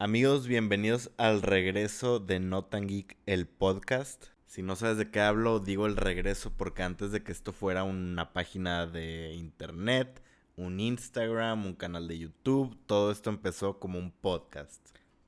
[0.00, 4.26] Amigos, bienvenidos al regreso de Notan Geek, el podcast.
[4.46, 7.82] Si no sabes de qué hablo, digo el regreso porque antes de que esto fuera
[7.82, 10.22] una página de internet,
[10.56, 14.80] un Instagram, un canal de YouTube, todo esto empezó como un podcast.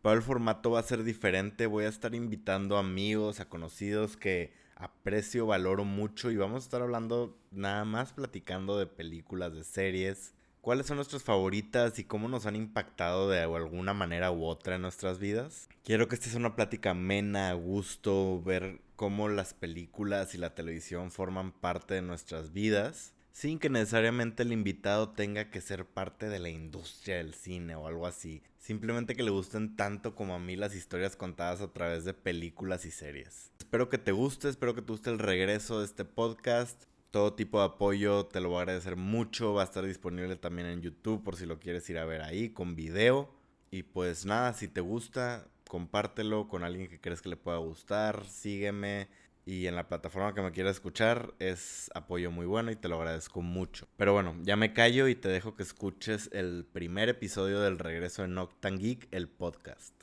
[0.03, 4.53] Pero el formato va a ser diferente, voy a estar invitando amigos, a conocidos que
[4.77, 10.33] aprecio, valoro mucho y vamos a estar hablando nada más platicando de películas, de series,
[10.61, 14.83] cuáles son nuestras favoritas y cómo nos han impactado de alguna manera u otra en
[14.83, 15.69] nuestras vidas.
[15.85, 20.55] Quiero que esta sea una plática amena, a gusto, ver cómo las películas y la
[20.55, 26.29] televisión forman parte de nuestras vidas, sin que necesariamente el invitado tenga que ser parte
[26.29, 28.43] de la industria del cine o algo así.
[28.59, 32.85] Simplemente que le gusten tanto como a mí las historias contadas a través de películas
[32.85, 33.51] y series.
[33.59, 37.59] Espero que te guste, espero que te guste el regreso de este podcast todo tipo
[37.59, 39.55] de apoyo te lo voy a agradecer mucho.
[39.55, 42.51] Va a estar disponible también en YouTube por si lo quieres ir a ver ahí
[42.51, 43.31] con video.
[43.71, 48.25] Y pues nada, si te gusta, compártelo con alguien que crees que le pueda gustar.
[48.27, 49.09] Sígueme.
[49.47, 52.97] Y en la plataforma que me quieras escuchar es apoyo muy bueno y te lo
[52.97, 53.89] agradezco mucho.
[53.97, 58.23] Pero bueno, ya me callo y te dejo que escuches el primer episodio del regreso
[58.23, 59.95] de Noctan Geek, el podcast.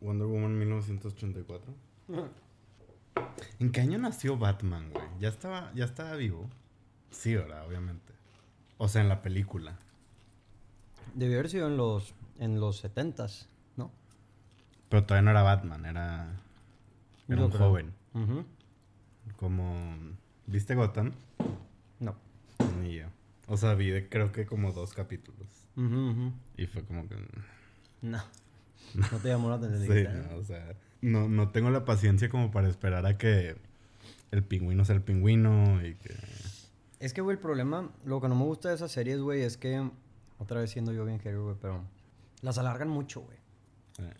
[0.00, 1.74] Wonder Woman 1984.
[3.58, 5.04] ¿En qué año nació Batman, güey?
[5.18, 6.48] ¿Ya estaba, ¿Ya estaba vivo?
[7.10, 7.66] Sí, ¿verdad?
[7.66, 8.12] Obviamente.
[8.78, 9.78] O sea, en la película.
[11.14, 13.26] Debió haber sido en los, en los 70
[13.76, 13.90] ¿no?
[14.90, 16.36] Pero todavía no era Batman, era,
[17.28, 17.94] era un joven.
[19.36, 19.96] Como...
[20.46, 21.12] ¿Viste Gotham?
[21.98, 22.14] No.
[22.80, 23.06] Ni yo.
[23.48, 25.48] O sea, vi creo que como dos capítulos.
[26.56, 27.16] Y fue como que...
[28.02, 28.22] No.
[28.94, 29.96] No te llamó la atención.
[29.96, 33.56] sí, no, o sea no, no tengo la paciencia como para esperar a que
[34.30, 36.14] el pingüino sea el pingüino y que...
[36.98, 39.56] Es que, güey, el problema, lo que no me gusta de esas series, güey, es
[39.56, 39.90] que,
[40.38, 41.82] otra vez siendo yo bien querido, güey, pero
[42.40, 43.36] las alargan mucho, güey.
[43.98, 44.14] Eh.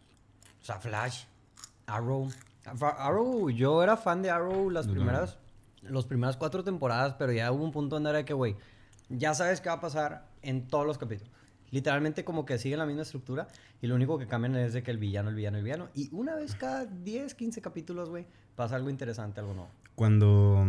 [0.61, 1.25] O sea, Flash,
[1.87, 2.31] Arrow.
[2.65, 5.39] Arrow, yo era fan de Arrow las primeras,
[5.83, 8.57] las primeras cuatro temporadas, pero ya hubo un punto donde era que, güey,
[9.09, 11.33] ya sabes qué va a pasar en todos los capítulos.
[11.71, 13.49] Literalmente como que siguen la misma estructura
[13.81, 15.89] y lo único que cambian es de que el villano, el villano, el villano.
[15.95, 19.71] Y una vez cada 10, 15 capítulos, güey, pasa algo interesante, algo nuevo.
[19.95, 20.65] Cuando,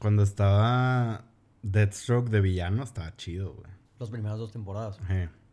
[0.00, 1.24] cuando estaba
[1.62, 3.70] Deathstroke de villano, estaba chido, güey.
[3.98, 4.98] Las primeras dos temporadas.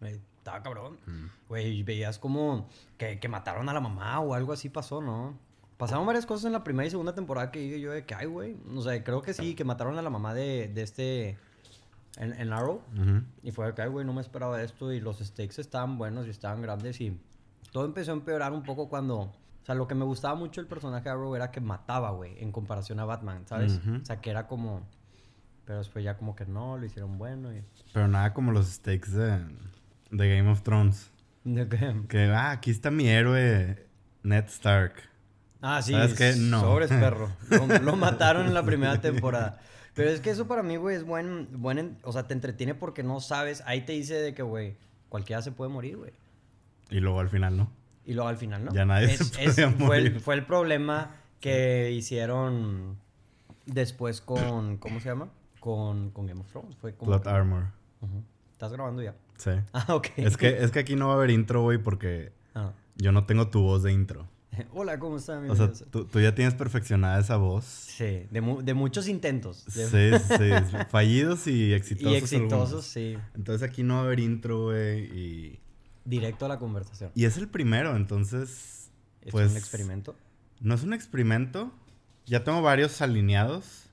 [0.01, 0.99] estaba cabrón.
[1.05, 1.25] Mm.
[1.47, 5.37] Güey, veías como que, que, mataron a la mamá o algo así pasó, ¿no?
[5.77, 8.27] Pasaron varias cosas en la primera y segunda temporada que dije yo de que, ay,
[8.27, 8.57] güey.
[8.75, 11.37] O sea, creo que sí, que mataron a la mamá de, de este
[12.17, 12.81] en, en Arrow.
[13.41, 14.91] Y fue acá, güey, no me esperaba esto.
[14.91, 16.99] Y los stakes estaban buenos y estaban grandes.
[17.01, 17.19] Y
[17.71, 19.19] todo empezó a empeorar un poco cuando.
[19.19, 22.37] O sea, lo que me gustaba mucho el personaje de Arrow era que mataba, güey,
[22.43, 23.79] en comparación a Batman, ¿sabes?
[24.01, 24.81] O sea, que era como.
[25.65, 27.53] Pero después ya como que no, lo hicieron bueno.
[27.53, 27.63] Y...
[27.93, 29.39] Pero nada como los stakes de,
[30.11, 31.09] de Game of Thrones.
[31.45, 32.01] ¿De qué?
[32.09, 33.87] Que, ah, aquí está mi héroe,
[34.23, 34.95] Ned Stark.
[35.61, 35.93] Ah, sí.
[35.93, 36.35] ¿Sabes qué?
[36.37, 36.59] No.
[36.59, 37.29] Sobres, perro.
[37.81, 39.61] lo mataron en la primera temporada.
[39.93, 43.03] Pero es que eso para mí, güey, es buen, buen, o sea, te entretiene porque
[43.03, 44.75] no sabes, ahí te dice de que, güey,
[45.09, 46.11] cualquiera se puede morir, güey.
[46.89, 47.69] Y luego al final no.
[48.05, 48.73] Y luego al final no.
[48.73, 49.85] Ya nadie se puede morir.
[49.85, 52.97] Fue el, fue el problema que hicieron
[53.65, 55.29] después con, ¿cómo se llama?
[55.59, 56.75] Con, con Game of Thrones.
[56.77, 57.65] Fue como Plot Armor.
[58.51, 59.15] ¿Estás grabando ya?
[59.37, 59.51] Sí.
[59.73, 60.07] Ah, ok.
[60.17, 62.71] Es que, es que aquí no va a haber intro, güey, porque ah.
[62.95, 64.27] yo no tengo tu voz de intro.
[64.73, 65.49] Hola, ¿cómo están?
[65.49, 67.65] O sea, tú, ya tienes perfeccionada esa voz.
[67.65, 69.65] Sí, de, muchos intentos.
[69.69, 70.49] Sí, sí,
[70.89, 72.11] fallidos y exitosos.
[72.11, 73.17] Y exitosos, sí.
[73.35, 75.59] Entonces aquí no va a haber intro, güey, y...
[76.05, 77.11] Directo a la conversación.
[77.15, 78.89] Y es el primero, entonces...
[79.21, 80.15] ¿Es pues, un experimento?
[80.59, 81.71] No es un experimento.
[82.25, 83.89] Ya tengo varios alineados,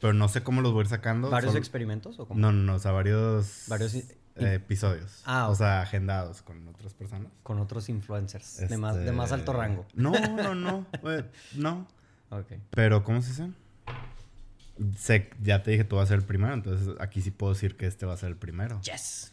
[0.00, 1.30] pero no sé cómo los voy a ir sacando.
[1.30, 2.40] ¿Varios experimentos o cómo?
[2.40, 3.64] No, no, o sea, varios...
[3.68, 3.94] Varios
[4.36, 5.22] eh, episodios.
[5.24, 7.30] Ah, O sea, agendados con otras personas.
[7.42, 9.86] Con otros influencers de, más, de más este, alto rango.
[9.94, 10.86] No, no, no.
[11.56, 11.86] no.
[12.30, 12.52] Ok.
[12.70, 13.50] Pero, ¿cómo se dice?
[14.96, 17.76] Sé, ya te dije, tú vas a ser el primero, entonces aquí sí puedo decir
[17.76, 18.80] que este va a ser el primero.
[18.82, 19.32] Yes.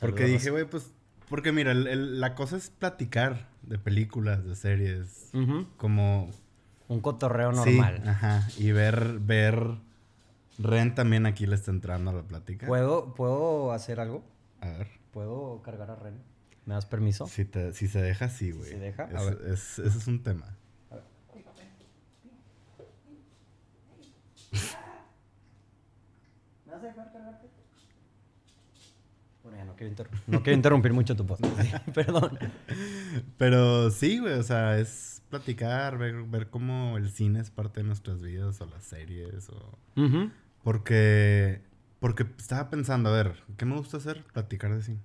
[0.00, 0.90] Porque dije, güey, pues,
[1.28, 5.30] porque mira, la cosa es platicar de películas, de series,
[5.76, 6.30] como...
[6.88, 8.02] Un cotorreo normal.
[8.06, 9.78] ajá, y ver, ver
[10.58, 12.66] Ren también aquí le está entrando a la plática.
[12.66, 14.22] ¿Puedo, ¿Puedo hacer algo?
[14.60, 14.88] A ver.
[15.12, 16.20] ¿Puedo cargar a Ren?
[16.64, 17.26] ¿Me das permiso?
[17.26, 18.70] Si, te, si se deja, sí, güey.
[18.70, 19.04] ¿Se deja?
[19.04, 19.38] a ver.
[19.46, 20.56] Es, ese es un tema.
[20.90, 21.04] A ver.
[26.66, 27.48] ¿Me vas a dejar cargarte?
[29.42, 29.94] Bueno, ya no quiero,
[30.28, 31.76] no quiero interrumpir mucho tu podcast.
[31.94, 32.38] Perdón.
[33.38, 37.86] Pero sí, güey, o sea, es platicar, ver, ver cómo el cine es parte de
[37.86, 39.78] nuestras vidas o las series o...
[40.62, 41.62] Porque...
[42.00, 44.24] Porque estaba pensando, a ver, ¿qué me gusta hacer?
[44.32, 45.00] Platicar de cine.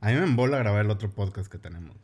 [0.00, 1.96] A mí me embola grabar el otro podcast que tenemos.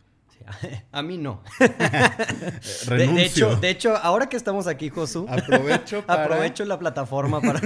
[0.93, 1.43] a mí no.
[2.89, 7.61] de, hecho, de hecho, ahora que estamos aquí, Josu, aprovecho aprovecho la plataforma para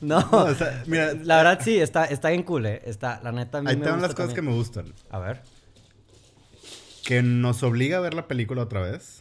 [0.00, 0.28] No,
[0.86, 2.82] mira, la verdad sí está está bien cool, eh.
[2.84, 4.92] Está la neta a mí Ahí te las cosas que me gustan.
[5.10, 5.42] A ver.
[7.04, 9.20] Que nos obliga a ver la película otra vez.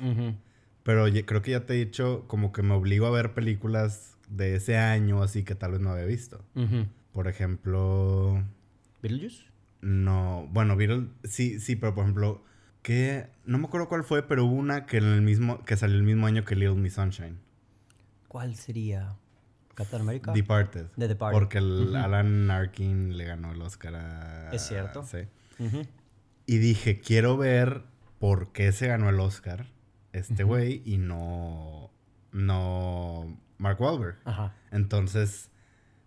[0.83, 4.55] Pero creo que ya te he dicho como que me obligo a ver películas de
[4.55, 6.43] ese año así que tal vez no había visto.
[7.11, 8.43] Por ejemplo,
[9.01, 9.45] ¿Beetlejuice?
[9.81, 12.43] No, bueno, Beatles, sí, sí, pero por ejemplo,
[12.81, 15.95] que no me acuerdo cuál fue, pero hubo una que en el mismo que salió
[15.95, 17.37] el mismo año que Little Miss Sunshine.
[18.27, 19.15] ¿Cuál sería?
[19.75, 20.31] ¿Captain America?
[20.33, 20.87] Departed.
[20.97, 21.37] The Departed.
[21.37, 24.51] Porque el Alan Arkin le ganó el Oscar a...
[24.51, 25.03] Es cierto.
[25.03, 25.19] Sí.
[26.45, 27.83] Y dije, quiero ver
[28.19, 29.67] por qué se ganó el Oscar
[30.13, 31.91] este güey y no...
[32.31, 33.37] No...
[33.57, 34.17] Mark Wahlberg.
[34.25, 34.53] Ajá.
[34.71, 35.49] Entonces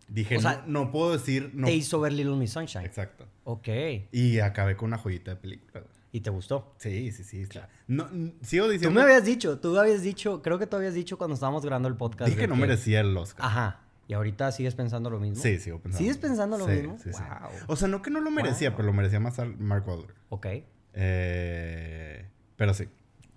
[0.09, 1.51] Dije, no, puedo decir.
[1.55, 1.67] No.
[1.67, 2.85] Te hizo ver Little Miss Sunshine.
[2.85, 3.27] Exacto.
[3.45, 3.69] Ok.
[4.13, 5.85] Y acabé con una joyita de película.
[6.11, 6.75] ¿Y te gustó?
[6.79, 7.47] Sí, sí, sí.
[7.47, 7.69] Claro.
[7.87, 8.09] No,
[8.41, 8.89] sigo diciendo.
[8.89, 11.89] Tú me habías dicho, tú habías dicho, creo que tú habías dicho cuando estábamos grabando
[11.89, 12.31] el podcast.
[12.31, 13.45] Dije que no merecía el Oscar.
[13.45, 13.81] Ajá.
[14.07, 15.43] ¿Y ahorita sigues pensando lo mismo?
[15.43, 15.99] Sí, sigo pensando.
[15.99, 16.97] ¿Sigues pensando lo mismo?
[16.99, 17.51] Sí, wow.
[17.67, 20.15] O sea, no que no lo merecía, pero lo merecía más al Mark Wahlberg.
[20.31, 20.47] Ok.
[20.95, 22.89] Eh, pero sí.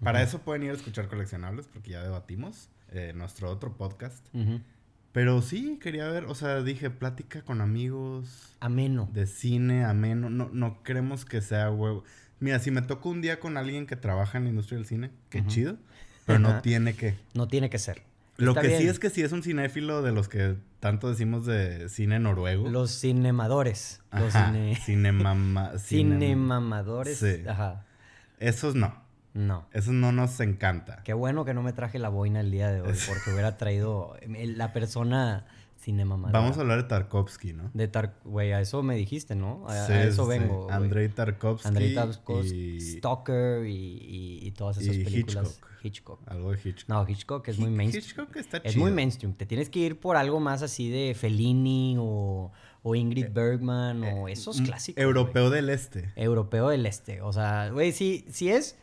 [0.01, 4.25] Para eso pueden ir a escuchar coleccionables, porque ya debatimos eh, nuestro otro podcast.
[5.11, 8.55] Pero sí, quería ver, o sea, dije, plática con amigos.
[8.61, 9.09] Ameno.
[9.11, 10.29] De cine, ameno.
[10.29, 12.03] No, no queremos que sea huevo.
[12.39, 15.11] Mira, si me toco un día con alguien que trabaja en la industria del cine,
[15.29, 15.77] qué chido.
[16.25, 17.15] Pero no tiene que.
[17.33, 18.03] No tiene que ser.
[18.37, 21.89] Lo que sí es que sí es un cinéfilo de los que tanto decimos de
[21.89, 22.69] cine noruego.
[22.69, 24.01] Los cinemadores.
[24.11, 24.75] Los cine...
[24.75, 25.73] Cinemama...
[25.77, 27.19] Cinemamadores.
[27.19, 27.43] Sí.
[27.47, 27.85] Ajá.
[28.39, 28.95] Esos no.
[29.33, 29.65] No.
[29.71, 31.01] Eso no nos encanta.
[31.03, 34.15] Qué bueno que no me traje la boina el día de hoy, porque hubiera traído
[34.27, 35.45] la persona
[35.81, 37.71] cinema Vamos a hablar de Tarkovsky, ¿no?
[37.73, 38.15] De Tar...
[38.23, 39.65] Güey, a eso me dijiste, ¿no?
[39.67, 40.69] A, eso vengo.
[40.69, 41.67] Andrei Tarkovsky.
[41.67, 45.47] Andrei Tarkovsky, Stalker y, y, todas esas películas.
[45.47, 45.71] Hitchcock.
[45.83, 46.19] Hitchcock.
[46.27, 46.89] Algo de Hitchcock.
[46.89, 48.05] No, Hitchcock es muy mainstream.
[48.05, 48.69] Hitchcock está chido.
[48.69, 49.33] Es muy mainstream.
[49.33, 52.51] Te tienes que ir por algo más así de Fellini o,
[52.83, 55.01] o Ingrid eh, Bergman o eh, esos clásicos.
[55.01, 56.13] Europeo del Este.
[56.15, 57.21] Europeo del Este.
[57.21, 58.77] O sea, güey, si, si es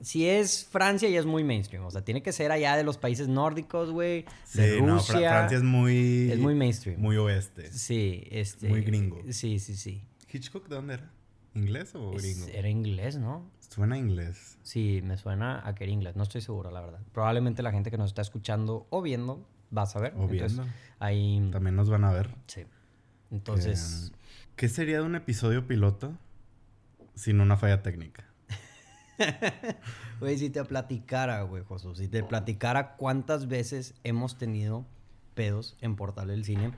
[0.00, 1.84] si es Francia ya es muy mainstream.
[1.84, 4.24] O sea, tiene que ser allá de los países nórdicos, güey.
[4.44, 4.86] Sí, de Rusia.
[4.86, 6.30] No, Francia es muy...
[6.30, 7.00] Es muy mainstream.
[7.00, 7.72] Muy oeste.
[7.72, 8.68] Sí, este...
[8.68, 9.20] Muy gringo.
[9.30, 10.02] Sí, sí, sí.
[10.32, 11.10] ¿Hitchcock de dónde era?
[11.54, 12.46] ¿Inglés o gringo?
[12.52, 13.50] Era inglés, ¿no?
[13.60, 14.58] Suena inglés.
[14.62, 16.16] Sí, me suena a que era inglés.
[16.16, 17.00] No estoy seguro, la verdad.
[17.12, 20.12] Probablemente la gente que nos está escuchando o viendo va a saber.
[20.16, 20.66] O viendo.
[20.98, 21.48] Ahí...
[21.52, 22.30] También nos van a ver.
[22.46, 22.62] Sí.
[23.30, 24.12] Entonces...
[24.56, 26.16] ¿Qué sería de un episodio piloto
[27.14, 28.25] sin una falla técnica?
[30.20, 34.86] Güey, si te platicara, güey, Josu, si te platicara cuántas veces hemos tenido
[35.34, 36.72] pedos en Portal del Cine.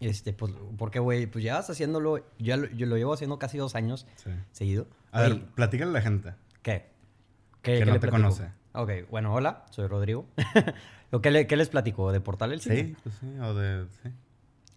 [0.00, 3.58] Este, pues, porque, güey, pues ya vas haciéndolo, ya lo, yo lo llevo haciendo casi
[3.58, 4.06] dos años
[4.52, 4.86] seguido.
[5.10, 6.34] A ver, platícale a la gente.
[6.62, 6.86] ¿Qué?
[7.62, 8.50] ¿Qué que no te conoce.
[8.74, 10.26] Ok, bueno, hola, soy Rodrigo.
[11.22, 12.10] ¿Qué, ¿Qué, les platico?
[12.10, 12.76] ¿De Portal del Cine?
[12.76, 13.86] Sí, pues sí, o de...
[14.02, 14.10] Sí.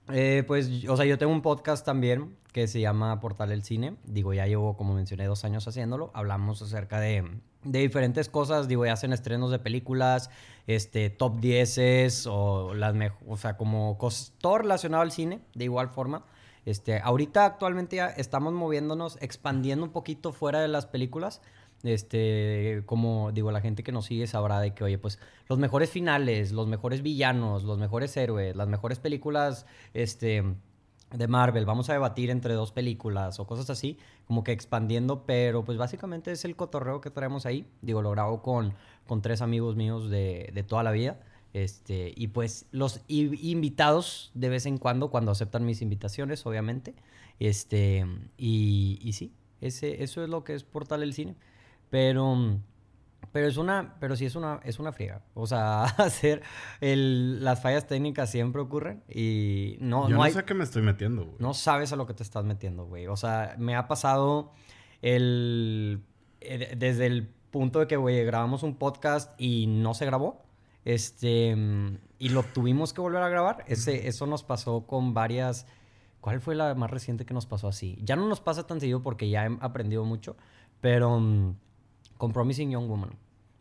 [0.09, 3.97] Eh, pues, o sea, yo tengo un podcast también que se llama Portal del Cine.
[4.05, 6.11] Digo, ya llevo, como mencioné, dos años haciéndolo.
[6.13, 7.23] Hablamos acerca de,
[7.63, 8.67] de diferentes cosas.
[8.67, 10.29] Digo, ya hacen estrenos de películas,
[10.67, 12.95] este, top 10 o las
[13.27, 13.97] o sea, como
[14.39, 16.25] todo relacionado al cine, de igual forma.
[16.65, 21.41] Este, ahorita actualmente ya estamos moviéndonos, expandiendo un poquito fuera de las películas.
[21.85, 25.89] Este, como digo, la gente que nos sigue sabrá de que, oye, pues los mejores
[25.89, 30.43] finales, los mejores villanos, los mejores héroes, las mejores películas, este,
[31.11, 35.63] de Marvel, vamos a debatir entre dos películas o cosas así, como que expandiendo, pero
[35.63, 37.67] pues básicamente es el cotorreo que traemos ahí.
[37.81, 38.73] Digo, lo grabo con,
[39.05, 41.19] con tres amigos míos de, de toda la vida.
[41.53, 46.95] Este, y pues los invitados de vez en cuando, cuando aceptan mis invitaciones, obviamente.
[47.39, 48.05] Este,
[48.37, 51.35] y, y sí, ese, eso es lo que es Portal el Cine.
[51.89, 52.59] Pero,
[53.31, 55.21] pero es una, pero sí es una, es una friega.
[55.33, 56.41] O sea, hacer
[56.81, 61.25] el, las fallas técnicas siempre ocurren y no, Yo no, sé qué me estoy metiendo,
[61.25, 61.35] güey.
[61.39, 63.07] No sabes a lo que te estás metiendo, güey.
[63.07, 64.53] O sea, me ha pasado
[65.01, 66.03] el,
[66.39, 70.45] desde el punto de que, güey, grabamos un podcast y no se grabó.
[70.85, 71.55] Este,
[72.19, 73.65] y lo tuvimos que volver a grabar.
[73.67, 75.67] Ese, eso nos pasó con varias...
[76.21, 77.99] ¿Cuál fue la más reciente que nos pasó así?
[78.01, 80.35] Ya no nos pasa tan seguido porque ya he aprendido mucho,
[80.81, 81.55] pero
[82.17, 83.11] con Promising Young Woman.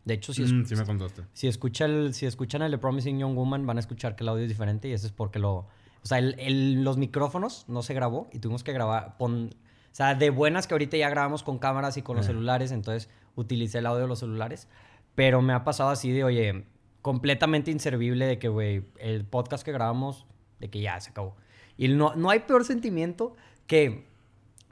[0.05, 1.23] De hecho, si, mm, sí me contaste.
[1.33, 4.29] si, escucha el, si escuchan el de Promising Young Woman, van a escuchar que el
[4.29, 5.67] audio es diferente y eso es porque lo...
[6.03, 9.17] O sea, el, los micrófonos no se grabó y tuvimos que grabar...
[9.17, 12.73] Pon, o sea, de buenas que ahorita ya grabamos con cámaras y con los celulares,
[12.73, 14.69] entonces utilicé el audio de los celulares.
[15.15, 16.67] Pero me ha pasado así de, oye,
[17.01, 20.27] completamente inservible de que, güey, el podcast que grabamos,
[20.59, 21.37] de que ya se acabó.
[21.77, 24.07] Y no, no hay peor sentimiento que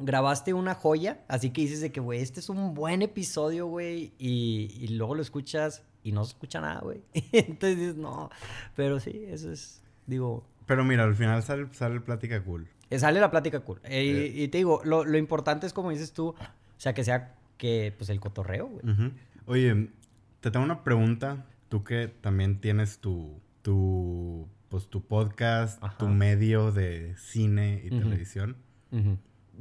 [0.04, 4.12] grabaste una joya, así que dices de que, güey, este es un buen episodio, güey,
[4.18, 7.02] y, y luego lo escuchas y no se escucha nada, güey.
[7.32, 8.30] Entonces dices, no,
[8.75, 10.47] pero sí, eso es, digo...
[10.66, 12.68] Pero mira, al final sale, sale plática cool.
[12.90, 13.80] Eh, sale la plática cool.
[13.85, 16.37] Eh, y te digo, lo, lo, importante es como dices tú, o
[16.76, 19.12] sea, que sea que, pues, el cotorreo, güey.
[19.47, 19.88] Oye,
[20.40, 21.47] te tengo una pregunta.
[21.68, 28.56] Tú que también tienes tu, tu, pues, tu podcast, tu medio de cine y televisión.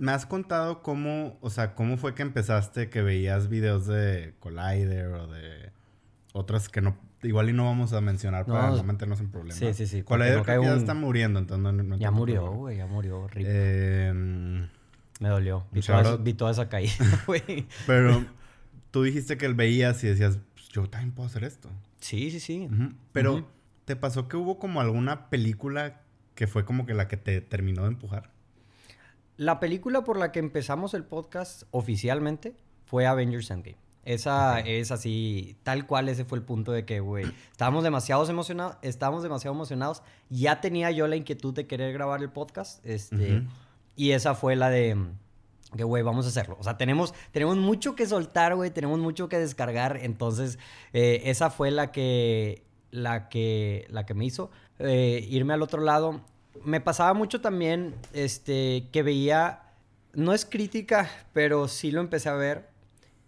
[0.02, 5.06] Me has contado cómo, o sea, cómo fue que empezaste que veías videos de Collider
[5.14, 5.72] o de
[6.34, 9.60] otras que no igual y no vamos a mencionar para no meternos en problemas.
[9.60, 10.02] Sí, sí, sí.
[10.02, 13.28] Collider ya está muriendo, entonces no, Ya murió, güey, ya murió.
[13.36, 14.12] Eh,
[15.20, 15.68] Me dolió.
[15.72, 16.96] Vi, toda, vi toda, esa caída,
[17.28, 17.68] güey.
[17.86, 18.26] Pero
[18.90, 21.70] tú dijiste que él veías y decías, pues, yo también puedo hacer esto.
[22.00, 22.68] Sí, sí, sí.
[23.12, 23.48] Pero,
[23.86, 26.02] ¿te pasó que hubo como alguna película
[26.34, 28.32] que fue como que la que te terminó de empujar?
[29.42, 32.54] La película por la que empezamos el podcast oficialmente
[32.86, 33.80] fue Avengers Endgame.
[34.06, 38.78] Esa es así, tal cual ese fue el punto de que, güey, estábamos demasiado emocionados,
[38.84, 40.04] estábamos demasiado emocionados.
[40.30, 43.42] Ya tenía yo la inquietud de querer grabar el podcast, este,
[43.96, 44.96] y esa fue la de
[45.76, 46.56] que, güey, vamos a hacerlo.
[46.60, 49.98] O sea, tenemos, tenemos mucho que soltar, güey, tenemos mucho que descargar.
[50.04, 50.60] Entonces,
[50.94, 55.82] eh, esa fue la que, la que, la que me hizo eh, irme al otro
[55.82, 56.22] lado.
[56.64, 59.64] Me pasaba mucho también, este, que veía,
[60.14, 62.70] no es crítica, pero sí lo empecé a ver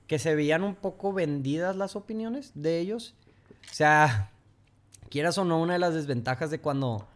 [0.08, 3.16] que se veían un poco vendidas las opiniones de ellos.
[3.72, 4.32] O sea,
[5.10, 7.08] quieras o no, una de las desventajas de cuando, o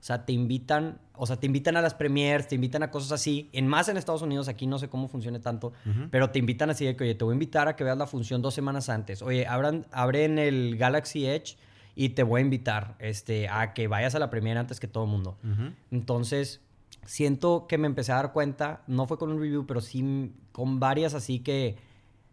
[0.00, 3.50] sea, te invitan, o sea, te invitan a las premiers, te invitan a cosas así,
[3.52, 5.72] en más en Estados Unidos, aquí no sé cómo funcione tanto,
[6.10, 8.06] pero te invitan así de que, oye, te voy a invitar a que veas la
[8.06, 9.22] función dos semanas antes.
[9.22, 11.56] Oye, abran, abren el Galaxy Edge
[11.96, 15.04] y te voy a invitar este, a que vayas a la premier antes que todo
[15.04, 15.38] el mundo.
[15.90, 16.60] Entonces,
[17.06, 20.78] siento que me empecé a dar cuenta, no fue con un review, pero sí con
[20.78, 21.76] varias así que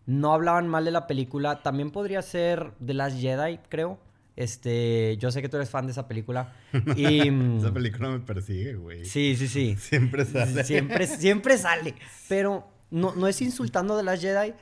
[0.05, 1.63] no hablaban mal de la película.
[1.63, 3.97] También podría ser The Last Jedi, creo.
[4.35, 6.53] Este, yo sé que tú eres fan de esa película.
[6.97, 7.29] Y,
[7.59, 9.05] esa película me persigue, güey.
[9.05, 9.75] Sí, sí, sí.
[9.79, 10.63] Siempre sale.
[10.65, 11.95] Siempre, siempre sale.
[12.27, 14.53] Pero no, no es insultando The Last Jedi,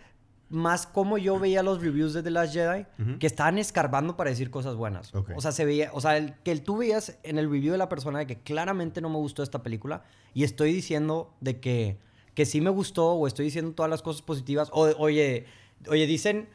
[0.51, 2.85] más como yo veía los reviews de The Last Jedi,
[3.19, 5.11] que estaban escarbando para decir cosas buenas.
[5.35, 7.89] O sea, se veía, o sea, el, que tú veías en el review de la
[7.89, 10.03] persona de que claramente no me gustó esta película,
[10.33, 11.97] y estoy diciendo de que
[12.33, 14.69] que sí me gustó o estoy diciendo todas las cosas positivas.
[14.71, 15.45] O, oye,
[15.87, 16.49] oye, dicen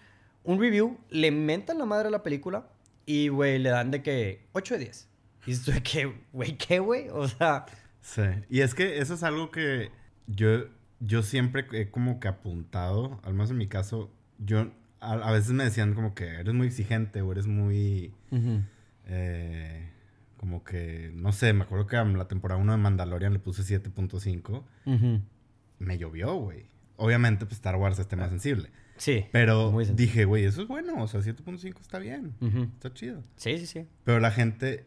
[0.45, 2.69] un review, le mentan la madre a la película
[3.05, 5.09] y, güey, le dan de que 8 de 10.
[5.47, 7.09] Y esto de que, güey, ¿qué, güey?
[7.11, 7.67] O sea...
[8.01, 8.23] Sí.
[8.49, 9.91] Y es que eso es algo que
[10.29, 10.67] yo,
[11.07, 14.71] yo siempre he como que apuntado, al menos en mi caso, yo...
[14.99, 18.13] A, veces me decían como que eres muy exigente o eres muy...
[19.05, 19.91] eh,
[20.37, 23.63] como que, no sé, me acuerdo que a la temporada 1 de Mandalorian le puse
[23.63, 24.65] 7.5
[25.79, 26.67] me llovió, güey.
[26.97, 28.71] Obviamente, pues Star Wars es tema sensible.
[28.97, 29.27] Sí.
[29.33, 31.03] Pero dije, güey, eso es bueno.
[31.03, 32.35] O sea, 7.5 está bien.
[32.75, 33.23] Está chido.
[33.37, 33.87] Sí, sí, sí.
[34.05, 34.87] Pero la gente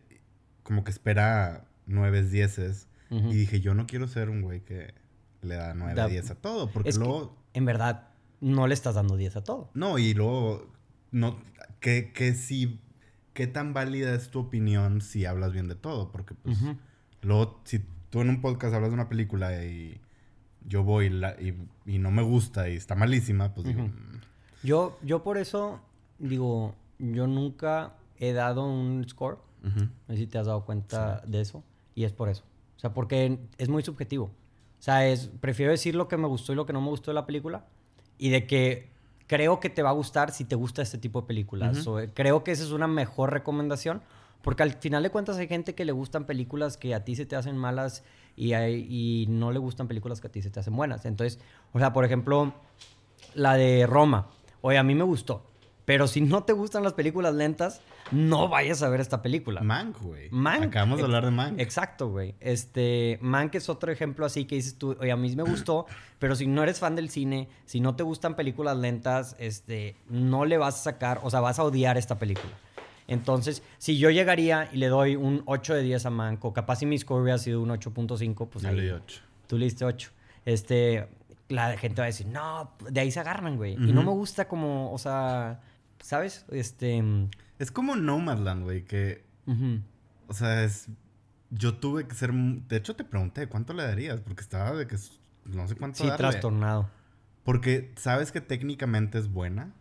[0.63, 4.93] como que espera 9, 10 Y dije, yo no quiero ser un güey que
[5.41, 6.69] le da 9, 10 a todo.
[6.69, 7.35] Porque luego...
[7.53, 8.09] en verdad,
[8.41, 9.69] no le estás dando 10 a todo.
[9.73, 10.71] No, y luego...
[11.11, 11.39] No,
[11.79, 12.79] que, que si...
[13.33, 16.11] ¿Qué tan válida es tu opinión si hablas bien de todo?
[16.11, 16.57] Porque, pues...
[17.21, 19.99] Luego, si tú en un podcast hablas de una película y
[20.65, 21.07] yo voy
[21.85, 23.83] y, no me gusta y está malísima, pues digo...
[23.83, 24.21] Mm".
[24.63, 25.79] Yo, yo por eso
[26.17, 29.39] digo, yo nunca he dado un score.
[29.61, 31.63] No sé si te has dado cuenta de eso.
[31.95, 32.43] Y es por eso.
[32.77, 34.31] O sea, porque es muy subjetivo.
[34.79, 37.11] O sea, es, prefiero decir lo que me gustó y lo que no me gustó
[37.11, 37.65] de la película.
[38.17, 38.89] Y de que
[39.27, 41.85] creo que te va a gustar si te gusta este tipo de películas.
[42.13, 44.01] creo que esa es una mejor recomendación.
[44.41, 47.25] Porque al final de cuentas hay gente que le gustan películas que a ti se
[47.25, 48.03] te hacen malas
[48.37, 51.05] y, y no le gustan películas que a ti se te hacen buenas.
[51.05, 51.39] Entonces,
[51.73, 52.53] o sea, por ejemplo,
[53.33, 54.27] la de Roma.
[54.61, 55.43] Oye, a mí me gustó.
[55.83, 59.61] Pero si no te gustan las películas lentas, no vayas a ver esta película.
[59.61, 60.29] Mank, güey.
[60.31, 60.63] Mank.
[60.63, 61.59] Acabamos de hablar de Mank.
[61.59, 62.35] Exacto, güey.
[62.39, 65.85] Este, Mank es otro ejemplo así que dices tú, oye, a mí me gustó,
[66.19, 70.45] pero si no eres fan del cine, si no te gustan películas lentas, este, no
[70.45, 72.53] le vas a sacar, o sea, vas a odiar esta película.
[73.07, 76.85] Entonces, si yo llegaría y le doy un 8 de 10 a Manco, capaz si
[76.85, 78.71] mi score hubiera sido un 8.5, pues yo.
[78.71, 79.21] Le di 8.
[79.47, 80.11] Tú le diste 8.
[80.45, 81.07] Este,
[81.47, 83.73] la gente va a decir, no, de ahí se agarran, güey.
[83.73, 85.59] Y no me gusta como, o sea,
[85.99, 86.45] ¿sabes?
[86.51, 87.03] Este...
[87.59, 89.25] Es como Nomadland, güey, que...
[90.27, 90.87] O sea, es...
[91.51, 92.31] Yo tuve que ser...
[92.33, 94.21] De hecho, te pregunté, ¿cuánto le darías?
[94.21, 94.95] Porque estaba de que...
[95.45, 96.89] No sé cuánto Sí, trastornado.
[97.43, 99.73] Porque sabes que técnicamente es buena.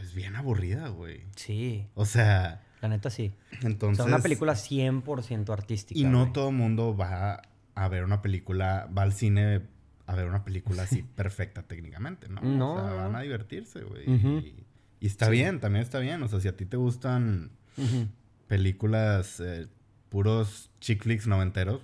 [0.00, 1.24] Es bien aburrida, güey.
[1.36, 1.86] Sí.
[1.94, 2.62] O sea...
[2.82, 3.32] La neta sí.
[3.62, 4.00] Entonces...
[4.00, 5.98] O sea, una película 100% artística.
[5.98, 7.42] Y no todo el mundo va
[7.74, 9.62] a ver una película, va al cine
[10.06, 12.40] a ver una película así perfecta técnicamente, ¿no?
[12.40, 12.74] No.
[12.74, 14.10] O sea, van a divertirse, güey.
[14.10, 14.66] y,
[15.06, 16.22] está bien, también está bien.
[16.22, 17.50] O sea, si a ti te gustan
[18.46, 19.68] películas eh,
[20.08, 21.80] puros chick flicks noventeros.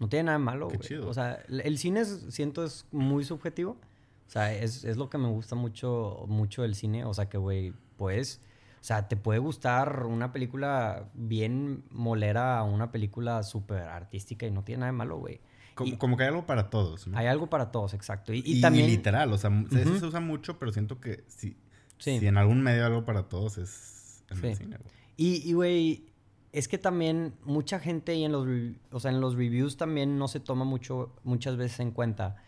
[0.00, 0.98] No tiene nada de malo, güey.
[0.98, 3.78] O sea, el cine siento es muy subjetivo.
[4.26, 7.04] O sea, es, es, lo que me gusta mucho, mucho del cine.
[7.04, 8.40] O sea, que, güey, pues...
[8.80, 14.50] O sea, te puede gustar una película bien molera a una película súper artística y
[14.50, 15.40] no tiene nada de malo, güey.
[15.74, 17.06] Como, que hay algo para todos.
[17.06, 17.16] ¿no?
[17.16, 18.32] Hay algo para todos, exacto.
[18.34, 18.86] Y, también...
[18.86, 21.56] literal, o sea, eso se usa mucho, pero siento que si,
[22.02, 24.92] si en algún medio algo para todos es en el cine, güey.
[25.16, 26.06] Y, güey,
[26.52, 28.46] es que también mucha gente y en los,
[28.90, 32.42] o sea, en los reviews también no se toma mucho, muchas veces en cuenta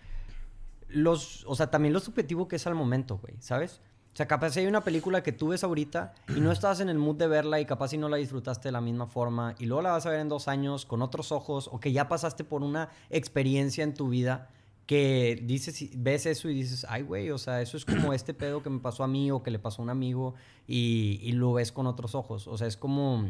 [0.88, 3.80] los, o sea, también lo subjetivo que es al momento, güey, ¿sabes?
[4.12, 6.88] O sea, capaz si hay una película que tú ves ahorita y no estás en
[6.88, 9.66] el mood de verla y capaz si no la disfrutaste de la misma forma y
[9.66, 12.44] luego la vas a ver en dos años con otros ojos o que ya pasaste
[12.44, 14.50] por una experiencia en tu vida
[14.86, 18.62] que dices, ves eso y dices, ay, güey, o sea, eso es como este pedo
[18.62, 20.34] que me pasó a mí o que le pasó a un amigo
[20.66, 22.46] y, y lo ves con otros ojos.
[22.48, 23.26] O sea, es como, o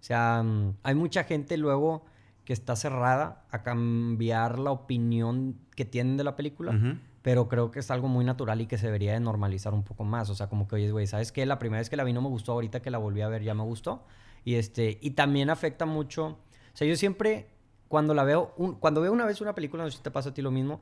[0.00, 0.44] sea,
[0.82, 2.04] hay mucha gente luego
[2.44, 7.80] que está cerrada a cambiar la opinión que tienen de la película pero creo que
[7.80, 10.30] es algo muy natural y que se debería de normalizar un poco más.
[10.30, 11.44] O sea, como que, oye, güey, ¿sabes qué?
[11.44, 13.42] La primera vez que la vi no me gustó, ahorita que la volví a ver
[13.42, 14.04] ya me gustó.
[14.44, 16.24] Y, este, y también afecta mucho.
[16.26, 16.36] O
[16.72, 17.48] sea, yo siempre,
[17.88, 20.34] cuando la veo, cuando veo una vez una película, no sé si te pasa a
[20.34, 20.80] ti lo mismo,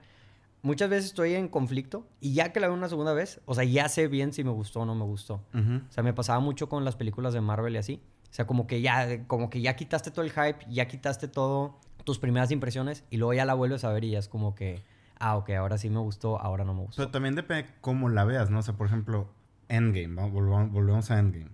[0.63, 3.65] muchas veces estoy en conflicto y ya que la veo una segunda vez, o sea,
[3.65, 5.43] ya sé bien si me gustó o no me gustó.
[5.55, 8.01] O sea, me pasaba mucho con las películas de Marvel y así.
[8.31, 11.79] O sea, como que ya, como que ya quitaste todo el hype, ya quitaste todo
[12.03, 14.83] tus primeras impresiones y luego ya la vuelves a ver y ya es como que
[15.19, 16.97] ah, ok, ahora sí me gustó, ahora no me gustó.
[16.97, 18.59] Pero también depende cómo la veas, ¿no?
[18.59, 19.29] O sea, por ejemplo,
[19.69, 21.51] Endgame, volvemos, a Endgame.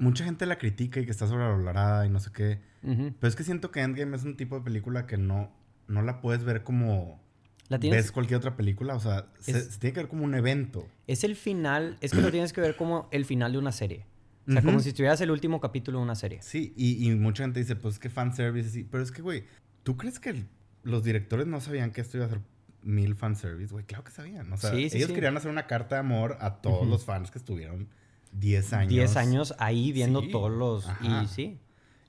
[0.00, 2.60] Mucha gente la critica y que está sobrevalorada y no sé qué.
[2.82, 5.52] Pero es que siento que Endgame es un tipo de película que no,
[5.86, 7.20] no la puedes ver como...
[7.68, 10.88] ¿La ves cualquier otra película, o sea, se, tiene que ver como un evento.
[11.06, 14.06] Es el final, es que lo tienes que ver como el final de una serie.
[14.48, 16.42] O sea, como si estuvieras el último capítulo de una serie.
[16.42, 18.88] Sí, y, y mucha gente dice, pues es que fanservice, sí.
[18.90, 19.44] Pero es que, güey,
[19.84, 20.48] ¿tú crees que el
[20.82, 22.40] los directores no sabían que esto iba a ser
[22.82, 23.84] mil fanservice, güey.
[23.84, 24.52] Claro que sabían.
[24.52, 27.88] O sea, ellos querían hacer una carta de amor a todos los fans que estuvieron
[28.32, 28.88] 10 años.
[28.90, 30.86] 10 años ahí viendo todos los.
[31.02, 31.58] Y sí.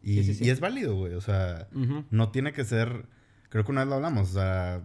[0.03, 1.13] Y, es válido, güey.
[1.13, 1.67] O sea,
[2.09, 3.05] no tiene que ser.
[3.49, 4.29] Creo que una vez lo hablamos.
[4.29, 4.81] O sea,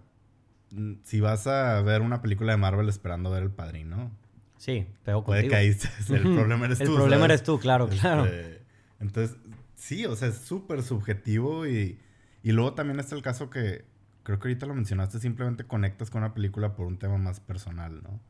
[1.04, 4.10] si vas a ver una película de Marvel esperando ver el padrino.
[4.58, 5.76] Sí, pero Puede que ahí
[6.08, 6.84] el problema eres tú.
[6.84, 8.24] El problema eres tú, claro, claro.
[8.24, 8.62] Este,
[9.00, 9.36] entonces,
[9.74, 11.98] sí, o sea, es súper subjetivo y
[12.46, 13.84] y luego también está el caso que
[14.22, 18.04] creo que ahorita lo mencionaste, simplemente conectas con una película por un tema más personal,
[18.04, 18.20] ¿no?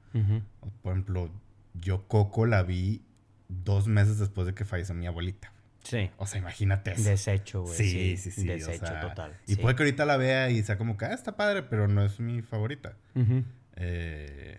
[0.81, 1.31] Por ejemplo,
[1.81, 3.03] yo Coco la vi
[3.49, 5.53] dos meses después de que falleció mi abuelita.
[5.83, 6.11] Sí.
[6.17, 7.09] O sea, imagínate eso.
[7.09, 7.77] Desecho, güey.
[7.77, 8.45] Sí, sí, sí.
[8.45, 9.37] Desecho total.
[9.47, 12.05] Y puede que ahorita la vea y sea como que, ah, está padre, pero no
[12.05, 12.97] es mi favorita.
[13.77, 14.59] Eh,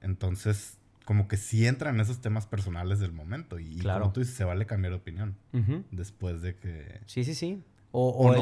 [0.00, 3.58] entonces, como que sí entran esos temas personales del momento.
[3.58, 4.00] Y, claro.
[4.02, 5.36] como tú dices, se vale cambiar de opinión.
[5.90, 7.00] Después de que...
[7.06, 7.64] Sí, sí, sí.
[7.92, 8.32] O,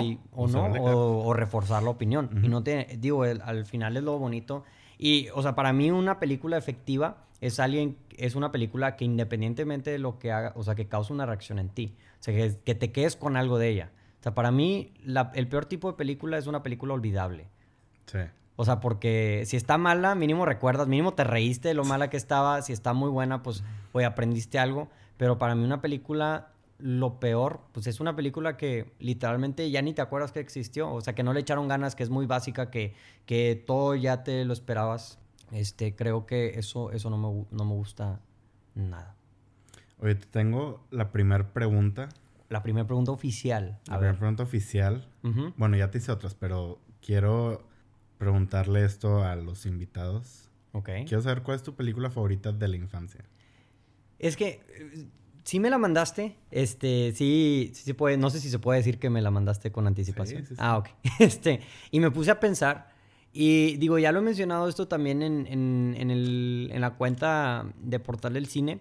[0.46, 2.40] no, o, reforzar la opinión.
[2.42, 4.64] Y no te, digo, al final es lo bonito.
[4.98, 9.90] Y, o sea, para mí una película efectiva es alguien, es una película que independientemente
[9.90, 11.94] de lo que haga, o sea, que causa una reacción en ti.
[12.20, 12.34] O sea,
[12.64, 13.92] que, te quedes con algo de ella.
[14.18, 14.92] O sea, para mí
[15.34, 17.48] el peor tipo de película es una película olvidable.
[18.06, 18.18] Sí.
[18.56, 22.16] O sea, porque si está mala, mínimo recuerdas, mínimo te reíste de lo mala que
[22.16, 22.60] estaba.
[22.62, 24.88] Si está muy buena, pues, oye, aprendiste algo.
[25.16, 29.92] Pero para mí una película lo peor, pues es una película que literalmente ya ni
[29.92, 32.70] te acuerdas que existió, o sea, que no le echaron ganas, que es muy básica,
[32.70, 32.94] que,
[33.26, 35.18] que todo ya te lo esperabas.
[35.50, 38.20] Este, creo que eso, eso no, me, no me gusta
[38.74, 39.16] nada.
[40.00, 42.08] Oye, te tengo la primera pregunta.
[42.48, 43.78] La primera pregunta oficial.
[43.88, 45.08] la primera pregunta oficial.
[45.56, 47.66] Bueno, ya te hice otras, pero quiero
[48.18, 50.48] preguntarle esto a los invitados.
[50.72, 50.90] Ok.
[51.06, 53.24] Quiero saber cuál es tu película favorita de la infancia.
[54.18, 54.60] Es que
[55.48, 56.36] sí me la mandaste.
[56.50, 58.18] Este, sí, sí se puede.
[58.18, 60.44] No sé si se puede decir que me la mandaste con anticipación.
[60.58, 60.88] Ah, ok.
[61.20, 62.90] Este, y me puse a pensar.
[63.32, 67.98] Y digo, ya lo he mencionado esto también en, en, el, en la cuenta de
[67.98, 68.80] Portal del Cine.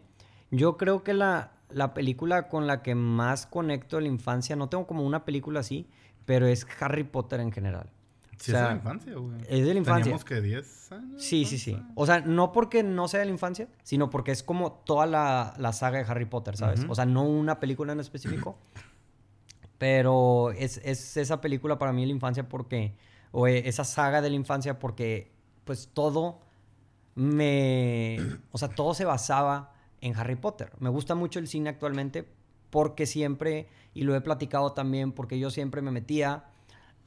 [0.51, 4.67] Yo creo que la, la película con la que más conecto a la infancia, no
[4.67, 5.87] tengo como una película así,
[6.25, 7.89] pero es Harry Potter en general.
[8.37, 9.41] Sí, es de la infancia, güey.
[9.49, 10.03] Es de la infancia.
[10.03, 11.23] Teníamos que 10 años.
[11.23, 11.79] Sí, sí, sí.
[11.95, 15.53] O sea, no porque no sea de la infancia, sino porque es como toda la,
[15.57, 16.85] la saga de Harry Potter, ¿sabes?
[16.87, 18.57] O sea, no una película en específico.
[19.77, 22.95] pero es, es, esa película para mí de la infancia porque.
[23.31, 25.31] O e, esa saga de la infancia porque,
[25.65, 26.39] pues todo
[27.15, 28.19] me.
[28.51, 30.71] O sea, todo se basaba en Harry Potter.
[30.79, 32.27] Me gusta mucho el cine actualmente
[32.69, 36.45] porque siempre, y lo he platicado también, porque yo siempre me metía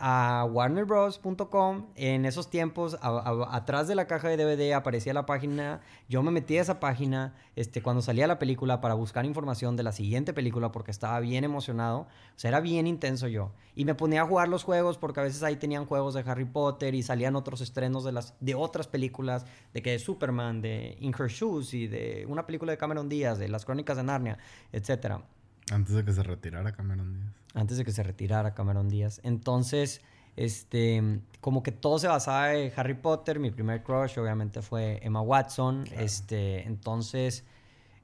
[0.01, 1.87] a warnerbros.com.
[1.95, 5.83] En esos tiempos, atrás de la caja de DVD aparecía la página.
[6.09, 9.83] Yo me metí a esa página este, cuando salía la película para buscar información de
[9.83, 12.01] la siguiente película porque estaba bien emocionado.
[12.01, 13.53] O sea, era bien intenso yo.
[13.77, 16.47] Y me ponía a jugar los juegos porque a veces ahí tenían juegos de Harry
[16.47, 20.97] Potter y salían otros estrenos de, las, de otras películas, de que de Superman, de
[21.01, 24.39] In Her Shoes y de una película de Cameron Díaz, de Las Crónicas de Narnia,
[24.73, 25.23] etcétera.
[25.71, 27.33] Antes de que se retirara Cameron Díaz.
[27.55, 29.21] Antes de que se retirara Cameron Díaz.
[29.23, 30.03] Entonces,
[30.37, 33.39] este, como que todo se basaba en Harry Potter.
[33.39, 35.85] Mi primer crush, obviamente, fue Emma Watson.
[35.93, 37.45] Este, entonces,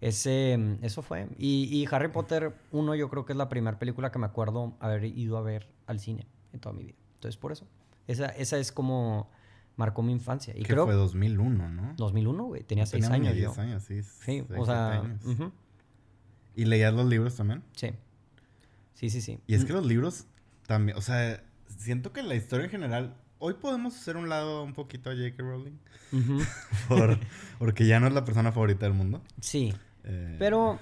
[0.01, 1.29] ese, eso fue.
[1.39, 5.05] Y, Harry Potter 1, yo creo que es la primera película que me acuerdo haber
[5.05, 6.97] ido a ver al cine en toda mi vida.
[7.15, 7.67] Entonces, por eso.
[8.07, 9.31] Esa, esa es como
[9.77, 10.55] marcó mi infancia.
[10.57, 11.95] Y que creo, fue 2001, ¿no?
[11.97, 12.63] 2001, güey.
[12.63, 13.35] Tenía seis años.
[13.35, 14.03] 10 años, sí.
[14.03, 15.03] Sí, o sea.
[16.57, 17.63] ¿Y leías los libros también?
[17.77, 17.91] Sí.
[18.95, 19.39] Sí, sí, sí.
[19.47, 20.25] Y es que los libros
[20.67, 21.45] también, o sea,
[21.79, 25.43] siento que la historia en general, hoy podemos hacer un lado un poquito a J.K.
[25.43, 25.79] Rowling.
[27.59, 29.23] porque ya no es la persona favorita del mundo.
[29.41, 29.75] Sí.
[30.05, 30.79] Eh, pero...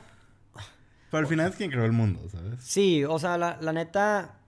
[1.10, 2.60] Pero al final es quien creó el mundo, ¿sabes?
[2.60, 4.38] Sí, o sea, la, la neta,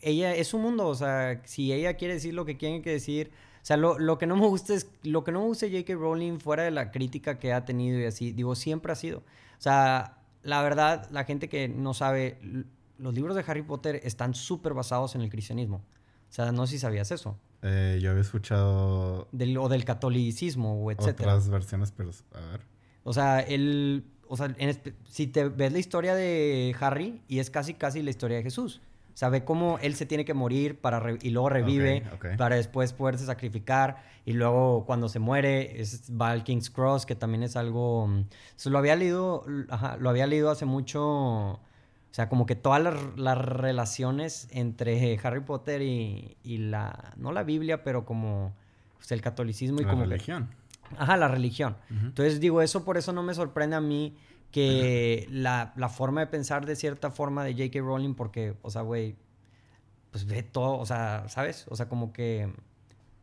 [0.00, 3.30] ella es su mundo, o sea, si ella quiere decir lo que tiene que decir...
[3.62, 5.94] O sea, lo, lo, que no me gusta es, lo que no me gusta J.K.
[5.94, 9.18] Rowling fuera de la crítica que ha tenido y así, digo, siempre ha sido.
[9.18, 12.38] O sea, la verdad, la gente que no sabe,
[12.98, 15.84] los libros de Harry Potter están súper basados en el cristianismo.
[16.28, 17.38] O sea, no sé si sabías eso.
[17.62, 19.28] Eh, yo había escuchado...
[19.32, 21.34] Del, o del catolicismo, o etcétera.
[21.34, 22.60] Otras versiones, pero a ver.
[23.04, 24.04] O sea, el...
[24.28, 24.54] O sea,
[25.08, 28.80] si te ves la historia de Harry, y es casi, casi la historia de Jesús.
[29.14, 32.02] Sabe cómo él se tiene que morir para y luego revive
[32.38, 37.14] para después poderse sacrificar y luego cuando se muere es, va al King's Cross que
[37.14, 38.24] también es algo mm,
[38.66, 42.82] lo había leído lo había leído hace mucho o sea como que todas
[43.16, 48.54] las, relaciones entre Harry Potter y, la no la Biblia pero como
[48.96, 50.48] pues, el catolicismo y la como religión.
[50.98, 51.76] Ajá la religión.
[51.90, 54.16] Entonces digo eso por eso no me sorprende a mí
[54.52, 57.80] que la, forma de pensar de cierta forma de J.K.
[57.80, 59.16] Rowling, porque, o sea, güey,
[60.10, 61.66] pues ve todo, o sea, ¿sabes?
[61.68, 62.52] O sea, como que,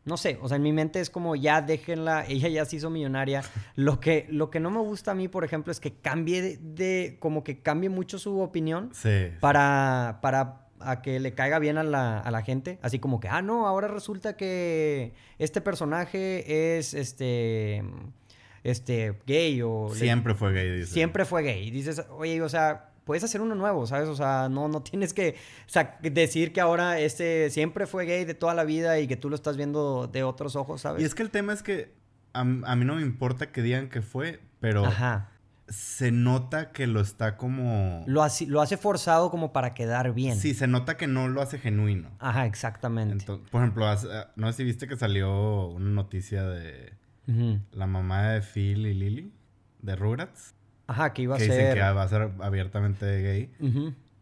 [0.04, 2.90] no sé, o sea, en mi mente es como, ya déjenla, ella ya se hizo
[2.90, 3.42] millonaria.
[3.76, 7.16] Lo que, lo que no me gusta a mí, por ejemplo, es que cambie de,
[7.20, 8.90] como que cambie mucho su opinión
[9.40, 12.80] para, para a que le caiga bien a la, a la, gente.
[12.82, 17.84] Así como que, ah, no, ahora resulta que este personaje es, este,
[18.64, 19.90] este, gay o...
[19.94, 20.84] Siempre fue gay.
[20.86, 21.68] Siempre fue gay.
[21.68, 24.08] Y dices, oye, o sea, puedes hacer uno nuevo, ¿sabes?
[24.08, 25.36] O sea, no, no tienes que
[26.00, 29.34] decir que ahora este siempre fue gay de toda la vida y que tú lo
[29.34, 31.02] estás viendo de otros ojos, ¿sabes?
[31.02, 31.92] Y es que el tema es que
[32.32, 34.84] a, mí no me importa que digan que fue, pero...
[35.68, 38.02] Se nota que lo está como...
[38.08, 40.36] Lo hace, lo hace forzado como para quedar bien.
[40.36, 42.10] Sí, se nota que no lo hace genuino.
[42.18, 43.24] Ajá, exactamente.
[43.24, 43.86] por ejemplo,
[44.34, 46.92] no sé si viste que salió una noticia de
[47.72, 49.32] la mamá de Phil y Lily,
[49.82, 50.54] de Rugrats.
[50.86, 51.54] Ajá, que iba a que ser.
[51.54, 53.50] Dicen que va a ser abiertamente gay.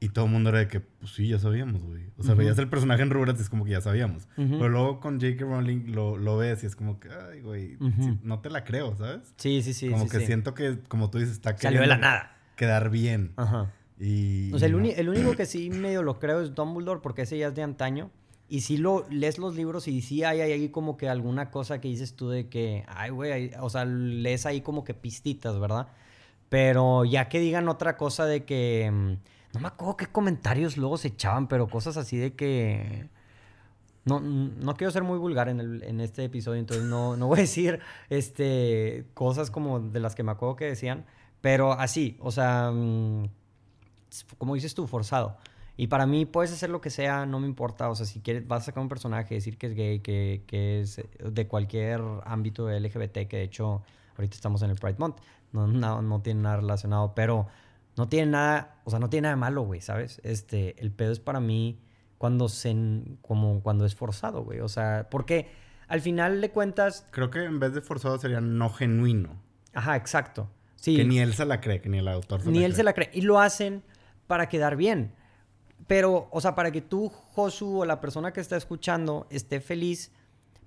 [0.00, 2.04] Y todo el mundo era de que, pues sí, ya sabíamos, güey.
[2.16, 4.28] O sea, veías el personaje en Rugrats y es como que ya sabíamos.
[4.36, 5.44] Pero luego con J.K.
[5.44, 7.76] Rowling lo, lo, ves y es como que, ay, güey,
[8.22, 9.34] no te la creo, ¿sabes?
[9.36, 9.90] Sí, sí, sí.
[9.90, 12.36] Como que siento que, como tú dices, está Salió de la nada.
[12.56, 13.32] Quedar bien.
[13.36, 13.72] Ajá.
[13.98, 14.52] Y.
[14.52, 17.48] O sea, el, el, único que sí medio lo creo es Dumbledore, porque ese ya
[17.48, 18.10] es de antaño.
[18.48, 21.88] Y si lo lees los libros y sí hay ahí como que alguna cosa que
[21.88, 25.88] dices tú de que, ay, güey, o sea, lees ahí como que pistitas, ¿verdad?
[26.48, 29.12] Pero ya que digan otra cosa de que, mm,
[29.54, 33.08] no me acuerdo qué comentarios luego se echaban, pero cosas así de que...
[34.04, 37.42] No, no quiero ser muy vulgar en, en este episodio, entonces no, no voy a
[37.42, 41.04] decir este, cosas como de las que me acuerdo que decían,
[41.42, 43.28] pero así, o sea, mm,
[44.38, 45.36] como dices tú, forzado.
[45.80, 47.88] Y para mí puedes hacer lo que sea, no me importa.
[47.88, 50.80] O sea, si quieres, vas a sacar un personaje, decir que es gay, que, que
[50.80, 53.84] es de cualquier ámbito LGBT, que de hecho
[54.16, 55.18] ahorita estamos en el Pride Month.
[55.52, 57.46] No, no, no tiene nada relacionado, pero
[57.96, 60.20] no tiene nada, o sea, no tiene nada de malo, güey, ¿sabes?
[60.24, 61.78] Este, el pedo es para mí
[62.18, 62.74] cuando se,
[63.22, 64.58] como cuando es forzado, güey.
[64.58, 65.48] O sea, porque
[65.86, 67.06] al final de cuentas...
[67.12, 69.40] Creo que en vez de forzado sería no genuino.
[69.74, 70.50] Ajá, exacto.
[70.74, 70.96] Sí.
[70.96, 72.94] Que ni él se la cree, que ni el autor se ni él se la
[72.94, 73.10] cree.
[73.12, 73.84] Y lo hacen
[74.26, 75.12] para quedar bien.
[75.86, 80.12] Pero, o sea, para que tú, Josu, o la persona que está escuchando esté feliz,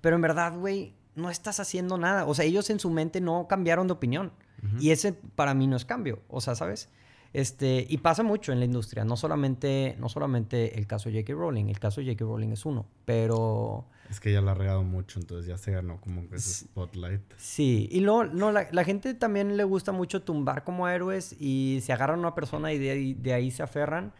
[0.00, 2.26] pero en verdad, güey, no estás haciendo nada.
[2.26, 4.32] O sea, ellos en su mente no cambiaron de opinión.
[4.78, 6.20] Y ese para mí no es cambio.
[6.28, 6.88] O sea, ¿sabes?
[7.32, 11.32] Este, y pasa mucho en la industria, no solamente, no solamente el caso de J.K.
[11.32, 12.24] Rowling, el caso de J.K.
[12.26, 13.86] Rowling es uno, pero...
[14.10, 17.22] Es que ya la ha regado mucho, entonces ya se ganó como ese spotlight.
[17.38, 21.80] Sí, y no, no la, la, gente también le gusta mucho tumbar como héroes y
[21.82, 24.12] se agarran a una persona y de, de ahí se aferran.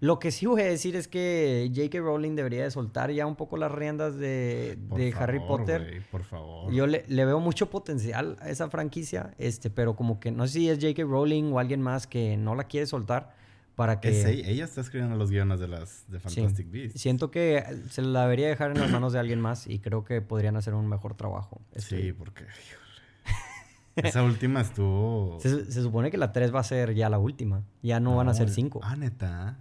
[0.00, 1.98] Lo que sí voy a decir es que J.K.
[2.00, 4.78] Rowling debería de soltar ya un poco las riendas de,
[5.16, 6.02] Harry Potter.
[6.10, 6.72] por favor.
[6.72, 10.68] Yo le, veo mucho potencial a esa franquicia, este, pero como que no sé si
[10.68, 11.04] es J.K.
[11.04, 13.34] Rowling o alguien más que no la quiere soltar
[13.76, 14.30] para que...
[14.30, 17.00] ella, está escribiendo los guiones de las de Fantastic Beasts.
[17.00, 20.20] Siento que se la debería dejar en las manos de alguien más y creo que
[20.20, 21.60] podrían hacer un mejor trabajo.
[21.76, 22.44] Sí, este, porque...
[23.96, 25.38] Esa última estuvo...
[25.40, 27.62] Se, supone que la 3 va a ser ya la última.
[27.82, 28.80] Ya no, van a ser 5.
[28.82, 29.56] Ah, neta.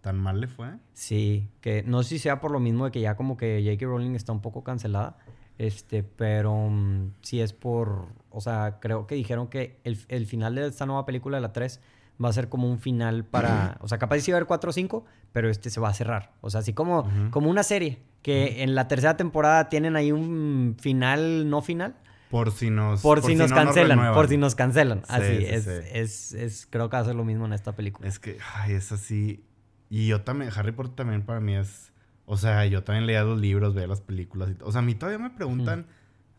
[0.00, 0.68] ¿Tan mal le fue?
[0.92, 3.86] Sí, que no sé si sea por lo mismo de que ya como que J.K.
[3.86, 5.16] Rowling está un poco cancelada.
[5.58, 8.06] Este, pero um, sí es por.
[8.30, 11.52] O sea, creo que dijeron que el, el, final de esta nueva película de la
[11.52, 11.80] 3
[12.24, 13.76] va a ser como un final para.
[13.80, 15.94] o sea, capaz sí va a haber 4 o 5, pero este se va a
[15.94, 16.32] cerrar.
[16.42, 17.98] O sea, así como, como una serie.
[18.22, 21.96] Que en la tercera temporada tienen ahí un final no final.
[22.30, 25.02] Por si nos, por, si, nos cancelan, por si nos cancelan.
[25.08, 28.06] así, es, es, es, creo que va a ser lo mismo en esta película.
[28.06, 29.42] Es que, ay, es así.
[29.90, 31.92] Y yo también, Harry Potter también para mí es,
[32.26, 34.62] o sea, yo también leía los libros, veía las películas y.
[34.62, 35.86] O sea, a mí todavía me preguntan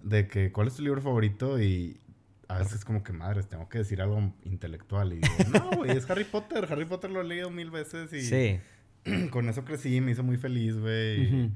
[0.03, 1.59] de que, ¿cuál es tu libro favorito?
[1.61, 1.99] Y
[2.47, 5.13] a veces es como que, madres, tengo que decir algo intelectual.
[5.13, 6.67] Y digo, no, güey, es Harry Potter.
[6.71, 8.59] Harry Potter lo he leído mil veces y sí.
[9.31, 11.51] con eso crecí me hizo muy feliz, güey.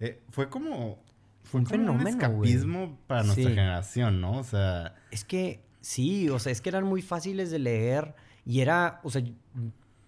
[0.00, 1.02] Eh, fue como
[1.48, 4.38] fue un fenómeno, un escapismo para nuestra generación, ¿no?
[4.38, 4.94] O sea...
[5.10, 8.14] Es que sí, o sea, es que eran muy fáciles de leer
[8.44, 9.22] y era, o sea,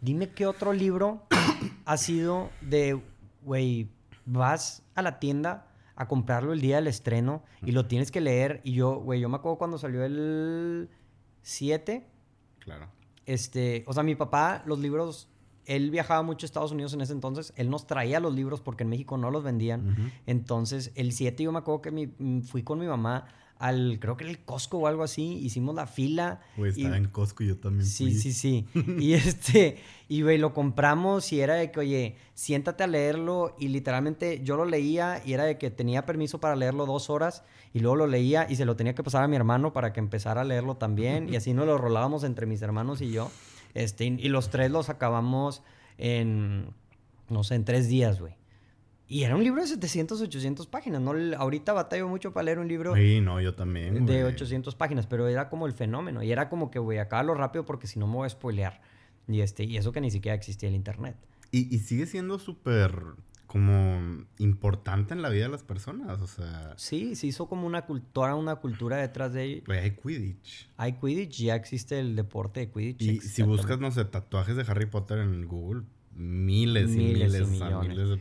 [0.01, 1.27] dime qué otro libro
[1.85, 3.01] ha sido de,
[3.43, 3.89] güey,
[4.25, 8.61] vas a la tienda a comprarlo el día del estreno y lo tienes que leer
[8.65, 10.89] y yo, güey, yo me acuerdo cuando salió el
[11.43, 12.07] 7.
[12.61, 12.89] Claro.
[13.27, 15.29] Este, o sea, mi papá, los libros
[15.67, 17.53] él viajaba mucho a Estados Unidos en ese entonces.
[17.55, 20.13] Él nos traía los libros porque en México no los vendían.
[20.27, 23.27] Entonces, el 7 yo me acuerdo que mm, fui con mi mamá
[23.61, 25.39] al, creo que era el Costco o algo así.
[25.43, 26.41] Hicimos la fila.
[26.57, 28.67] Pues estaba en Costco yo también Sí, sí, sí.
[28.99, 29.77] y este,
[30.09, 33.55] y güey, lo compramos y era de que, oye, siéntate a leerlo.
[33.59, 37.45] Y literalmente yo lo leía y era de que tenía permiso para leerlo dos horas.
[37.75, 40.01] Y luego lo leía y se lo tenía que pasar a mi hermano para que
[40.01, 41.29] empezara a leerlo también.
[41.29, 43.31] y así nos lo rolábamos entre mis hermanos y yo.
[43.75, 45.63] Este, y los tres los acabamos
[45.99, 46.71] en,
[47.29, 48.40] no sé, en tres días, güey.
[49.11, 51.03] Y era un libro de 700, 800 páginas.
[51.03, 51.13] ¿no?
[51.37, 52.95] Ahorita batallo mucho para leer un libro.
[52.95, 54.07] Sí, no, yo también.
[54.07, 56.23] De 800 páginas, pero era como el fenómeno.
[56.23, 58.81] Y era como que, güey, acábalo rápido porque si no me voy a spoilear.
[59.27, 61.17] Y, este, y eso que ni siquiera existía el internet.
[61.51, 62.95] Y, y sigue siendo súper
[63.49, 66.73] como importante en la vida de las personas, o sea...
[66.77, 69.63] Sí, se hizo como una cultura, una cultura detrás de ello.
[69.69, 70.71] hay Quidditch.
[70.77, 73.03] Hay Quidditch, ya existe el deporte de Quidditch.
[73.03, 75.83] Y si buscas, no sé, tatuajes de Harry Potter en Google,
[76.15, 78.21] miles, y miles, y miles de...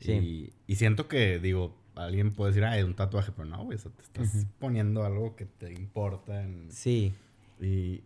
[0.00, 0.52] Sí.
[0.66, 4.02] Y, siento que, digo, alguien puede decir, ah, es un tatuaje, pero no, güey, te
[4.02, 6.42] estás poniendo algo que te importa.
[6.42, 6.70] En...
[6.70, 7.14] Sí.
[7.60, 8.02] Y,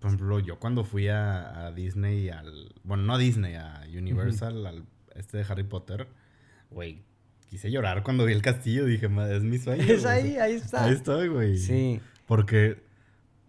[0.00, 2.74] por ejemplo, yo cuando fui a, Disney, al...
[2.82, 6.08] Bueno, no a Disney, a Universal, al este de Harry Potter,
[6.70, 7.02] güey,
[7.48, 8.84] quise llorar cuando vi el castillo.
[8.84, 9.82] Dije, es mi sueño.
[9.84, 10.84] Es ahí, ahí está.
[10.84, 11.58] Ahí estoy, güey.
[11.58, 12.00] Sí.
[12.26, 12.82] Porque,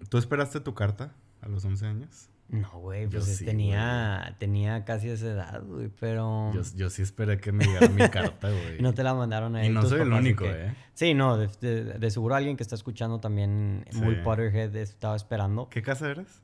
[0.09, 2.29] ¿tú esperaste tu carta a los 11 años?
[2.47, 6.51] No, güey, pues tenía, tenía casi esa edad, güey, pero...
[6.75, 8.79] Yo, sí esperé que me llegara mi carta, güey.
[8.79, 9.67] no te la mandaron ahí.
[9.67, 10.75] Y no soy el único, ¿eh?
[10.93, 15.69] Sí, no, de, seguro alguien que está escuchando también muy Potterhead estaba esperando.
[15.69, 16.41] ¿Qué casa eres?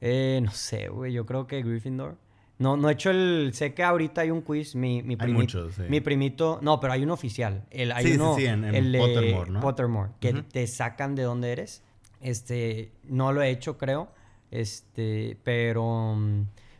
[0.00, 2.16] Eh, no sé, güey, yo creo que Gryffindor.
[2.58, 3.50] No, no he hecho el.
[3.54, 4.74] Sé que ahorita hay un quiz.
[4.74, 5.58] Mi, mi primito.
[5.58, 5.82] Hay muchos, sí.
[5.88, 6.58] Mi primito.
[6.60, 7.64] No, pero hay uno oficial.
[7.70, 9.60] El, hay sí, uno, sí, sí, en, el Pottermore, ¿no?
[9.60, 10.10] Pottermore.
[10.20, 11.84] Que te sacan de dónde eres.
[12.20, 12.92] Este.
[13.04, 14.12] No lo he hecho, creo.
[14.50, 15.38] Este.
[15.44, 16.16] Pero.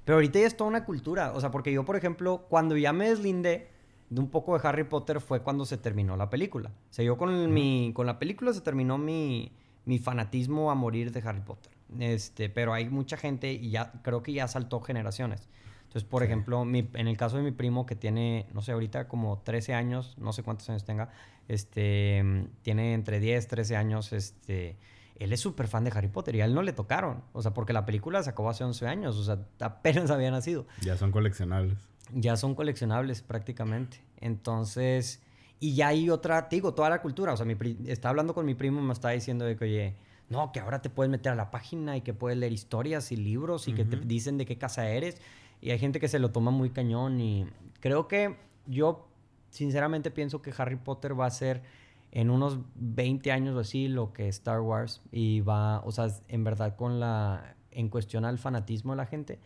[0.04, 1.32] Pero ahorita ya es toda una cultura.
[1.34, 3.68] O sea, porque yo, por ejemplo, cuando ya me deslindé
[4.10, 6.70] de un poco de Harry Potter fue cuando se terminó la película.
[6.70, 9.52] O sea, yo con, mi, con la película se terminó mi,
[9.84, 11.72] mi fanatismo a morir de Harry Potter.
[11.98, 15.48] Este, pero hay mucha gente y ya creo que ya saltó generaciones.
[15.84, 19.38] Entonces, por ejemplo, en el caso de mi primo que tiene, no sé, ahorita como
[19.38, 21.08] 13 años, no sé cuántos años tenga,
[21.48, 24.76] este, tiene entre 10, 13 años, este,
[25.18, 27.22] él es súper fan de Harry Potter y a él no le tocaron.
[27.32, 30.66] O sea, porque la película se acabó hace 11 años, o sea, apenas había nacido.
[30.82, 31.78] Ya son coleccionables.
[32.12, 34.00] Ya son coleccionables prácticamente.
[34.20, 35.20] Entonces,
[35.60, 37.32] y ya hay otra, te digo, toda la cultura.
[37.32, 39.96] O sea, mi estaba hablando con mi primo, me estaba diciendo de que, oye,
[40.28, 43.16] no, que ahora te puedes meter a la página y que puedes leer historias y
[43.16, 45.20] libros y que te dicen de qué casa eres.
[45.60, 47.46] Y hay gente que se lo toma muy cañón y
[47.80, 49.08] creo que yo
[49.50, 51.62] sinceramente pienso que Harry Potter va a ser
[52.12, 56.44] en unos 20 años o así lo que Star Wars y va, o sea, en
[56.44, 59.38] verdad con la en cuestión al fanatismo de la gente,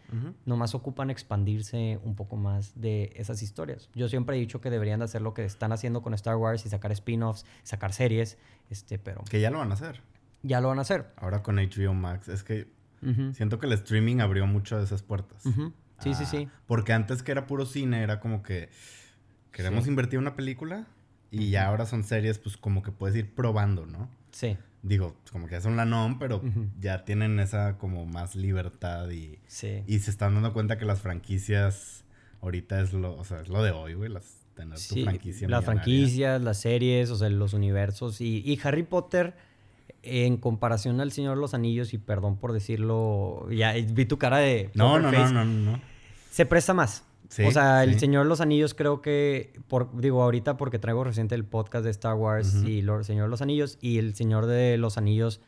[0.46, 3.90] nomás ocupan expandirse un poco más de esas historias.
[3.94, 6.64] Yo siempre he dicho que deberían de hacer lo que están haciendo con Star Wars
[6.64, 8.38] y sacar spin-offs, sacar series,
[8.70, 9.22] este, pero...
[9.28, 10.00] Que ya lo van a hacer.
[10.42, 11.12] Ya lo van a hacer.
[11.16, 12.68] Ahora con HBO Max, es que
[13.34, 15.42] siento que el streaming abrió mucho de esas puertas.
[15.98, 16.48] Sí, sí, sí.
[16.66, 18.70] Porque antes que era puro cine, era como que
[19.50, 20.86] queremos invertir en una película
[21.32, 24.08] y ya ahora son series, pues como que puedes ir probando, ¿no?
[24.30, 24.56] Sí.
[24.82, 26.42] Digo, como que son la NOM, pero
[26.80, 29.38] ya tienen esa como más libertad y,
[29.86, 32.04] y se están dando cuenta que las franquicias
[32.42, 35.48] ahorita es lo, o sea, es lo de hoy, güey, las tener tu franquicia.
[35.48, 39.34] Las franquicias, las series, o sea, los universos y, y Harry Potter
[40.02, 44.38] en comparación al Señor de los Anillos, y perdón por decirlo, ya vi tu cara
[44.38, 44.70] de...
[44.74, 45.80] No, no, no, no, no,
[46.30, 47.04] Se presta más.
[47.46, 51.34] O sea, el Señor de los Anillos creo que, por, digo ahorita porque traigo reciente
[51.34, 54.76] el podcast de Star Wars y el Señor de los Anillos, y el Señor de
[54.78, 55.40] los Anillos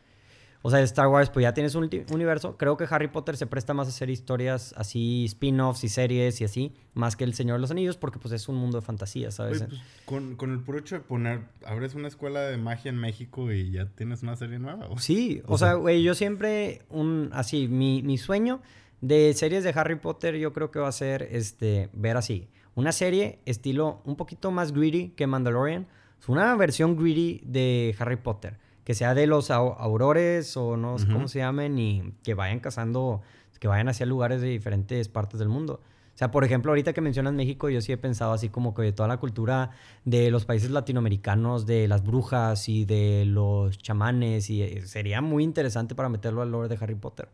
[0.67, 2.57] o sea, Star Wars, pues ya tienes un universo.
[2.57, 6.45] Creo que Harry Potter se presta más a hacer historias así, spin-offs y series y
[6.45, 9.31] así, más que El Señor de los Anillos, porque pues es un mundo de fantasía,
[9.31, 9.63] ¿sabes?
[9.69, 13.53] pues, con, con, el puro hecho de poner, abres una escuela de magia en México
[13.53, 14.89] y ya tienes una serie nueva.
[14.97, 18.63] Sí, o, sea, güey, yo siempre, un, así, mi, mi sueño
[19.07, 22.93] de series de Harry Potter yo creo que va a ser, este, ver así, una
[22.93, 25.87] serie estilo un poquito más greedy que Mandalorian,
[26.27, 31.27] una versión greedy de Harry Potter que sea de los aurores o no sé cómo
[31.27, 33.23] se llamen y que vayan cazando,
[33.59, 35.81] que vayan hacia lugares de diferentes partes del mundo.
[36.15, 38.83] O sea, por ejemplo, ahorita que mencionas México, yo sí he pensado así como que
[38.83, 39.71] de toda la cultura
[40.05, 45.43] de los países latinoamericanos, de las brujas y de los chamanes, y eh, sería muy
[45.43, 47.31] interesante para meterlo al lore de Harry Potter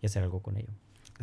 [0.00, 0.70] y hacer algo con ello.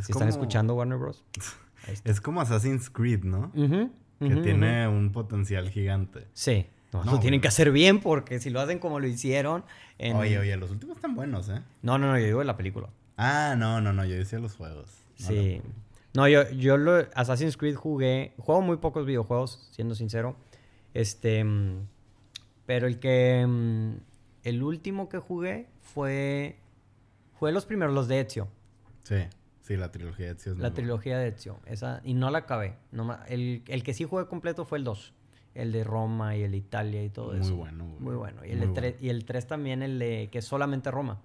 [0.02, 1.24] Si están escuchando Warner Bros.
[2.04, 3.52] Es como Assassin's Creed, ¿no?
[3.54, 6.28] que tiene un potencial gigante.
[6.34, 6.68] Sí.
[6.92, 9.64] No, lo tienen que hacer bien porque si lo hacen como lo hicieron.
[10.00, 11.62] Oye, oye, los últimos están buenos, ¿eh?
[11.82, 12.90] No, no, no, yo digo en la película.
[13.18, 14.90] Ah, no, no, no, yo decía los juegos.
[15.16, 15.62] sí.
[16.14, 18.34] No, yo, yo lo, Assassin's Creed jugué.
[18.38, 20.36] Juego muy pocos videojuegos, siendo sincero.
[20.94, 21.44] Este.
[21.44, 21.88] Mm,
[22.66, 23.46] pero el que.
[23.48, 23.98] Mm,
[24.44, 26.58] el último que jugué fue.
[27.38, 28.48] Fue los primeros, los de Ezio.
[29.04, 29.16] Sí,
[29.70, 30.56] sí, la trilogía de Ezio.
[30.56, 31.60] la trilogía de Ezio.
[31.66, 32.76] Esa, y no la acabé.
[32.92, 35.14] No, el, el que sí jugué completo fue el 2
[35.56, 37.50] el de Roma y el de Italia y todo eso.
[37.50, 37.86] Muy bueno.
[38.00, 38.46] Muy bueno.
[38.46, 41.22] Y el, de y el 3 también, el de que es solamente Roma.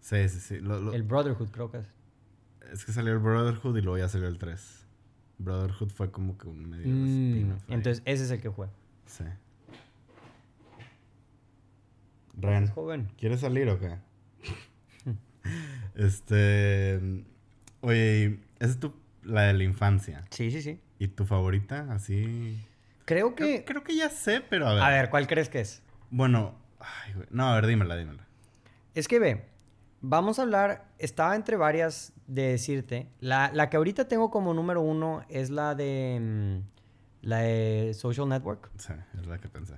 [0.00, 0.54] Sí, sí, sí.
[0.56, 1.86] El Brotherhood creo que es.
[2.72, 4.86] Es que salió el Brotherhood y luego ya salió el 3.
[5.38, 8.68] Brotherhood fue como que un medio mm, Entonces, ese es el que fue.
[9.06, 9.24] Sí.
[12.34, 13.08] Ren, joven.
[13.16, 13.96] ¿quieres salir o qué?
[15.94, 17.24] este...
[17.80, 20.24] Oye, esa es tu, la de la infancia.
[20.30, 20.80] Sí, sí, sí.
[20.98, 21.86] ¿Y tu favorita?
[21.90, 22.58] Así...
[23.08, 23.64] Creo que.
[23.64, 24.82] Creo, que ya sé, pero a ver.
[24.82, 25.82] A ver, ¿cuál crees que es?
[26.10, 27.26] Bueno, ay, güey.
[27.30, 28.26] no, a ver, dímela, dímela.
[28.94, 29.46] Es que ve,
[30.02, 30.88] vamos a hablar.
[30.98, 33.08] Estaba entre varias de decirte.
[33.20, 36.18] La, la que ahorita tengo como número uno es la de.
[36.20, 38.70] Mm, la de Social Network.
[38.76, 39.76] Sí, es la que pensé.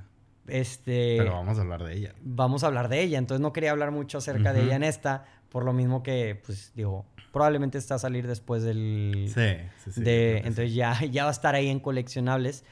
[0.48, 1.14] Este.
[1.18, 2.14] Pero vamos a hablar de ella.
[2.22, 3.18] Vamos a hablar de ella.
[3.18, 5.24] Entonces no quería hablar mucho acerca de ella en esta.
[5.50, 9.31] Por lo mismo que, pues, digo, probablemente está a salir después del.
[9.35, 10.03] Sí, sí, sí.
[10.03, 12.64] De, entonces ya, ya va a estar ahí en coleccionables.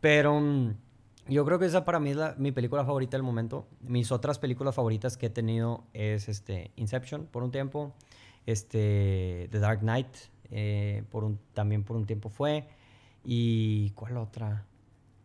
[0.00, 0.74] Pero mm,
[1.28, 3.68] yo creo que esa para mí es mi película favorita del momento.
[3.80, 7.94] Mis otras películas favoritas que he tenido es este, Inception por un tiempo,
[8.46, 10.08] este, The Dark Knight
[10.50, 12.68] eh, por un, también por un tiempo fue.
[13.24, 14.64] ¿Y cuál otra?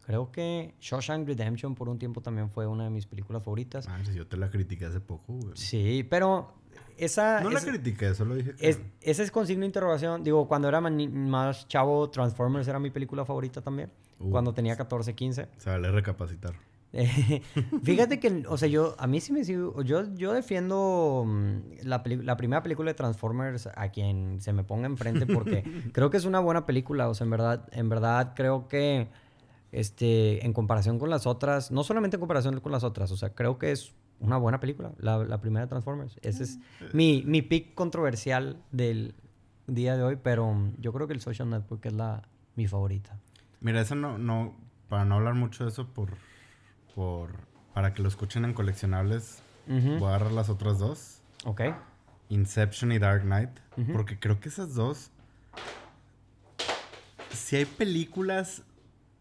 [0.06, 3.88] Creo que Shawshank Redemption por un tiempo también fue una de mis películas favoritas.
[4.13, 5.56] Yo te la critiqué hace poco, güey.
[5.56, 6.54] Sí, pero
[6.97, 7.41] esa...
[7.41, 8.69] No la critiqué, solo dije que...
[8.69, 10.23] Es, ese es con signo de interrogación.
[10.23, 13.91] Digo, cuando era más chavo, Transformers era mi película favorita también
[14.32, 15.41] cuando tenía 14, 15.
[15.43, 16.53] O sea, le recapacitar.
[17.84, 22.03] fíjate que, o sea, yo, a mí sí me sigo, yo, yo defiendo mm, la,
[22.06, 26.25] la, primera película de Transformers a quien se me ponga enfrente porque creo que es
[26.25, 29.08] una buena película, o sea, en verdad, en verdad creo que,
[29.71, 33.34] este, en comparación con las otras, no solamente en comparación con las otras, o sea,
[33.34, 36.17] creo que es una buena película, la, la primera de Transformers.
[36.21, 36.59] Ese es
[36.93, 39.15] mi, mi pick controversial del
[39.67, 42.23] día de hoy, pero mm, yo creo que el Social Network es la,
[42.55, 43.17] mi favorita.
[43.59, 44.55] Mira, eso no, no,
[44.89, 46.09] para no hablar mucho de eso, por,
[46.95, 47.31] por,
[47.73, 51.21] para que lo escuchen en coleccionables, voy a agarrar las otras dos.
[51.45, 51.62] Ok.
[52.29, 53.51] Inception y Dark Knight,
[53.91, 55.12] porque creo que esas dos,
[57.31, 58.63] si hay películas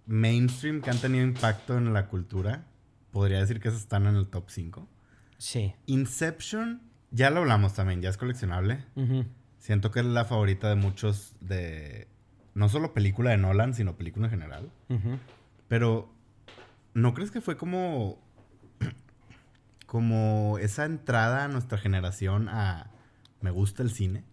[0.06, 2.64] mainstream que han tenido impacto en la cultura,
[3.12, 4.88] podría decir que esas están en el top 5.
[5.38, 5.74] Sí.
[5.86, 8.84] Inception, ya lo hablamos también, ya es coleccionable.
[9.58, 12.08] Siento que es la favorita de muchos de
[12.54, 14.70] no solo película de Nolan, sino película en general.
[15.68, 16.12] Pero,
[16.94, 18.18] ¿no crees que fue como.
[19.86, 22.90] como esa entrada a nuestra generación a.
[23.40, 24.24] Me gusta el cine?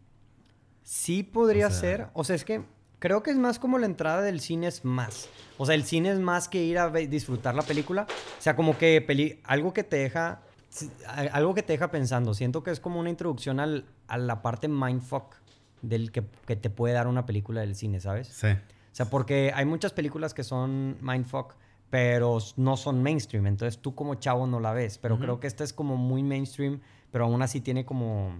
[0.84, 2.08] Sí, podría ser.
[2.14, 2.64] O sea, es que
[3.00, 5.30] creo que es más como la entrada del cine es más.
[5.58, 8.06] O sea, el cine es más que ir a disfrutar la película.
[8.38, 10.42] O sea, como que algo que te deja.
[11.32, 12.34] Algo que te deja pensando.
[12.34, 15.36] Siento que es como una introducción al, a la parte mindfuck
[15.82, 18.28] del que, que, te puede dar una película del cine, ¿sabes?
[18.28, 18.50] Sí.
[18.50, 21.56] O sea, porque hay muchas películas que son mindfuck,
[21.90, 23.48] pero no son mainstream.
[23.48, 25.00] Entonces tú como chavo no la ves.
[25.00, 26.82] Pero creo que esta es como muy mainstream,
[27.12, 28.36] pero aún así tiene como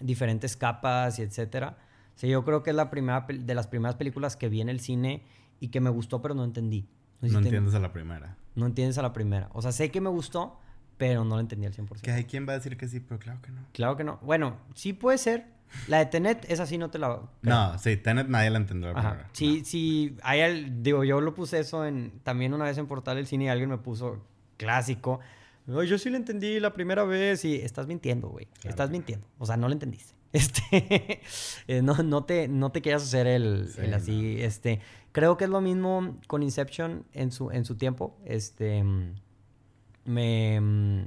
[0.00, 1.76] diferentes capas y etcétera.
[2.20, 4.68] O sea, yo creo que es la primera de las primeras películas que vi en
[4.68, 5.22] el cine
[5.58, 6.86] y que me gustó, pero no entendí.
[7.22, 8.36] No, entiendes a la primera.
[8.54, 9.48] No entiendes a la primera.
[9.54, 10.60] O sea, sé que me gustó,
[10.98, 12.02] pero no lo entendí al 100%.
[12.02, 13.62] Que hay quien va a decir que sí, pero claro que no.
[13.72, 14.18] Claro que no.
[14.20, 15.46] Bueno, sí puede ser.
[15.88, 17.22] La de Tenet, esa sí no te la...
[17.40, 18.94] No, sí, Tenet nadie la entendió.
[18.94, 19.30] Ajá.
[19.32, 23.26] Sí, sí, hay, digo, yo lo puse eso en, también una vez en Portal del
[23.28, 24.22] Cine y alguien me puso
[24.58, 25.20] clásico.
[25.66, 28.46] yo sí la entendí la primera vez y estás mintiendo, güey.
[28.64, 29.26] estás mintiendo.
[29.38, 30.19] O sea, no la entendiste.
[30.32, 31.20] Este,
[31.66, 35.50] eh, no, no, te, no te quieras hacer el, el así, este, creo que es
[35.50, 38.84] lo mismo con Inception en su, en su tiempo, este,
[40.04, 41.00] me, mm,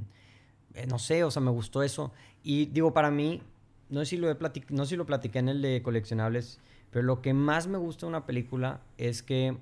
[0.74, 2.12] eh, no sé, o sea, me gustó eso.
[2.42, 3.40] Y digo, para mí,
[3.88, 4.36] no sé si lo, he
[4.70, 6.60] no sé si lo platiqué en el de coleccionables,
[6.90, 9.56] pero lo que más me gusta de una película es que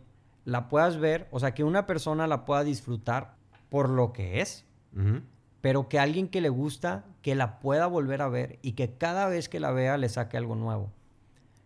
[0.45, 3.37] la puedas ver, o sea, que una persona la pueda disfrutar
[3.71, 4.65] por lo que es,
[5.63, 9.29] pero que alguien que le gusta, que la pueda volver a ver y que cada
[9.29, 10.91] vez que la vea le saque algo nuevo.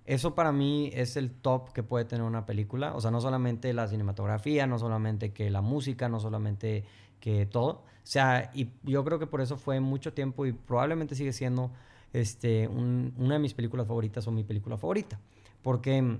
[0.04, 2.94] Eso para mí es el top que puede tener una película.
[2.94, 6.84] O sea, no solamente la cinematografía, no solamente que la música, no solamente
[7.20, 7.70] que todo.
[7.70, 11.72] O sea, y yo creo que por eso fue mucho tiempo y probablemente sigue siendo
[12.12, 15.18] este, una de mis películas favoritas o mi película favorita.
[15.62, 16.18] Porque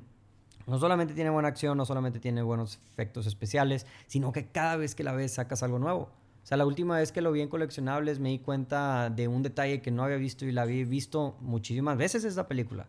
[0.66, 4.94] no solamente tiene buena acción, no solamente tiene buenos efectos especiales, sino que cada vez
[4.94, 6.08] que la ves sacas algo nuevo.
[6.46, 9.42] O sea, la última vez que lo vi en coleccionables me di cuenta de un
[9.42, 12.86] detalle que no había visto y la había visto muchísimas veces esa película.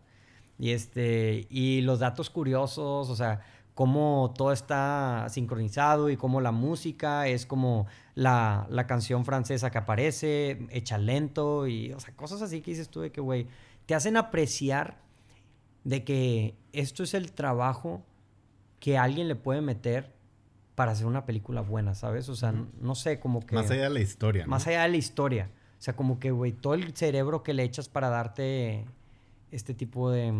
[0.60, 3.40] Y, este, y los datos curiosos, o sea,
[3.74, 9.78] cómo todo está sincronizado y cómo la música es como la, la, canción francesa que
[9.78, 13.48] aparece, hecha lento y, o sea, cosas así que dices tú de que, güey,
[13.86, 14.98] te hacen apreciar
[15.82, 18.04] de que esto es el trabajo
[18.78, 20.16] que alguien le puede meter
[20.78, 22.28] para hacer una película buena, ¿sabes?
[22.28, 23.56] O sea, no sé, como que...
[23.56, 24.46] Más allá de la historia.
[24.46, 25.50] Más allá de la historia.
[25.76, 28.84] O sea, como que, güey, todo el cerebro que le echas para darte
[29.50, 30.32] este tipo de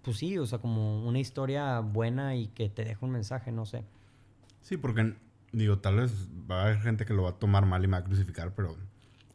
[0.00, 3.66] pues sí, o sea, como una historia buena y que te deja un mensaje, no
[3.66, 3.84] sé.
[4.62, 5.14] Sí, porque,
[5.52, 7.98] digo, tal vez va a haber gente que lo va a tomar mal y me
[7.98, 8.78] va a crucificar, pero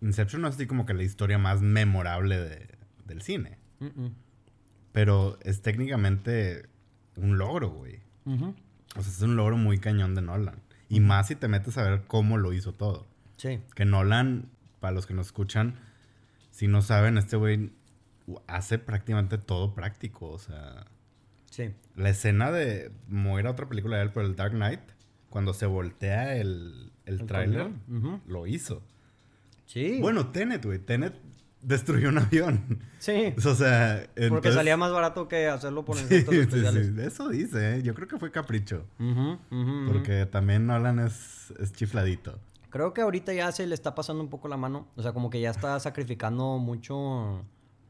[0.01, 2.67] Inception no es así como que la historia más memorable
[3.05, 3.59] del cine.
[4.91, 6.67] Pero es técnicamente
[7.15, 7.99] un logro, güey.
[8.95, 10.61] O sea, es un logro muy cañón de Nolan.
[10.89, 13.07] Y más si te metes a ver cómo lo hizo todo.
[13.37, 13.61] Sí.
[13.75, 15.79] Que Nolan, para los que nos escuchan,
[16.49, 17.71] si no saben, este güey
[18.47, 20.85] hace prácticamente todo práctico, o sea...
[21.49, 21.73] Sí.
[21.95, 24.81] La escena de mover a otra película de él por el Dark Knight,
[25.29, 27.71] cuando se voltea el, el, tráiler,
[28.25, 28.81] lo hizo.
[29.65, 29.97] Sí.
[29.99, 30.79] Bueno, Tenet, güey.
[30.79, 31.13] Tenet
[31.62, 32.80] destruyó un avión.
[32.99, 33.34] Sí.
[33.45, 36.91] O sea, Porque salía más barato que hacerlo por efectos especiales.
[36.95, 37.84] Sí, Eso dice, ¿eh?
[37.84, 38.86] Yo creo que fue capricho.
[39.88, 42.38] Porque también Nolan es, es chifladito.
[42.70, 44.88] Creo que ahorita ya se le está pasando un poco la mano.
[44.95, 47.43] O sea, como que ya está sacrificando mucho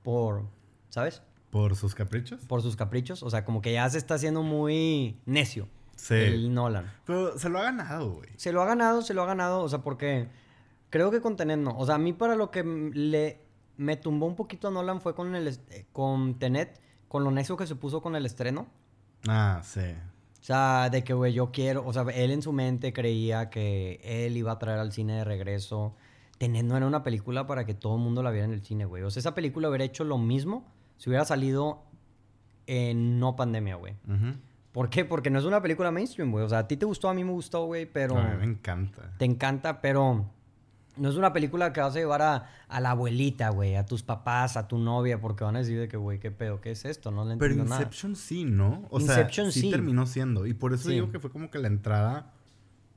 [0.04, 0.44] por,
[0.90, 1.22] ¿sabes?
[1.52, 2.46] ¿Por sus caprichos?
[2.46, 3.24] Por sus caprichos.
[3.24, 5.68] O sea, como que ya se está haciendo muy necio.
[5.98, 6.16] Sí.
[6.16, 6.92] El Nolan.
[7.06, 8.30] Pero se lo ha ganado, güey.
[8.38, 9.62] Se lo ha ganado, se lo ha ganado.
[9.62, 10.30] O sea, porque
[10.90, 11.78] creo que con Tenet no.
[11.78, 13.40] O sea, a mí para lo que le
[13.82, 15.58] me tumbó un poquito a Nolan fue con el
[15.92, 18.68] con Tenet, con lo necio que se puso con el estreno.
[19.28, 19.96] Ah, sí.
[20.40, 21.86] O sea, de que, güey, yo quiero.
[21.86, 25.24] O sea, él en su mente creía que él iba a traer al cine de
[25.24, 25.96] regreso
[26.38, 28.86] Tenet no era una película para que todo el mundo la viera en el cine,
[28.86, 29.04] güey.
[29.04, 30.66] O sea, esa película hubiera hecho lo mismo
[30.98, 31.84] si hubiera salido
[32.66, 33.96] en no pandemia, güey.
[34.72, 35.06] ¿Por qué?
[35.06, 36.44] Porque no es una película mainstream, güey.
[36.44, 38.18] O sea, a ti te gustó, a mí me gustó, güey, pero...
[38.18, 39.14] A mí me encanta.
[39.18, 40.26] Te encanta, pero...
[40.98, 44.58] No es una película que vas a llevar a, la abuelita, güey, a tus papás,
[44.58, 47.12] a tu novia, porque van a decir de que, güey, qué pedo, qué es esto,
[47.12, 48.86] no le entiendo Pero Inception sí, ¿no?
[48.90, 50.46] O Inception sea, sí, terminó siendo.
[50.46, 52.34] Y por eso digo que fue como que la entrada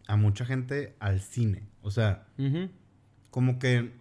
[0.07, 1.67] a mucha gente al cine.
[1.83, 2.27] O sea,
[3.31, 3.93] como que...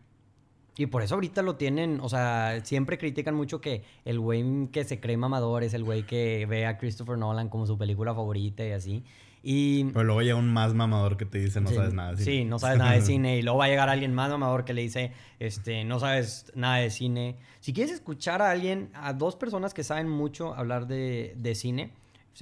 [0.76, 4.84] Y por eso ahorita lo tienen, o sea, siempre critican mucho que el güey que
[4.84, 8.66] se cree mamador es el güey que ve a Christopher Nolan como su película favorita
[8.66, 9.04] y así.
[9.46, 9.84] Y...
[9.92, 12.32] Pero luego llega un más mamador que te dice no sabes nada de cine.
[12.32, 13.38] Sí, no sabes nada de cine.
[13.38, 16.78] Y luego va a llegar alguien más mamador que le dice, este, no sabes nada
[16.78, 17.38] de cine.
[17.60, 21.92] Si quieres escuchar a alguien, a dos personas que saben mucho hablar de, de cine,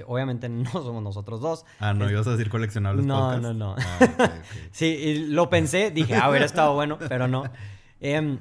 [0.08, 1.66] Obviamente no somos nosotros dos.
[1.80, 3.06] Ah, no, ibas a decir coleccionables.
[3.06, 3.76] No, no, no.
[3.78, 4.30] Ah,
[4.72, 7.44] sí, lo pensé, dije, ah, hubiera estado bueno, pero no.
[8.00, 8.40] Em,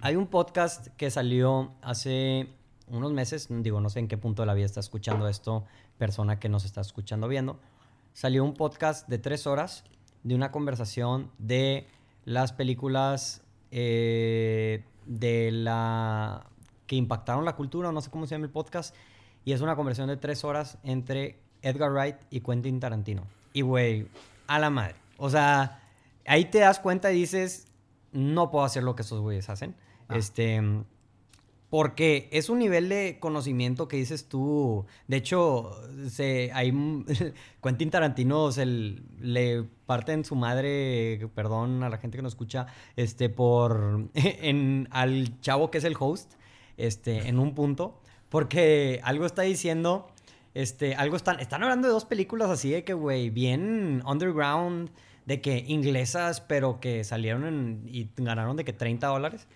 [0.00, 2.48] hay un podcast que salió hace
[2.88, 5.64] unos meses, digo, no sé en qué punto de la vida está escuchando esto,
[5.98, 7.60] persona que nos está escuchando viendo.
[8.12, 9.84] Salió un podcast de tres horas
[10.22, 11.88] de una conversación de
[12.24, 16.46] las películas eh, de la
[16.86, 18.94] que impactaron la cultura, no sé cómo se llama el podcast,
[19.44, 23.22] y es una conversación de tres horas entre Edgar Wright y Quentin Tarantino.
[23.52, 24.06] Y, güey,
[24.46, 24.96] a la madre.
[25.16, 25.82] O sea,
[26.26, 27.68] ahí te das cuenta y dices,
[28.12, 29.74] no puedo hacer lo que esos güeyes hacen.
[30.08, 30.16] Ah.
[30.16, 30.60] Este,
[31.72, 34.84] porque es un nivel de conocimiento que dices tú.
[35.08, 36.70] De hecho, se, hay,
[37.62, 43.30] Quentin Tarantino se le parten su madre, perdón a la gente que nos escucha, este,
[43.30, 44.10] por.
[44.14, 46.34] En, al chavo que es el host,
[46.76, 48.02] este, en un punto.
[48.28, 50.08] Porque algo está diciendo.
[50.52, 51.40] Este, algo están.
[51.40, 54.90] Están hablando de dos películas así de que, güey, bien underground,
[55.24, 59.48] de que inglesas, pero que salieron y ganaron de que 30 dólares.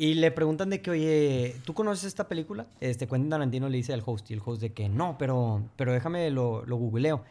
[0.00, 2.66] Y le preguntan de que, oye, ¿tú conoces esta película?
[2.80, 5.92] Este, Quentin Tarantino le dice al host, y el host de que, no, pero, pero
[5.92, 7.22] déjame lo, lo googleo.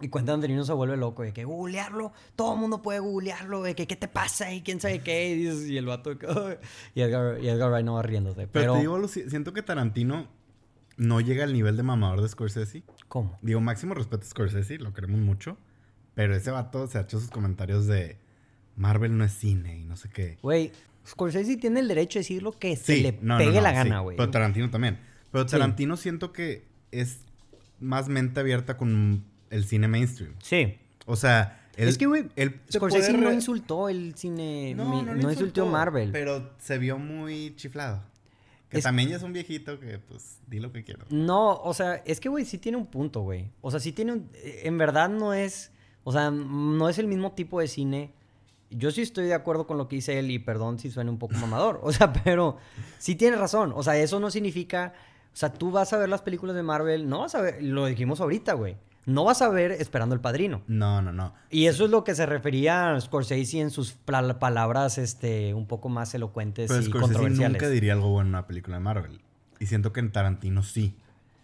[0.00, 3.76] Y Quentin Tarantino se vuelve loco de que googlearlo, todo el mundo puede googlearlo, de
[3.76, 5.36] que qué te pasa y quién sabe qué.
[5.36, 6.26] Y, el vato de que,
[6.96, 8.48] y, Edgar, y Edgar Wright no va riéndose.
[8.48, 10.26] Pero, te digo, siento que Tarantino
[10.96, 12.82] no llega al nivel de mamador de Scorsese.
[13.06, 13.38] ¿Cómo?
[13.40, 15.58] Digo, máximo respeto a Scorsese, lo queremos mucho.
[16.16, 18.18] Pero ese vato se ha hecho sus comentarios de
[18.76, 20.38] Marvel no es cine y no sé qué.
[20.42, 20.72] Güey,
[21.06, 24.16] Scorsese tiene el derecho de decir lo que se le pegue la gana, güey.
[24.16, 24.98] Pero Tarantino también.
[25.30, 27.20] Pero Tarantino siento que es
[27.80, 30.34] más mente abierta con el cine mainstream.
[30.40, 30.78] Sí.
[31.06, 32.28] O sea, es que, güey,
[32.72, 34.74] Scorsese no insultó el cine.
[34.74, 36.10] No, no, no insultó, Marvel.
[36.12, 38.02] Pero se vio muy chiflado.
[38.68, 41.04] Que también ya es un viejito que, pues, di lo que quiero.
[41.10, 43.50] No, o sea, es que, güey, sí tiene un punto, güey.
[43.60, 44.30] O sea, sí tiene un...
[44.42, 45.70] En verdad no es...
[46.02, 48.12] O sea, no es el mismo tipo de cine
[48.76, 51.18] yo sí estoy de acuerdo con lo que dice él y perdón si suena un
[51.18, 52.56] poco mamador, o sea, pero
[52.98, 54.92] sí tiene razón, o sea, eso no significa,
[55.32, 57.86] o sea, tú vas a ver las películas de Marvel, no vas a ver, lo
[57.86, 58.76] dijimos ahorita, güey.
[59.06, 60.62] No vas a ver esperando el padrino.
[60.66, 61.34] No, no, no.
[61.50, 65.90] Y eso es lo que se refería a Scorsese en sus palabras este, un poco
[65.90, 67.60] más elocuentes Pero y Scorsese controversiales.
[67.60, 69.20] nunca diría algo bueno en una película de Marvel.
[69.60, 70.96] Y siento que en Tarantino sí.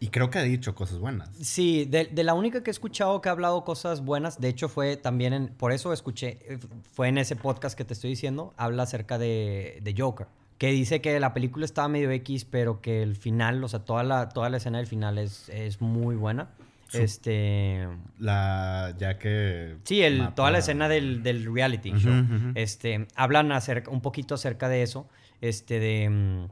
[0.03, 1.29] Y creo que ha dicho cosas buenas.
[1.43, 4.97] Sí, de, la única que he escuchado que ha hablado cosas buenas, de hecho fue
[4.97, 6.59] también en, por eso escuché, eh,
[6.91, 10.27] fue en ese podcast que te estoy diciendo, habla acerca de, Joker,
[10.57, 14.03] que dice que la película estaba medio X, pero que el final, o sea, toda
[14.03, 16.49] la, toda la escena del final es, es muy buena.
[16.95, 17.87] este.
[18.19, 18.95] La.
[18.99, 19.77] Ya que.
[19.85, 21.23] Sí, el, toda la escena del,
[21.53, 22.25] reality show.
[22.55, 23.07] Este.
[23.17, 25.09] Hablan acerca, un poquito acerca de eso.
[25.43, 26.47] Este, de mm,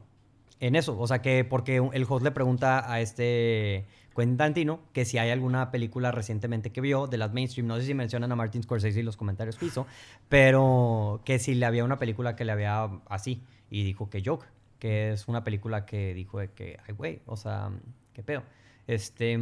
[0.59, 0.97] en eso.
[0.99, 3.85] O sea, que porque el host le pregunta a este
[4.15, 7.67] Quentin Tarantino que si hay alguna película recientemente que vio de las mainstream.
[7.67, 9.87] No sé si mencionan a Martin Scorsese y los comentarios que hizo,
[10.27, 13.41] pero que si le había una película que le había así.
[13.69, 14.45] Y dijo que Joke,
[14.79, 17.71] que es una película que dijo de que, ay, güey, o sea,
[18.13, 18.43] qué pedo.
[18.87, 19.39] Este,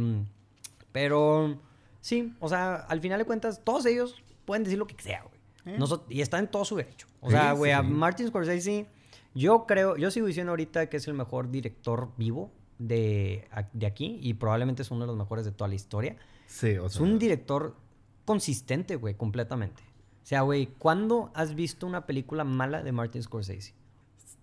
[0.92, 1.58] pero
[2.00, 5.38] sí, o sea, al final de cuentas, todos ellos pueden decir lo que sea, güey.
[5.66, 5.78] Eh.
[6.08, 7.06] y están en todo su derecho.
[7.20, 8.86] O sea, güey, a Martin Scorsese
[9.34, 14.18] yo creo, yo sigo diciendo ahorita que es el mejor director vivo de, de aquí
[14.22, 16.16] y probablemente es uno de los mejores de toda la historia.
[16.46, 17.02] Sí, o sea.
[17.04, 17.76] Es un director
[18.24, 19.82] consistente, güey, completamente.
[20.22, 23.72] O sea, güey, ¿cuándo has visto una película mala de Martin Scorsese?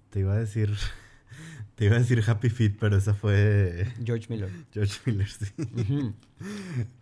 [0.09, 0.75] Te iba a decir.
[1.75, 3.87] Te iba a decir Happy Feet, pero esa fue.
[4.03, 4.49] George Miller.
[4.73, 5.45] George Miller, sí.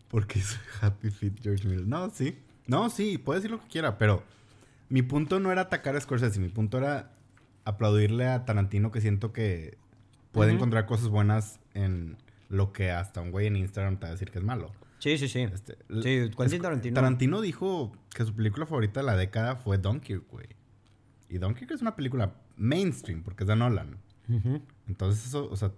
[0.10, 1.88] Porque es Happy Feet, George Miller.
[1.88, 2.38] No, sí.
[2.68, 4.24] No, sí, puede decir lo que quiera, pero
[4.90, 7.13] mi punto no era atacar a Scorsese, mi punto era
[7.66, 9.78] aplaudirle a Tarantino que siento que
[10.32, 12.18] puede encontrar cosas buenas en
[12.50, 14.72] lo que hasta un güey en Instagram te va a decir que es malo.
[15.00, 15.42] Sí, sí, sí.
[15.42, 16.96] Este, sí, Tarantino.
[16.96, 20.48] Tarantino dijo que su película favorita de la década fue Dunkirk, güey.
[21.30, 23.98] Y Dunkirk es una película mainstream porque es de Nolan.
[24.88, 25.72] Entonces eso, o sea...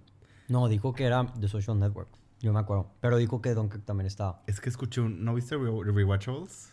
[0.48, 2.10] No, dijo que era The Social Network.
[2.40, 2.92] Yo me acuerdo.
[3.02, 4.44] Pero dijo que Dunkirk también estaba.
[4.46, 5.26] Es que escuché un...
[5.26, 6.72] ¿No viste Rewatchables?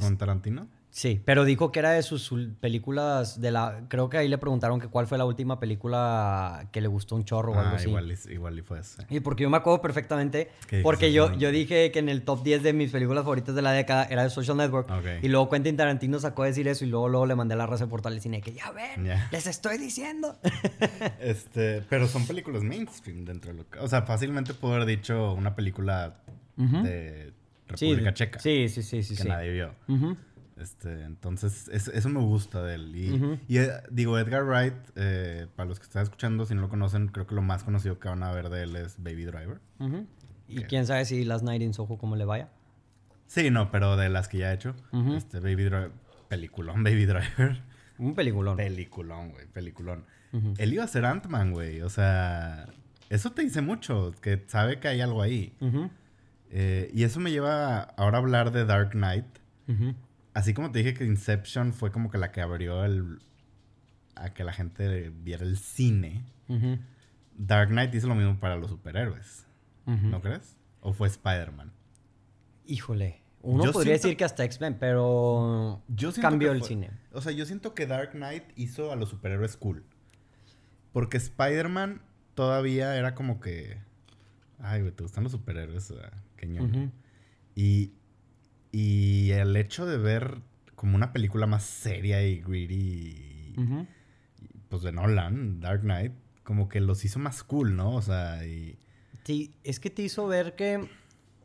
[0.00, 0.66] ¿Con Tarantino?
[0.90, 3.84] Sí, pero dijo que era de sus películas de la...
[3.88, 7.24] Creo que ahí le preguntaron que cuál fue la última película que le gustó un
[7.24, 7.88] chorro o algo ah, así.
[7.88, 9.06] Igual, igual y fue ese.
[9.08, 10.50] Y porque yo me acuerdo perfectamente,
[10.82, 13.72] porque yo, yo dije que en el top 10 de mis películas favoritas de la
[13.72, 14.90] década era de Social Network.
[15.22, 17.84] Y luego Quentin Tarantino sacó a decir eso y luego, luego le mandé la raza
[17.84, 20.38] de portal de cine que ya ven, les estoy diciendo.
[21.20, 23.78] este, pero son películas mainstream dentro de lo que...
[23.78, 26.16] O sea, fácilmente puedo haber dicho una película
[26.56, 27.32] de
[27.68, 28.40] República Checa.
[28.40, 29.16] Sí, sí, sí, sí.
[29.16, 29.74] Que nadie vio.
[30.60, 33.40] Este, entonces, eso me gusta de él.
[33.48, 37.08] Y, eh, digo, Edgar Wright, eh, para los que están escuchando, si no lo conocen,
[37.08, 39.60] creo que lo más conocido que van a ver de él es Baby Driver.
[40.48, 42.50] Y quién sabe si Last Night in Soho cómo le vaya.
[43.26, 44.74] Sí, no, pero de las que ya he hecho.
[45.16, 45.92] este, Baby Driver,
[46.28, 47.62] peliculón, Baby Driver.
[47.98, 48.56] Un peliculón.
[48.56, 50.04] Peliculón, güey, peliculón.
[50.58, 51.82] Él iba a ser Ant-Man, güey.
[51.82, 52.66] O sea,
[53.08, 55.54] eso te dice mucho, que sabe que hay algo ahí.
[56.50, 59.26] Eh, y eso me lleva ahora a hablar de Dark Knight
[60.34, 63.20] así como te dije que Inception fue como que la que abrió el
[64.14, 66.24] a que la gente viera el cine,
[67.36, 69.46] Dark Knight hizo lo mismo para los superhéroes.
[69.86, 70.56] ¿No crees?
[70.80, 71.72] ¿O fue Spider-Man?
[72.66, 73.22] Híjole.
[73.42, 76.90] Uno podría decir que hasta X-Men, pero yo cambió el cine.
[77.12, 79.84] O sea, yo siento que Dark Knight hizo a los superhéroes cool.
[80.92, 82.02] Porque Spider-Man
[82.34, 83.78] todavía era como que.
[84.58, 85.92] Ay, güey, te gustan los superhéroes,
[86.36, 86.92] qué ñoño.
[87.54, 87.94] Y.
[88.72, 90.42] Y el hecho de ver
[90.74, 93.54] como una película más seria y gritty.
[94.68, 96.12] pues de Nolan, Dark Knight,
[96.42, 97.94] como que los hizo más cool, ¿no?
[97.94, 98.78] O sea, y.
[99.24, 100.88] Sí, es que te hizo ver que.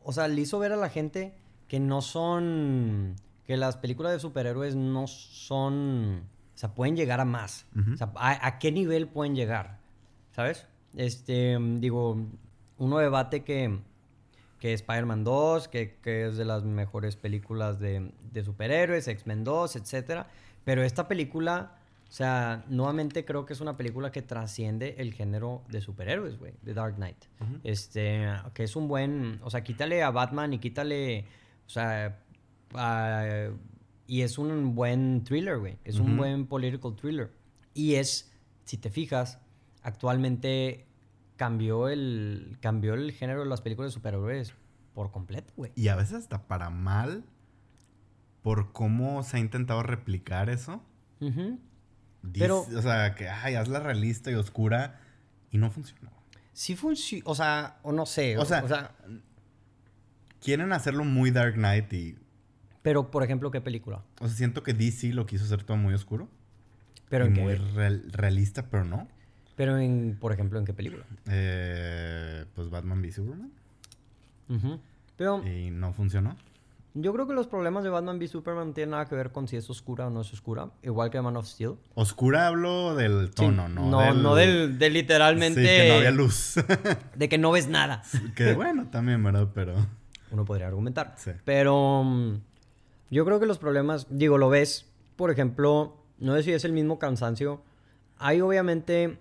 [0.03, 1.35] O sea, le hizo ver a la gente
[1.67, 3.15] que no son.
[3.45, 6.23] que las películas de superhéroes no son.
[6.53, 7.65] O sea, pueden llegar a más.
[7.93, 9.79] O sea, ¿a, qué nivel pueden llegar?
[10.31, 10.67] ¿Sabes?
[10.95, 12.25] Este, digo,
[12.77, 13.79] uno debate que,
[14.65, 19.75] que Spider-Man 2, que, que, es de las mejores películas de, de superhéroes, X-Men 2,
[19.75, 20.25] etc.
[20.63, 21.77] Pero esta película
[22.09, 26.53] o sea, nuevamente creo que es una película que trasciende el género de superhéroes, güey,
[26.63, 27.25] de Dark Knight.
[27.63, 31.25] Este, que es un buen, o sea, quítale a Batman y quítale,
[31.67, 32.23] o sea,
[34.07, 35.77] y es un buen thriller, güey.
[35.83, 37.31] Es un buen political thriller.
[37.75, 39.37] Y es, si te fijas,
[39.83, 40.87] actualmente
[41.35, 44.53] cambió el, cambió el género de las películas de superhéroes
[44.93, 45.71] por completo, güey.
[45.75, 47.23] Y a veces hasta para mal,
[48.41, 50.81] por cómo se ha intentado replicar eso.
[52.33, 55.01] Pero, o sea, que, ay, hazla realista y oscura
[55.51, 56.11] y no funcionó.
[56.53, 58.37] Sí funcionó, o sea, o no sé.
[58.37, 58.95] O, sea,
[60.39, 62.17] quieren hacerlo muy Dark Knight y...
[62.81, 64.03] Pero, por ejemplo, ¿qué película?
[64.19, 66.29] O sea, siento que DC lo quiso hacer todo muy oscuro.
[67.09, 69.07] Pero en muy realista, pero no.
[69.55, 71.05] Pero, en, por ejemplo, ¿en qué película?
[71.29, 73.51] Eh, pues Batman v Superman.
[75.17, 75.45] Pero...
[75.47, 76.35] Y no funcionó.
[76.97, 79.57] Yo creo que los problemas de Batman v Superman tienen nada que ver con si
[79.57, 80.69] es oscura o no es oscura.
[80.81, 81.75] Igual que Man of Steel.
[81.93, 83.89] Oscura hablo del tono, ¿no?
[83.89, 85.61] No, no del, de literalmente...
[85.61, 86.55] Sí, que no había luz.
[87.15, 88.03] de que no ves nada.
[88.35, 89.49] que bueno, también, ¿verdad?
[89.53, 89.75] Pero...
[90.31, 91.15] Uno podría argumentar.
[91.17, 91.31] Sí.
[91.43, 92.39] Pero mm,
[93.09, 94.07] yo creo que los problemas...
[94.09, 94.85] Digo, lo ves,
[95.15, 95.97] por ejemplo...
[96.17, 97.61] No sé si es el mismo cansancio.
[98.19, 99.19] Hay obviamente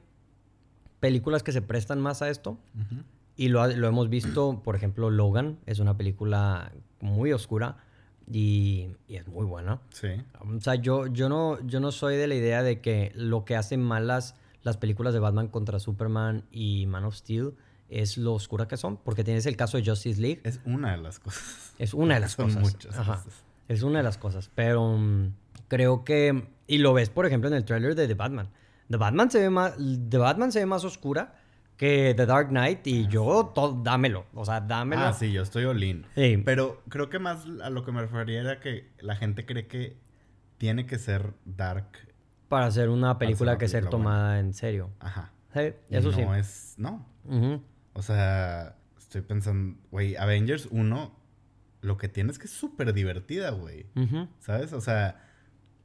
[1.05, 2.57] películas que se prestan más a esto.
[3.37, 7.77] Y lo, lo hemos visto, por ejemplo, Logan es una película muy oscura
[8.31, 9.81] y, es muy buena.
[9.91, 10.09] Sí.
[10.41, 13.55] O sea, yo, yo, no, yo no soy de la idea de que lo que
[13.55, 17.53] hacen malas las películas de Batman contra Superman y Man of Steel
[17.91, 20.41] es lo oscura que son, porque tienes el caso de Justice League.
[20.43, 21.75] Es una de las cosas.
[21.79, 22.63] Es una de las son cosas.
[22.63, 23.27] Muchas cosas.
[23.69, 25.35] Es una de las cosas, pero mm,
[25.69, 28.49] creo que y lo ves, por ejemplo, en el trailer de The Batman.
[28.91, 31.35] The Batman se ve más The Batman se ve más oscura
[31.77, 34.27] que The Dark Knight y yo, todo, dámelo.
[34.35, 35.03] O sea, dámelo.
[35.03, 36.07] Ah, sí, yo estoy all
[36.45, 39.99] Pero creo que más a lo que me refería era que la gente cree que
[40.59, 41.87] tiene que ser dark.
[42.49, 44.91] Para hacer una película que ser tomada en serio.
[45.01, 45.33] Ajá.
[45.53, 46.23] Sí, eso sí.
[46.23, 46.75] No es.
[46.79, 47.07] No.
[47.93, 51.17] O sea, estoy pensando, güey, Avengers 1,
[51.81, 53.87] lo que tiene es que es súper divertida, güey.
[54.39, 54.73] ¿Sabes?
[54.73, 55.21] O sea,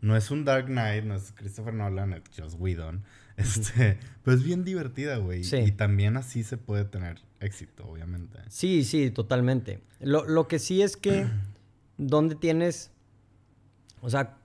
[0.02, 3.04] no es un Dark Knight, no es Christopher Nolan, es Joss Whedon.
[3.38, 5.41] Este, pues bien divertida, güey.
[5.41, 8.39] Y también así se puede tener éxito, obviamente.
[8.50, 9.82] Sí, sí, totalmente.
[10.00, 11.28] Lo, que sí es que,
[11.97, 12.91] ¿dónde tienes?
[14.02, 14.38] O sea,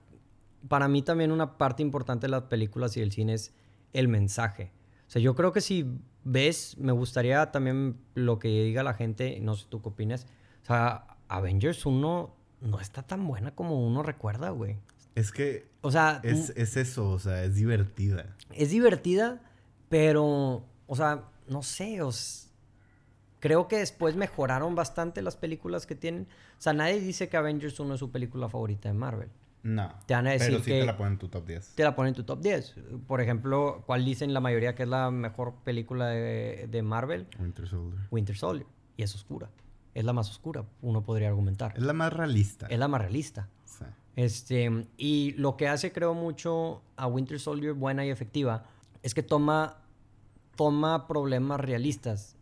[0.67, 3.53] para mí también una parte importante de las películas y del cine es
[3.93, 4.71] el mensaje.
[5.07, 5.85] O sea, yo creo que si
[6.23, 10.25] ves, me gustaría también lo que diga la gente, no sé tú qué opinas.
[10.63, 14.77] O sea, Avengers 1 no está tan buena como uno recuerda, güey.
[15.15, 15.67] Es que.
[15.81, 16.19] O sea.
[16.23, 18.35] Es, eso, o sea, es divertida.
[18.53, 19.41] Es divertida,
[19.89, 20.65] pero.
[20.87, 22.01] O sea, no sé.
[22.01, 22.51] Os,
[23.39, 26.27] creo que después mejoraron bastante las películas que tienen.
[26.57, 29.29] O sea, nadie dice que Avengers 1 es su película favorita de Marvel.
[29.63, 29.91] No.
[30.05, 31.73] Te van a decir pero sí te la ponen en tu top 10.
[31.73, 32.75] Te la ponen en tu top 10.
[33.07, 37.25] Por ejemplo, ¿cuál dicen la mayoría que es la mejor película de, de Marvel?
[37.39, 38.01] Winter Soldier.
[38.11, 38.67] Winter Soldier.
[38.95, 39.49] Y es oscura.
[39.95, 41.73] Es la más oscura, uno podría argumentar.
[41.75, 42.67] Es la más realista.
[42.67, 43.47] Es la más realista.
[44.15, 48.63] Este, y lo que hace, creo mucho, a Winter Soldier buena y efectiva
[49.03, 49.77] es que toma,
[50.55, 52.35] toma problemas realistas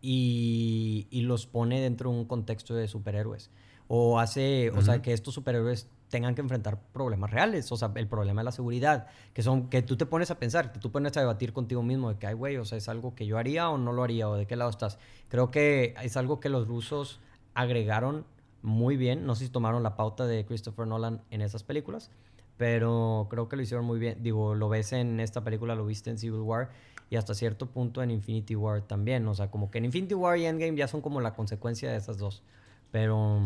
[0.00, 3.50] y, y los pone dentro de un contexto de superhéroes.
[3.86, 8.06] O hace, o sea, que estos superhéroes tengan que enfrentar problemas reales, o sea, el
[8.06, 11.16] problema de la seguridad, que son que tú te pones a pensar, que tú pones
[11.16, 13.68] a debatir contigo mismo de que, ay, güey, o sea, es algo que yo haría
[13.68, 14.98] o no lo haría, o de qué lado estás.
[15.28, 17.20] Creo que es algo que los rusos
[17.54, 18.26] agregaron
[18.64, 19.26] muy bien.
[19.26, 22.10] No sé si tomaron la pauta de Christopher Nolan en esas películas,
[22.56, 24.22] pero creo que lo hicieron muy bien.
[24.22, 26.70] Digo, lo ves en esta película, lo viste en Civil War
[27.10, 29.28] y hasta cierto punto en Infinity War también.
[29.28, 31.98] O sea, como que en Infinity War y Endgame ya son como la consecuencia de
[31.98, 32.42] esas dos.
[32.90, 33.40] Pero,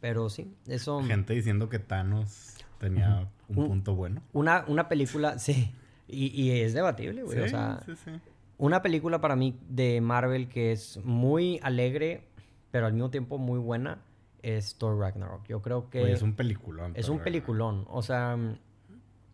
[0.00, 1.00] pero sí, eso.
[1.02, 4.22] Gente diciendo que Thanos tenía un, punto bueno.
[4.32, 5.72] Una, una película, sí.
[6.08, 7.38] Y, y es debatible, güey.
[7.38, 8.10] o sea, sí, sí.
[8.56, 12.28] Una película para mí de Marvel que es muy alegre,
[12.74, 14.02] pero al mismo tiempo muy buena,
[14.42, 15.46] es Thor Ragnarok.
[15.46, 16.10] Yo creo que...
[16.10, 16.90] es un peliculón.
[16.96, 17.86] Es un peliculón.
[17.88, 18.36] O sea,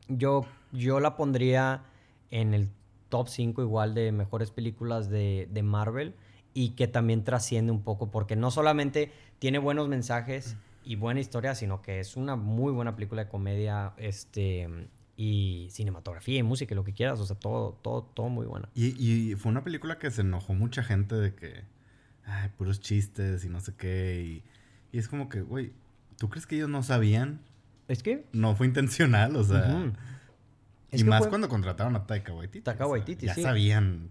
[0.08, 1.84] yo, yo la pondría
[2.30, 2.68] en el
[3.08, 6.14] top 5 igual de mejores películas de, de, Marvel
[6.52, 11.54] y que también trasciende un poco porque no solamente tiene buenos mensajes y buena historia,
[11.54, 14.68] sino que es una muy buena película de comedia este,
[15.16, 18.68] y cinematografía y música y lo que quieras, o sea, todo, todo, todo muy bueno.
[18.74, 21.64] Y, y fue una película que se enojó mucha gente de que,
[22.30, 24.44] ay, puros chistes y no sé qué, y,
[24.96, 25.72] y es como que, güey,
[26.16, 27.40] ¿tú crees que ellos no sabían?
[27.88, 28.26] Es que...
[28.32, 29.92] No fue intencional, o sea...
[30.92, 32.62] Y más cuando contrataron a Taika Waititi.
[32.62, 34.10] Taika Waititi, ya sabían.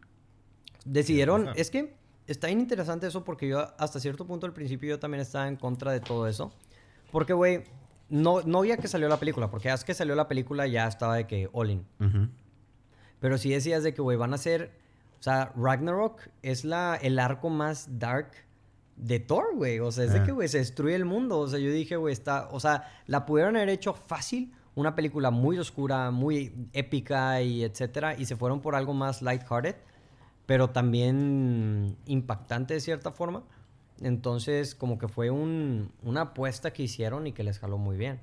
[0.85, 1.93] Decidieron, es que
[2.25, 5.57] está bien interesante eso porque yo hasta cierto punto al principio yo también estaba en
[5.57, 6.53] contra de todo eso.
[7.11, 7.63] Porque, güey,
[8.09, 11.15] no, no había que salió la película, porque hasta que salió la película ya estaba
[11.15, 11.85] de que all in.
[13.19, 14.71] Pero sí decías de que, güey, van a ser,
[15.19, 18.31] o sea, Ragnarok es la, el arco más dark
[18.95, 19.79] de Thor, güey.
[19.79, 20.23] O sea, es de ah.
[20.23, 21.39] que, güey, se destruye el mundo.
[21.39, 25.29] O sea, yo dije, güey, está, o sea, la pudieron haber hecho fácil una película
[25.29, 29.75] muy oscura, muy épica y etcétera, y se fueron por algo más lighthearted,
[30.45, 33.43] pero también impactante de cierta forma.
[34.01, 38.21] Entonces, como que fue un, una apuesta que hicieron y que les jaló muy bien.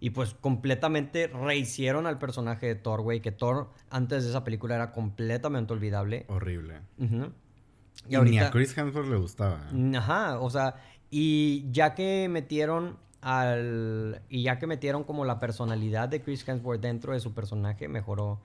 [0.00, 4.76] Y pues completamente rehicieron al personaje de Thor, güey, que Thor antes de esa película
[4.76, 6.24] era completamente olvidable.
[6.28, 6.80] Horrible.
[6.98, 9.68] y, ni a Chris Hemsworth le gustaba.
[9.96, 10.76] Ajá, o sea,
[11.10, 16.80] y ya que metieron al, y ya que metieron como la personalidad de Chris Hemsworth
[16.80, 18.40] dentro de su personaje, mejoró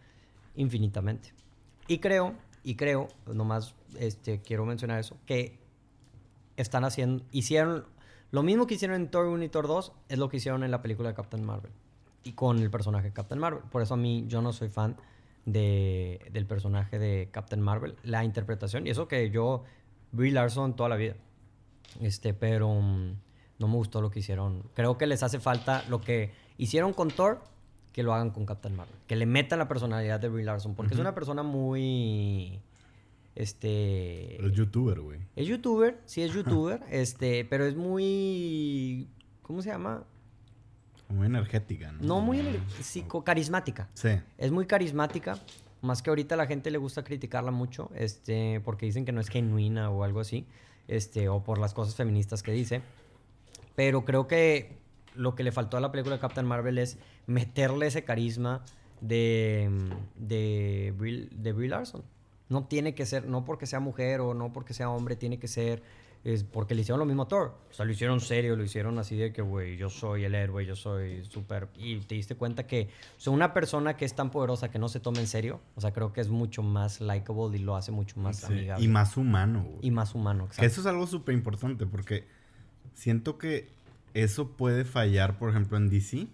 [0.56, 1.34] infinitamente.
[1.88, 5.60] Y creo, y creo, nomás este, quiero mencionar eso, que
[6.58, 7.86] están haciendo, hicieron
[8.34, 10.71] lo mismo que hicieron en Thor 1 y Thor 2, es lo que hicieron en
[10.71, 11.71] la película de Captain Marvel.
[12.23, 13.61] Y con el personaje de Captain Marvel.
[13.71, 14.97] Por eso a mí, yo no soy fan
[15.45, 17.95] de, del personaje de Captain Marvel.
[18.01, 19.65] La interpretación, y eso que yo,
[20.11, 21.13] Brie Larson toda la vida.
[22.01, 23.11] Este, pero mm,
[23.59, 24.63] no me gustó lo que hicieron.
[24.73, 27.43] Creo que les hace falta lo que hicieron con Thor,
[27.91, 28.95] que lo hagan con Captain Marvel.
[29.05, 32.59] Que le metan la personalidad de Brie Larson, porque es una persona muy...
[33.36, 34.45] Este...
[34.45, 35.19] es youtuber, güey.
[35.36, 39.09] Es youtuber, sí es youtuber, este, pero es muy...
[39.41, 40.03] ¿Cómo se llama?
[41.09, 42.01] Muy energética, ¿no?
[42.01, 42.41] No, muy
[42.81, 43.89] sí, carismática.
[43.93, 44.09] Sí.
[44.38, 45.38] Es muy carismática.
[45.81, 49.27] Más que ahorita la gente le gusta criticarla mucho, este, porque dicen que no es
[49.27, 50.47] genuina o algo así,
[50.88, 52.81] este, o por las cosas feministas que dice.
[53.75, 54.77] Pero creo que
[55.15, 58.63] lo que le faltó a la película de Captain Marvel es meterle ese carisma
[59.01, 59.69] de,
[60.15, 62.03] de, Brie, Larson.
[62.49, 65.47] No tiene que ser, no porque sea mujer o no porque sea hombre, tiene que
[65.47, 65.81] ser,
[66.23, 67.55] es porque le hicieron lo mismo a Thor.
[67.69, 70.65] O sea, lo hicieron serio, lo hicieron así de que, güey, yo soy el héroe,
[70.65, 71.69] yo soy súper...
[71.75, 74.87] Y te diste cuenta que, o sea, una persona que es tan poderosa que no
[74.87, 77.91] se toma en serio, o sea, creo que es mucho más likable y lo hace
[77.91, 78.83] mucho más amigable.
[78.83, 79.67] Y más humano.
[79.81, 80.65] Y más humano, exacto.
[80.65, 82.25] Eso es algo súper importante porque
[82.93, 83.69] siento que
[84.13, 86.27] eso puede fallar, por ejemplo, en DC.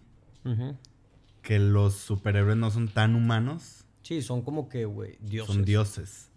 [1.42, 3.79] Que los superhéroes no son tan humanos.
[4.10, 5.54] Sí, son como que, güey, dioses.
[5.54, 6.32] Son dioses.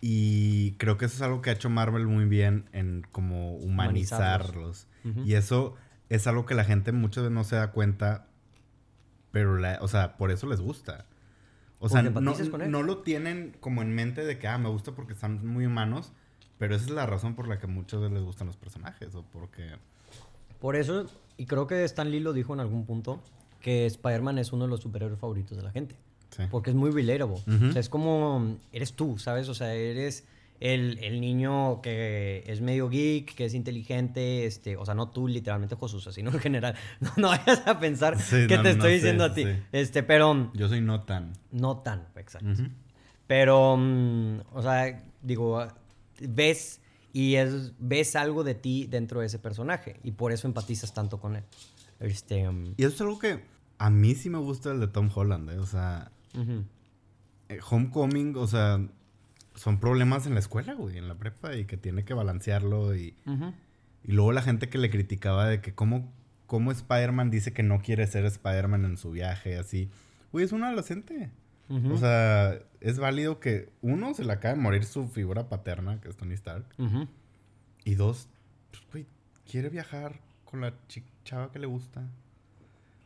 [0.00, 4.86] Y creo que eso es algo que ha hecho Marvel muy bien en como humanizarlos.
[5.22, 5.74] Y eso
[6.08, 8.28] es algo que la gente muchas veces no se da cuenta,
[9.32, 11.04] pero, la, o sea, por eso les gusta.
[11.78, 15.12] O sea, no, no, lo tienen como en mente de que, ah, me gusta porque
[15.12, 16.14] están muy humanos,
[16.56, 19.72] pero esa es la razón por la que muchos les gustan los personajes, o porque...
[20.58, 21.04] Por eso,
[21.36, 23.20] y creo que Stan Lee lo dijo en algún punto,
[23.60, 25.96] que Spider-Man es uno de los superhéroes favoritos de la gente.
[26.34, 26.44] Sí.
[26.50, 27.36] Porque es muy relatable.
[27.36, 29.48] O sea, es como, eres tú, ¿sabes?
[29.48, 30.24] O sea, eres
[30.60, 35.28] el, el, niño que es medio geek, que es inteligente, este, o sea, no tú
[35.28, 36.74] literalmente Josusa, sino en general.
[37.16, 39.44] No, vayas a pensar que te estoy diciendo a ti.
[39.72, 40.50] Este, pero...
[40.54, 41.32] Yo soy no tan.
[41.52, 42.64] No tan, exacto.
[43.26, 45.66] Pero, mm, o sea, digo,
[46.20, 46.80] ves
[47.12, 51.20] y es, ves algo de ti dentro de ese personaje y por eso empatizas tanto
[51.20, 51.44] con él.
[52.00, 53.44] Este, um, y eso es algo que
[53.78, 55.58] a mí sí me gusta el de Tom Holland, ¿eh?
[55.58, 56.10] o sea,
[57.48, 58.80] eh, Homecoming, o sea,
[59.54, 63.14] son problemas en la escuela, güey, en la prepa y que tiene que balancearlo y,
[64.04, 66.12] y luego la gente que le criticaba de que cómo,
[66.46, 69.88] cómo Spider-Man dice que no quiere ser Spider-Man en su viaje, así,
[70.32, 71.30] güey, es un adolescente.
[71.92, 76.08] O sea, es válido que uno se le acaba de morir su figura paterna, que
[76.10, 76.66] es Tony Stark.
[77.84, 78.28] Y dos,
[78.70, 79.06] pues, güey,
[79.50, 80.74] quiere viajar con la
[81.24, 82.02] chava que le gusta.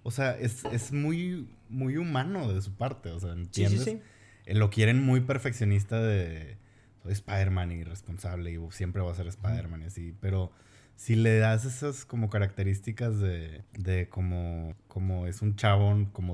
[0.09, 3.11] O sea, es, muy, muy humano de su parte.
[3.11, 3.85] O sea, ¿entiendes?
[3.85, 4.01] Sí, sí,
[4.47, 6.57] eh, Lo quieren muy perfeccionista de
[7.03, 10.15] soy Spider-Man y responsable y siempre va a ser Spider-Man y así.
[10.19, 10.51] Pero
[10.97, 16.33] si le das esas como características de, de como, como es un chabón, como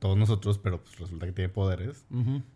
[0.00, 2.04] todos nosotros, pero pues resulta que tiene poderes,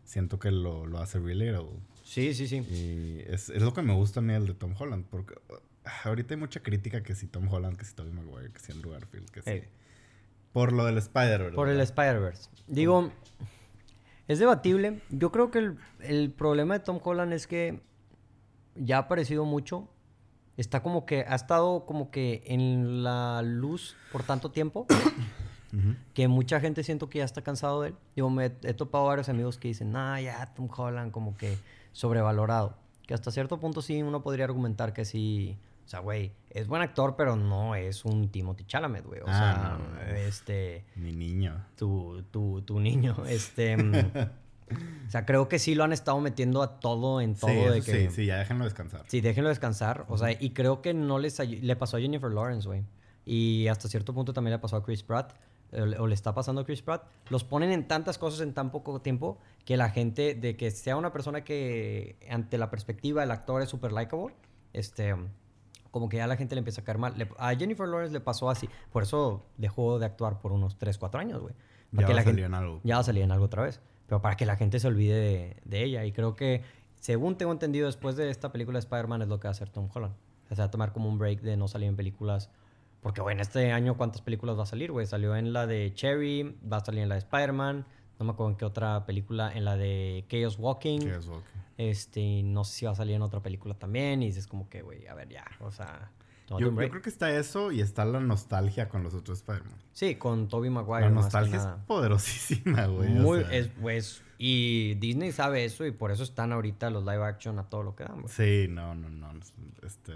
[0.03, 1.79] siento que lo, lo hace relatable.
[2.03, 2.57] Sí, sí, sí.
[2.57, 5.37] Y es, es, lo que me gusta a mí el de Tom Holland, porque
[5.85, 8.73] ah, ahorita hay mucha crítica que si Tom Holland, que si Tobey Maguire, que si
[8.73, 9.69] Andrew Garfield, que si...
[10.53, 11.55] Por lo del Spider-Verse.
[11.55, 12.51] Por el Spider-Verse.
[12.67, 13.11] Digo,
[14.27, 15.03] es debatible.
[15.11, 17.81] Yo creo que el, el problema de Tom Holland es que
[18.75, 19.89] ya ha aparecido mucho
[20.59, 24.87] está como que ha estado como que en la luz por tanto tiempo
[26.15, 27.95] que mucha gente siento que ya está cansado de él.
[28.17, 31.57] Digo, me he topado varios amigos que dicen, ah, ya Tom Holland como que
[31.93, 32.75] sobrevalorado.
[33.07, 35.57] Que hasta cierto punto sí uno podría argumentar que sí.
[35.89, 39.21] O sea, güey, es buen actor, pero no es un Timothy Chalamet, güey.
[39.23, 40.85] O ah, sea, este...
[40.97, 41.65] Mi niño.
[41.77, 43.17] Tu, tu, tu niño.
[43.27, 43.75] Este...
[43.75, 47.73] Mm, o sea, creo que sí lo han estado metiendo a todo en todo.
[47.77, 49.05] Sí, sí, sí, ya déjenlo descansar.
[49.07, 50.05] Sí, déjenlo descansar.
[50.11, 51.39] O sea, y creo que no les...
[51.39, 52.85] Le pasó a Jennifer Lawrence, güey.
[53.25, 55.33] Y hasta cierto punto también le pasó a Chris Pratt
[55.73, 59.01] o le está pasando a Chris Pratt, los ponen en tantas cosas en tan poco
[59.01, 63.63] tiempo que la gente, de que sea una persona que ante la perspectiva del actor
[63.63, 64.35] es súper likable,
[64.73, 65.15] este,
[65.91, 67.15] como que ya la gente le empieza a caer mal.
[67.39, 71.21] a Jennifer Lawrence le pasó así, por eso dejó de actuar por unos 3, 4
[71.21, 71.55] años, güey.
[71.93, 72.81] Ya va a salir en algo.
[72.85, 75.57] Ya va a salir en algo otra vez, pero para que la gente se olvide
[75.65, 76.05] de, ella.
[76.05, 76.63] Y creo que,
[77.01, 79.71] según tengo entendido, después de esta película de Spider-Man es lo que va a hacer
[79.71, 80.15] Tom Holland.
[80.51, 82.51] O sea, va a tomar como un break de no salir en películas
[83.01, 85.07] porque, en este año, ¿cuántas películas va a salir, güey?
[85.07, 87.87] Salió en la de Cherry, va a salir en la de Spider-Man.
[88.19, 91.01] No me acuerdo en qué otra película, en la de Chaos Walking.
[91.01, 91.61] Chaos Walking.
[91.77, 94.23] Este, no sé si va a salir en otra película también.
[94.23, 96.11] Y dices como que, güey, a ver, ya, o sea...
[96.59, 99.77] Yo, creo que está eso y está la nostalgia con los otros Spider-Man.
[99.93, 101.03] Sí, con Tobey Maguire.
[101.03, 103.11] La nostalgia es poderosísima, güey.
[103.11, 107.59] Muy, es, pues, y Disney sabe eso y por eso están ahorita los live action
[107.59, 108.33] a todo lo que dan, güey.
[108.33, 109.39] Sí, no, no, no.
[109.83, 110.15] Este,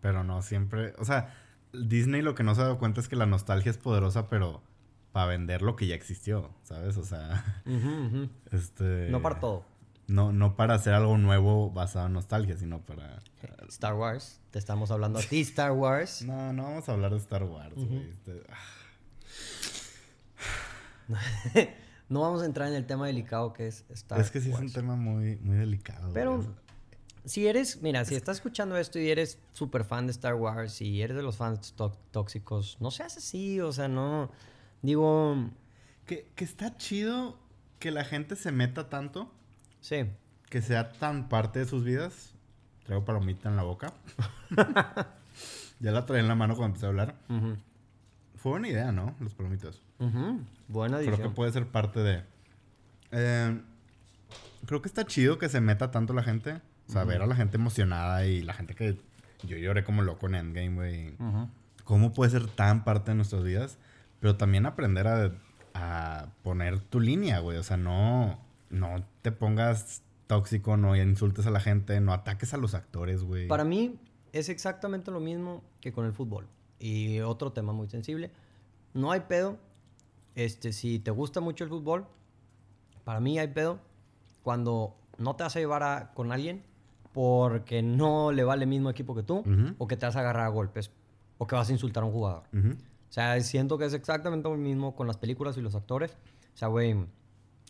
[0.00, 1.32] pero no, siempre, o sea
[1.72, 4.62] Disney lo que no se ha dado cuenta es que la nostalgia es poderosa, pero
[5.12, 6.96] para vender lo que ya existió, ¿sabes?
[6.96, 7.62] O sea,
[8.52, 9.08] este...
[9.10, 9.64] No para todo.
[10.06, 13.20] No, no para hacer algo nuevo basado en nostalgia, sino para...
[13.68, 16.22] Star Wars, te estamos hablando a ti, Star Wars.
[16.26, 18.42] No, no vamos a hablar de Star Wars, este,
[22.08, 24.28] no vamos a entrar en el tema delicado que es Star Wars.
[24.28, 26.12] Es que sí es un tema muy, muy delicado.
[26.12, 26.44] Pero
[27.24, 31.02] si eres, mira, si estás escuchando esto y eres súper fan de Star Wars y
[31.02, 31.74] eres de los fans
[32.10, 34.30] tóxicos, no seas así, o sea, no.
[34.82, 35.50] Digo.
[36.06, 37.38] Que, que está chido
[37.78, 39.32] que la gente se meta tanto.
[39.80, 40.06] Sí.
[40.48, 42.34] Que sea tan parte de sus vidas.
[42.84, 43.92] Traigo palomita en la boca.
[45.80, 47.14] ya la traía en la mano cuando empecé a hablar.
[48.36, 49.14] Fue buena idea, ¿no?
[49.20, 49.80] Los palomitas.
[50.68, 51.14] Buena idea.
[51.14, 52.22] Creo que puede ser parte de.
[53.12, 53.60] Eh,
[54.66, 56.60] creo que está chido que se meta tanto la gente.
[56.88, 58.98] O sea, ver a la gente emocionada y la gente que
[59.44, 61.14] yo lloré como loco en Endgame, güey.
[61.84, 63.78] ¿Cómo puede ser tan parte de nuestras vidas?
[64.20, 65.32] Pero también aprender a,
[65.74, 67.58] a poner tu línea, güey.
[67.58, 68.38] O sea, no,
[68.70, 73.48] no te pongas tóxico, no insultes a la gente, no ataques a los actores, güey.
[73.48, 73.98] Para mí
[74.32, 76.46] es exactamente lo mismo que con el fútbol.
[76.78, 78.30] Y otro tema muy sensible.
[78.94, 79.58] No hay pedo.
[80.34, 82.06] Este, si te gusta mucho el fútbol,
[83.04, 83.80] para mí hay pedo
[84.42, 86.62] cuando no te vas a llevar con alguien
[87.12, 89.42] porque no le vale el mismo equipo que tú,
[89.78, 90.92] o que te vas a agarrar a golpes,
[91.38, 92.44] o que vas a insultar a un jugador.
[93.10, 96.16] O sea, siento que es exactamente lo mismo con las películas y los actores.
[96.54, 96.94] O sea, güey,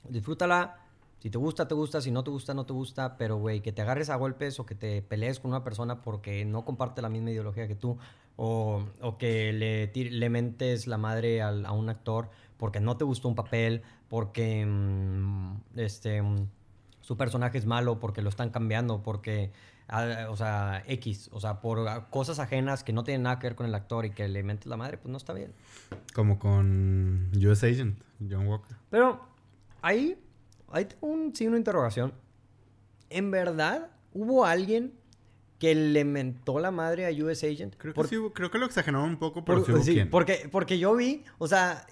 [0.06, 0.76] disfrútala.
[1.18, 2.02] Si te gusta, te gusta.
[2.02, 3.16] Si no te gusta, no te gusta.
[3.16, 6.44] Pero, güey, que te agarres a golpes o que te pelees con una persona porque
[6.44, 7.96] no comparte la misma ideología que tú.
[8.36, 12.28] O, o que le, le mentes la madre a un actor
[12.58, 13.82] porque no te gustó un papel.
[14.08, 16.22] Porque, mm, este
[17.00, 19.52] su personaje es malo porque lo están cambiando, porque,
[19.88, 23.56] ah, o sea, X, o sea, por cosas ajenas que no tienen nada que ver
[23.56, 25.52] con el actor y que le mentes la madre, pues no está bien.
[26.14, 28.76] Como con US Agent, John Walker.
[28.90, 29.20] Pero
[29.82, 30.22] ahí,
[30.70, 32.12] ahí tengo un signo de interrogación.
[33.08, 34.99] ¿En verdad hubo alguien
[35.60, 37.74] que le mentó la madre a US Agent.
[37.76, 41.22] Creo que, sí, creo que lo exageraron un poco, pero sí, Porque, porque yo vi,
[41.36, 41.86] o sea,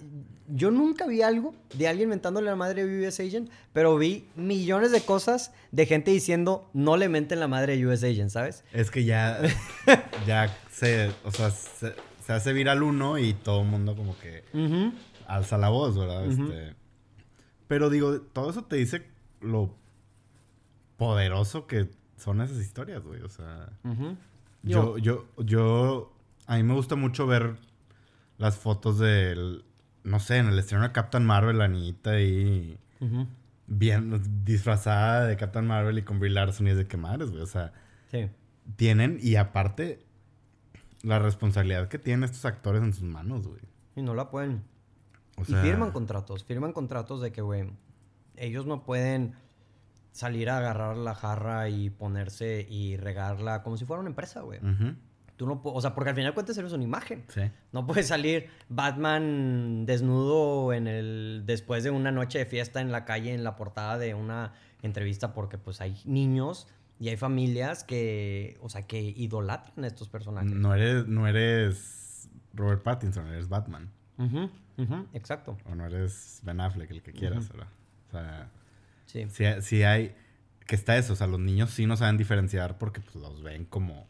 [0.47, 4.91] yo nunca vi algo de alguien mentándole la madre a US Agent, pero vi millones
[4.91, 8.65] de cosas de gente diciendo no le menten la madre a US Agent, ¿sabes?
[8.73, 9.39] Es que ya,
[10.25, 11.93] ya se, o sea, se,
[12.27, 14.43] hace viral uno y todo el mundo como que
[15.27, 16.25] alza la voz, ¿verdad?
[16.25, 16.75] este,
[17.67, 19.05] pero digo, todo eso te dice
[19.41, 19.75] lo
[20.97, 21.87] poderoso que
[22.19, 23.21] son esas historias, güey.
[23.21, 23.69] O sea,
[24.63, 26.13] yo, yo, yo,
[26.45, 27.55] a mí me gusta mucho ver
[28.37, 29.65] las fotos del,
[30.03, 32.77] no sé, en el estreno de Captain Marvel, la niñita ahí,
[33.67, 37.41] bien disfrazada de Captain Marvel y con Brie Larson y es de que madres, güey.
[37.41, 37.73] O sea,
[38.75, 40.05] tienen, y aparte,
[41.03, 43.61] la responsabilidad que tienen estos actores en sus manos, güey.
[43.95, 44.63] Y no la pueden.
[45.37, 47.69] y firman contratos, firman contratos de que, güey,
[48.35, 49.35] ellos no pueden
[50.19, 54.59] salir a agarrar la jarra y ponerse y regarla como si fuera una empresa, güey.
[55.37, 57.23] Tú no o sea, porque al final cuentas eres una imagen.
[57.29, 57.43] Sí.
[57.71, 63.05] No puede salir Batman desnudo en el después de una noche de fiesta en la
[63.05, 64.51] calle en la portada de una
[64.81, 66.67] entrevista porque pues hay niños
[66.99, 70.51] y hay familias que, o sea, que idolatran a estos personajes.
[70.51, 73.89] No eres no eres Robert Pattinson, eres Batman.
[75.13, 75.57] exacto.
[75.71, 77.67] O no eres Ben Affleck, el que quieras, ¿verdad?
[78.09, 78.49] O sea,
[79.09, 79.45] sí.
[79.61, 79.83] sí.
[79.83, 80.15] hay
[80.65, 83.65] que está eso, o sea, los niños sí no saben diferenciar porque pues los ven
[83.65, 84.07] como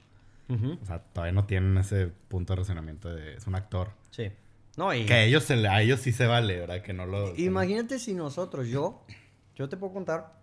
[0.50, 3.36] o sea, todavía no tienen ese punto de razonamiento de...
[3.36, 3.92] Es un actor.
[4.10, 4.32] Sí.
[4.78, 5.06] No, y...
[5.06, 6.82] Que a ellos, se, a ellos sí se vale, ¿verdad?
[6.82, 7.36] Que no lo...
[7.36, 9.04] Imagínate si nosotros, yo...
[9.56, 10.40] Yo te puedo contar...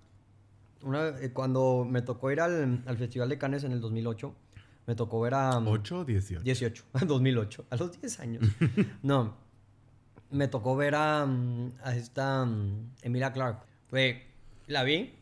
[0.83, 4.33] Una, eh, cuando me tocó ir al, al, Festival de Cannes en el 2008,
[4.87, 5.55] me tocó ver a...
[5.55, 6.45] ¿8 o 18?
[6.45, 8.45] 18, 2008, a los 10 años.
[9.03, 9.35] no,
[10.31, 11.23] me tocó ver a,
[11.83, 12.47] a esta
[13.03, 13.65] Emilia Clark.
[13.89, 14.26] Fue,
[14.67, 15.17] la vi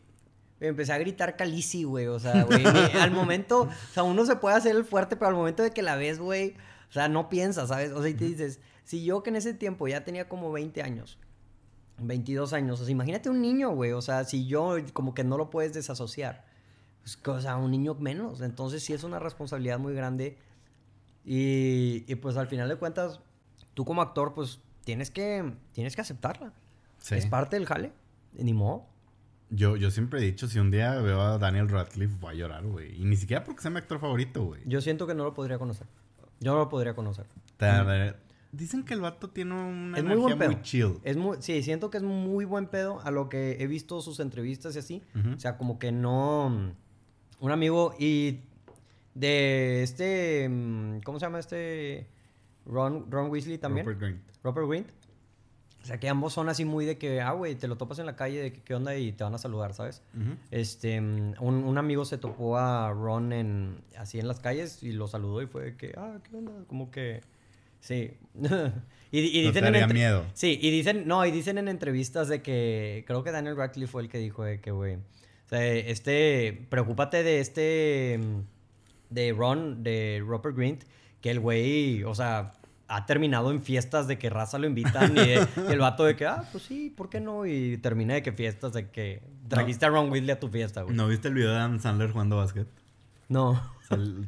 [0.59, 2.07] empecé a gritar Calici, güey.
[2.07, 2.65] O sea, güey,
[2.99, 5.81] al momento, o sea, uno se puede hacer el fuerte, pero al momento de que
[5.81, 6.55] la ves, güey,
[6.89, 7.91] o sea, no piensas, ¿sabes?
[7.91, 10.81] O sea, y te dices, si yo que en ese tiempo ya tenía como 20
[10.81, 11.17] años,
[11.99, 15.37] 22 años, o sea, imagínate un niño, güey, o sea, si yo como que no
[15.37, 16.45] lo puedes desasociar,
[17.01, 18.41] pues, o sea, un niño menos.
[18.41, 20.37] Entonces sí es una responsabilidad muy grande.
[21.23, 23.19] Y, y pues al final de cuentas,
[23.73, 26.53] tú como actor, pues tienes que, tienes que aceptarla.
[27.11, 27.91] Es parte del jale,
[28.33, 28.87] ni modo.
[29.49, 32.65] Yo, yo siempre he dicho, si un día veo a Daniel Radcliffe, voy a llorar,
[32.65, 32.99] güey.
[32.99, 34.61] Y ni siquiera porque sea mi actor favorito, güey.
[34.65, 35.87] Yo siento que no lo podría conocer.
[36.39, 37.25] Yo no lo podría conocer.
[38.51, 40.99] Dicen que el vato tiene una energía muy, chill.
[41.03, 44.19] Es muy, sí, siento que es muy buen pedo a lo que he visto sus
[44.19, 45.03] entrevistas y así.
[45.35, 46.73] O sea, como que no...
[47.41, 48.39] Un amigo y
[49.13, 50.47] de este...
[50.49, 52.07] Mm, ¿Cómo se llama este?
[52.65, 53.85] Ron, Ron Weasley también.
[53.85, 54.21] Robert Grint.
[54.41, 54.87] Robert Grint.
[55.85, 58.07] O sea, que ambos son así muy de que, ah, güey, te lo topas en
[58.07, 60.01] la calle, de que, qué onda y te van a saludar, ¿sabes?
[60.49, 65.07] Este, un, un, amigo se topó a Ron en, así en las calles y lo
[65.07, 67.21] saludó y fue de que, ah, qué onda, como que,
[67.81, 68.17] sí.
[69.11, 70.25] y, y, dicen en miedo.
[70.33, 74.01] Sí, y dicen, no, y dicen en entrevistas de que, creo que Daniel Radcliffe fue
[74.01, 78.19] el que dijo de que, güey, o sea, este, preocúpate de este,
[79.11, 80.83] de Ron, de Robert Grint,
[81.21, 82.53] que el güey, o sea,
[82.87, 86.47] ha terminado en fiestas de que raza lo invitan y, el vato de que, ah,
[86.51, 87.45] pues sí, ¿por qué no?
[87.45, 90.95] Y terminé de que fiestas de que trajiste a Ron Weasley a tu fiesta, güey.
[90.95, 92.67] ¿No viste el video de Adam Sandler jugando básquet?
[93.27, 93.59] No.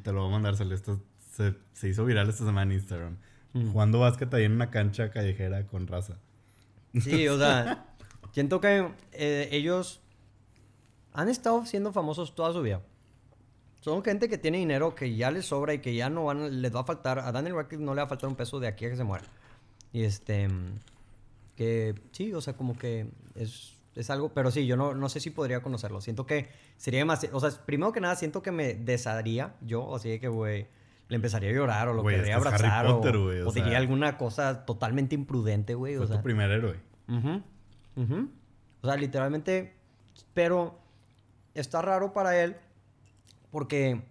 [0.03, 3.17] te lo voy a mandar, se, se, hizo viral esta semana en Instagram.
[3.53, 3.71] Mm.
[3.71, 6.17] Jugando básquet ahí en una cancha callejera con raza.
[6.99, 7.85] Sí, o sea,
[8.31, 10.01] siento que eh, ellos
[11.13, 12.81] han estado siendo famosos toda su vida.
[13.87, 16.75] Son gente que tiene dinero que ya les sobra y que ya no van, les
[16.75, 17.19] va a faltar.
[17.19, 19.05] A Daniel Radcliffe no le va a faltar un peso de aquí a que se
[19.05, 19.23] muera.
[19.93, 20.49] Y este.
[21.55, 24.27] Que sí, o sea, como que es, es algo.
[24.33, 26.01] Pero sí, yo no, no sé si podría conocerlo.
[26.01, 27.37] Siento que sería demasiado.
[27.37, 29.95] O sea, primero que nada, siento que me desharía yo.
[29.95, 30.67] Así que, güey,
[31.07, 32.87] le empezaría a llorar o lo querría abrazar.
[32.87, 35.95] o, o, diría alguna cosa totalmente imprudente, güey.
[35.95, 36.75] Fue o sea, tu primer héroe.
[38.81, 39.75] O sea, literalmente.
[40.33, 40.77] Pero
[41.53, 42.57] está raro para él
[43.51, 44.01] porque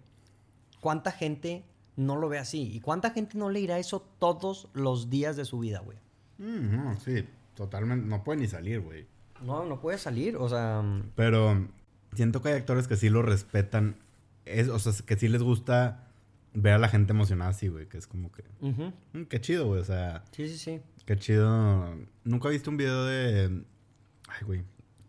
[0.79, 1.65] ¿cuánta gente
[1.95, 2.71] no lo ve así?
[2.73, 5.97] ¿Y cuánta gente no le irá eso todos los días de su vida, güey?
[7.03, 7.25] sí,
[7.55, 8.07] totalmente.
[8.07, 9.07] No puede ni salir, güey.
[9.43, 10.81] No, no puede salir, o sea...
[10.81, 11.11] Mm.
[11.15, 11.67] Pero
[12.13, 13.97] siento que hay actores que sí lo respetan.
[14.45, 16.07] Es, o sea, que sí les gusta
[16.53, 17.87] ver a la gente emocionada así, güey.
[17.87, 18.43] Que es como que...
[18.61, 19.81] Mm, qué chido, güey.
[19.81, 20.23] O sea...
[20.31, 20.81] Sí, sí, sí.
[21.05, 21.95] Qué chido.
[22.23, 23.63] Nunca he visto un video de...
[24.27, 24.63] Ay, güey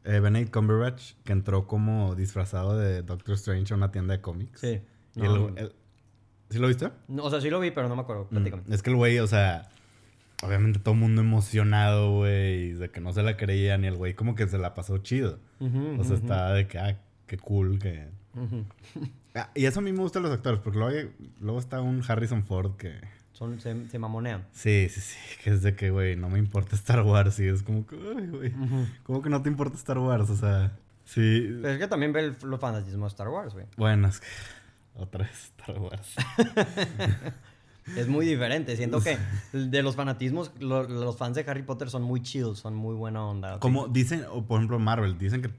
[0.09, 4.61] eh, Benedict Cumberbatch, que entró como disfrazado de Doctor Strange a una tienda de cómics.
[4.61, 4.81] Sí.
[5.13, 6.91] ¿Sí lo viste?
[7.09, 8.27] No, o sea, sí lo vi, pero no me acuerdo.
[8.31, 9.69] Mm, es que el güey, o sea,
[10.43, 14.15] obviamente todo el mundo emocionado, güey, de que no se la creía, ni el güey
[14.15, 15.41] como que se la pasó chido.
[15.61, 18.09] o sea, estaba de que, ah, qué cool, que...
[19.35, 22.45] Ah, y eso a mí me gustan los actores, porque luego, luego está un Harrison
[22.45, 22.99] Ford que
[23.59, 24.47] se, mamonean.
[24.53, 25.17] Sí, sí, sí.
[25.43, 27.39] Que es de que, güey, no me importa Star Wars.
[27.39, 28.53] Y es como que, güey.
[29.05, 30.29] ¿Cómo que no te importa Star Wars?
[30.31, 30.73] O sea,
[31.05, 31.49] sí.
[31.63, 33.67] Pero es que también ve el, los fanatismo de Star Wars, güey.
[33.77, 34.27] Bueno, es que.
[34.95, 36.17] Otra vez Star Wars.
[37.97, 38.77] es muy diferente.
[38.77, 39.17] Siento que
[39.53, 43.61] de los fanatismos, los fans de Harry Potter son muy chill, son muy buena onda.
[43.61, 45.51] Como dicen, o por ejemplo, Marvel, dicen que.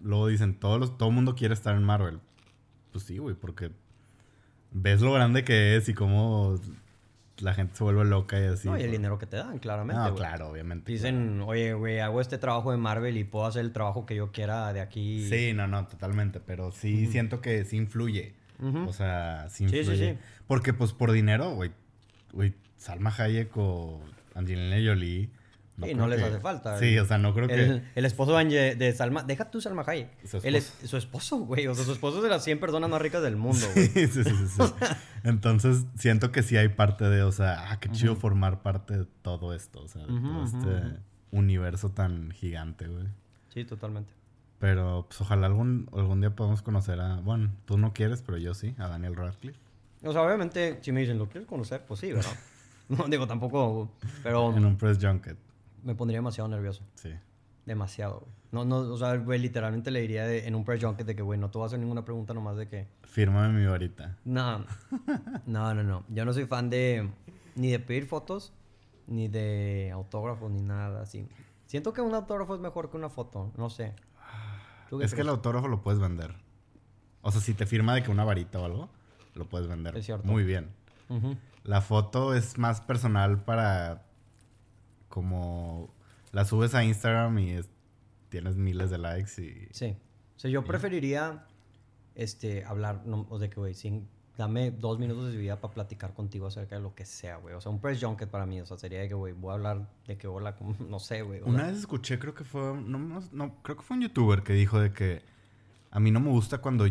[0.00, 2.20] Luego dicen, todos los, todo el mundo quiere estar en Marvel.
[2.92, 3.72] Pues sí, güey, porque
[4.70, 6.56] ves lo grande que es y cómo
[7.40, 8.68] la gente se vuelve loca y así.
[8.68, 10.02] No, y el dinero que te dan, claramente.
[10.02, 10.92] No, claro, obviamente.
[10.92, 14.32] Dicen, oye, güey, hago este trabajo de Marvel y puedo hacer el trabajo que yo
[14.32, 15.28] quiera de aquí.
[15.28, 16.40] Sí, no, no, totalmente.
[16.40, 18.34] Pero sí siento que sí influye.
[18.86, 20.18] O sea, sin sí, sí, sí.
[20.46, 21.70] Porque, pues, por dinero, güey,
[22.32, 24.00] güey, Salma Hayek o
[24.34, 25.30] Angelina Jolie
[25.86, 26.78] y no les hace falta.
[26.78, 27.82] Sí, o sea, no creo que...
[27.94, 29.22] El esposo de Salma...
[29.22, 30.10] Deja tú Salma Hayek.
[30.42, 31.66] Él es su esposo, güey.
[31.66, 33.88] O sea, su esposo es de las 100 personas más ricas del mundo, güey.
[33.98, 34.62] Sí, sí, sí, sí.
[35.24, 37.22] Entonces, siento que sí hay parte de...
[37.22, 39.82] O sea, ah, qué chido formar parte de todo esto.
[39.82, 40.98] O sea, de todo este
[41.30, 43.06] universo tan gigante, güey.
[43.52, 44.12] Sí, totalmente.
[44.58, 47.20] Pero, pues, ojalá algún, algún día podamos conocer a...
[47.20, 48.74] Bueno, tú no quieres, pero yo sí.
[48.78, 49.58] A Daniel Radcliffe.
[50.02, 51.82] O sea, obviamente, si me dicen, ¿lo quieres conocer?
[51.86, 52.36] Pues sí, ¿verdad?
[52.88, 53.92] no, digo, tampoco...
[54.22, 54.56] Pero...
[54.56, 55.36] En un press junket
[55.82, 56.82] me pondría demasiado nervioso.
[56.94, 57.10] Sí.
[57.66, 61.20] Demasiado, No, no, o sea, güey, literalmente le diría en un press junket de que,
[61.20, 62.88] güey, no te voy a hacer ninguna pregunta nomás de que...
[63.02, 64.16] Fírmame mi varita.
[64.24, 64.64] No,
[65.46, 66.04] no, no, no.
[66.08, 67.10] Yo no soy fan de...
[67.56, 68.54] Ni de pedir fotos,
[69.06, 71.28] ni de autógrafos, ni nada así.
[71.66, 73.94] Siento que un autógrafo es mejor que una foto, no sé.
[75.02, 76.34] Es que el autógrafo lo puedes vender.
[77.20, 78.88] O sea, si te firma de que una varita o algo,
[79.34, 79.94] lo puedes vender.
[79.96, 80.26] Es cierto.
[80.26, 80.70] Muy bien.
[81.64, 84.07] La foto es más personal para
[85.18, 85.92] como
[86.30, 87.60] la subes a Instagram y
[88.28, 89.68] tienes miles de likes y...
[89.72, 89.96] Sí.
[90.36, 91.44] O sea, yo preferiría
[92.14, 96.46] este, hablar, o de que, güey, sin, dame dos minutos de vida para platicar contigo
[96.46, 97.56] acerca de lo que sea, güey.
[97.56, 99.54] O sea, un press junket para mí, o sea, sería de que, güey, voy a
[99.54, 100.56] hablar de que hola,
[100.88, 101.40] no sé, güey.
[101.44, 104.78] Una vez escuché, creo que fue, no, no, creo que fue un youtuber que dijo
[104.78, 105.22] de que
[105.90, 106.86] a mí no me gusta cuando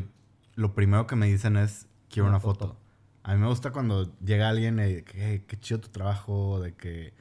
[0.55, 2.75] lo primero que me dicen es, quiero una, foto.
[3.23, 7.13] A mí me gusta cuando llega alguien y que, qué chido tu trabajo, de que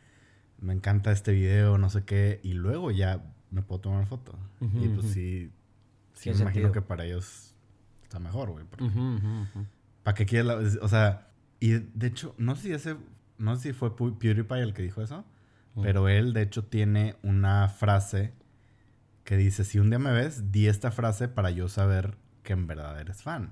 [0.59, 4.39] me encanta este video, no sé qué, y luego ya me puedo tomar foto.
[4.61, 5.51] y pues sí,
[6.15, 7.55] sí me imagino que para ellos
[8.03, 8.65] está mejor, güey.
[10.03, 11.29] ¿Para qué quieres la, O sea,
[11.61, 12.97] y de hecho, no sé si ese,
[13.39, 15.25] no sé si fue PewDiePie el que dijo eso,
[15.83, 18.33] pero él de hecho tiene una frase
[19.25, 22.67] que dice, si un día me ves, di esta frase para yo saber que en
[22.67, 23.51] verdad eres fan.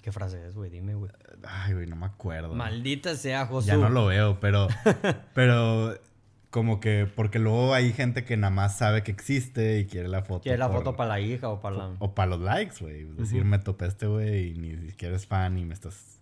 [0.00, 0.70] ¿Qué frase es, güey?
[0.70, 1.12] Dime, güey.
[1.46, 2.54] Ay, güey, no me acuerdo.
[2.54, 3.68] Maldita sea, Josué.
[3.68, 4.66] Ya no lo veo, pero,
[5.34, 5.94] pero
[6.52, 10.20] como que, porque luego hay gente que nada más sabe que existe y quiere la
[10.22, 10.42] foto.
[10.42, 11.96] Quiere la foto para la hija o para la...
[11.98, 13.00] O para los likes, güey.
[13.00, 16.20] Es decir, me topé este güey y ni siquiera es fan y me estás...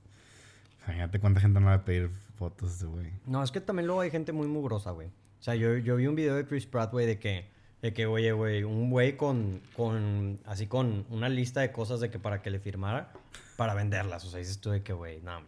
[0.87, 3.11] Fíjate cuánta gente no va a pedir fotos de güey.
[3.27, 5.09] No, es que también luego hay gente muy mugrosa, güey.
[5.09, 7.51] O sea, yo, yo vi un video de Chris Pratt, güey, de que...
[7.83, 10.39] De que, oye, güey, un güey con, con...
[10.45, 13.13] Así con una lista de cosas de que para que le firmara...
[13.57, 14.25] Para venderlas.
[14.25, 15.43] O sea, dices tú de que, güey, no,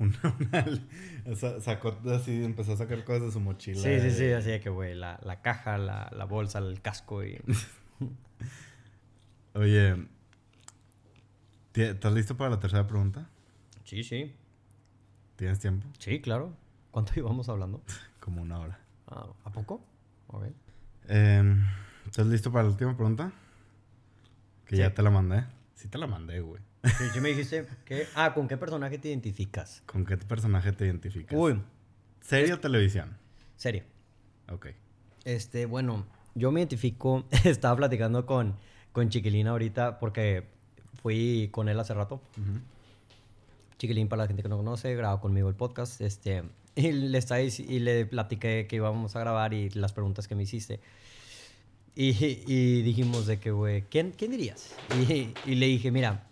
[0.00, 0.16] una,
[1.60, 3.80] sacó así, empezó a sacar cosas de su mochila.
[3.80, 7.22] Sí, sí, sí, así de que, güey, la, la, caja, la, la, bolsa, el casco
[7.22, 7.40] y...
[9.54, 10.06] Oye,
[11.74, 13.28] ¿estás listo para la tercera pregunta?
[13.84, 14.34] Sí, sí.
[15.36, 15.86] ¿Tienes tiempo?
[15.98, 16.54] Sí, claro.
[16.90, 17.82] ¿Cuánto íbamos hablando?
[18.20, 18.80] Como una hora.
[19.06, 19.84] Ah, ¿A poco?
[20.28, 20.44] Ok.
[21.08, 21.64] Em,
[22.06, 23.32] ¿Estás listo para la última pregunta?
[24.64, 25.44] Que ya te la mandé.
[25.74, 26.62] Sí te la mandé, güey.
[26.82, 28.06] Sí, me dijiste que...
[28.14, 29.82] Ah, ¿con qué personaje te identificas?
[29.86, 31.38] ¿Con qué personaje te identificas?
[31.38, 31.60] Uy.
[32.20, 33.16] ¿Serie o televisión?
[33.56, 33.84] Serie.
[34.48, 34.68] Ok.
[35.24, 37.26] Este, bueno, yo me identifico...
[37.44, 38.56] Estaba platicando con,
[38.92, 40.48] con Chiquilín ahorita porque
[41.02, 42.22] fui con él hace rato.
[43.78, 46.00] Chiquilín, para la gente que no conoce, grabó conmigo el podcast.
[46.00, 46.44] Este,
[46.76, 50.44] y le, está, y le platiqué que íbamos a grabar y las preguntas que me
[50.44, 50.80] hiciste.
[51.94, 52.14] Y,
[52.46, 54.74] y dijimos de que, güey, ¿quién, ¿quién dirías?
[54.96, 56.29] Y, y le dije, mira,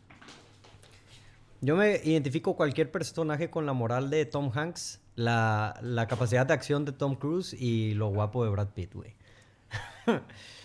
[1.60, 6.54] yo me identifico cualquier personaje con la moral de Tom Hanks, la, la capacidad de
[6.54, 9.14] acción de Tom Cruise y lo guapo de Brad Pitt, güey.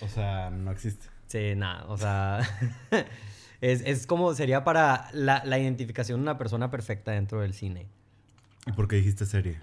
[0.02, 1.08] o sea, no existe.
[1.28, 2.42] Sí, nada, o sea...
[3.62, 7.88] es, es, como sería para la, la, identificación de una persona perfecta dentro del cine.
[8.68, 9.60] ¿Y por qué dijiste serie?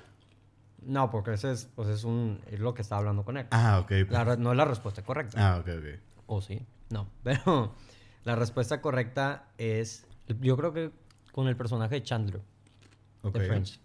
[0.82, 3.46] No, porque eso es, pues es, un, es lo que estaba hablando con él.
[3.50, 3.92] Ah, ok.
[4.38, 5.54] no es la respuesta correcta.
[5.54, 6.00] Ah, ok, ok.
[6.26, 7.08] O sí, no.
[7.22, 7.74] Pero
[8.24, 10.06] la respuesta correcta es,
[10.40, 10.90] yo creo que
[11.32, 12.42] con el personaje de Chandler.
[13.22, 13.80] De Friends.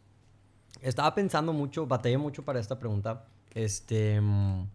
[0.82, 3.28] Estaba pensando mucho, batallé mucho para esta pregunta.
[3.54, 4.20] Este.
[4.22, 4.68] Mm,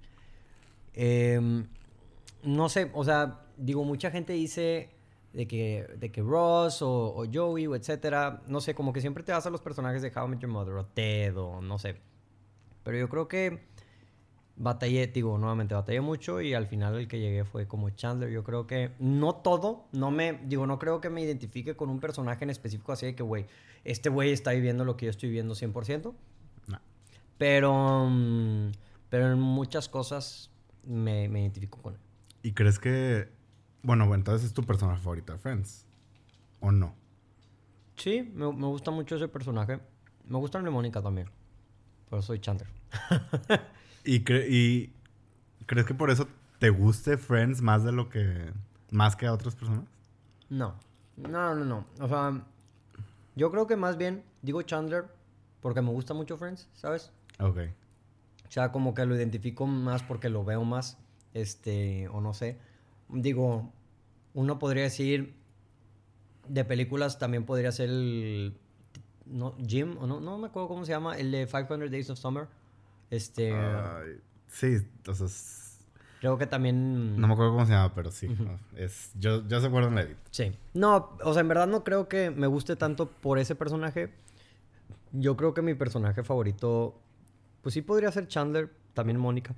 [0.95, 1.67] em,
[2.43, 4.91] no sé, o sea, digo, mucha gente dice
[5.33, 8.43] de que, de que Ross o, Joey o etcétera.
[8.47, 10.51] No sé, como que siempre te vas a los personajes de How I Met Your
[10.51, 11.97] Mother o Ted o no sé.
[12.83, 13.69] Pero yo creo que
[14.61, 18.31] batallé, digo, nuevamente batallé mucho y al final el que llegué fue como Chandler.
[18.31, 21.99] Yo creo que no todo, no me, digo, no creo que me identifique con un
[21.99, 23.47] personaje en específico así de que, güey,
[23.85, 26.15] este güey está viviendo lo que yo estoy viviendo 100%.
[26.67, 26.79] No.
[27.39, 28.73] Pero, mm,
[29.09, 30.51] pero en muchas cosas
[30.85, 32.01] me, me identifico con él.
[32.43, 33.31] ¿Y crees que,
[33.83, 35.87] bueno, entonces es tu personaje favorito de Friends?
[36.61, 36.95] ¿O no?
[37.97, 39.81] Sí, me, me gusta mucho ese personaje.
[40.27, 41.31] Me gusta el de Mónica también.
[42.11, 42.69] Pero soy Chandler.
[44.05, 44.93] ¿Y, ¿Y
[45.67, 46.29] crees que por eso
[46.59, 48.53] te guste Friends más de lo que...
[48.91, 49.85] más que a otras personas?
[50.49, 50.75] No.
[51.17, 51.87] No, no, no.
[52.01, 52.45] O sea,
[53.37, 55.05] Yo creo que más bien digo Chandler
[55.61, 57.13] porque me gusta mucho Friends, ¿sabes?
[57.39, 57.59] Ok.
[58.49, 60.99] O sea, como que lo identifico más porque lo veo más,
[61.35, 62.59] este, o no sé.
[63.09, 63.71] Digo,
[64.35, 65.35] uno podría decir,
[66.49, 68.59] de películas también podría ser el,
[69.27, 72.19] no, Jim, o no, no me acuerdo cómo se llama, el de 500 Days of
[72.19, 72.49] Summer.
[73.11, 73.53] Este...
[74.49, 75.87] sí, entonces...
[76.21, 77.19] Creo que también...
[77.19, 78.29] No me acuerdo cómo se llama, pero sí.
[78.77, 80.19] es, yo, yo se acuerdo en la edit.
[80.31, 80.53] Sí.
[80.75, 84.13] No, o sea, en verdad no creo que me guste tanto por ese personaje.
[85.13, 87.01] Yo creo que mi personaje favorito,
[87.63, 89.55] pues sí podría ser Chandler, también Mónica.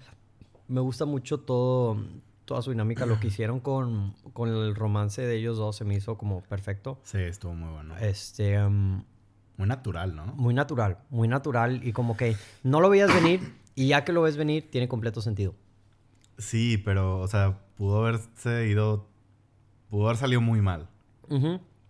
[0.69, 1.97] Me gusta mucho todo,
[2.45, 3.07] toda su dinámica.
[3.07, 7.01] Lo que hicieron con, con el romance de ellos dos se me hizo como perfecto.
[7.03, 7.97] Sí, estuvo muy bueno.
[7.99, 8.65] Este...
[8.65, 9.03] Um,
[9.57, 10.27] muy natural, ¿no?
[10.27, 13.41] Muy natural, muy natural y como que no lo veías venir
[13.75, 15.55] y ya que lo ves venir tiene completo sentido.
[16.39, 19.09] Sí, pero, o sea, pudo haberse ido,
[19.91, 20.89] pudo haber salido muy mal.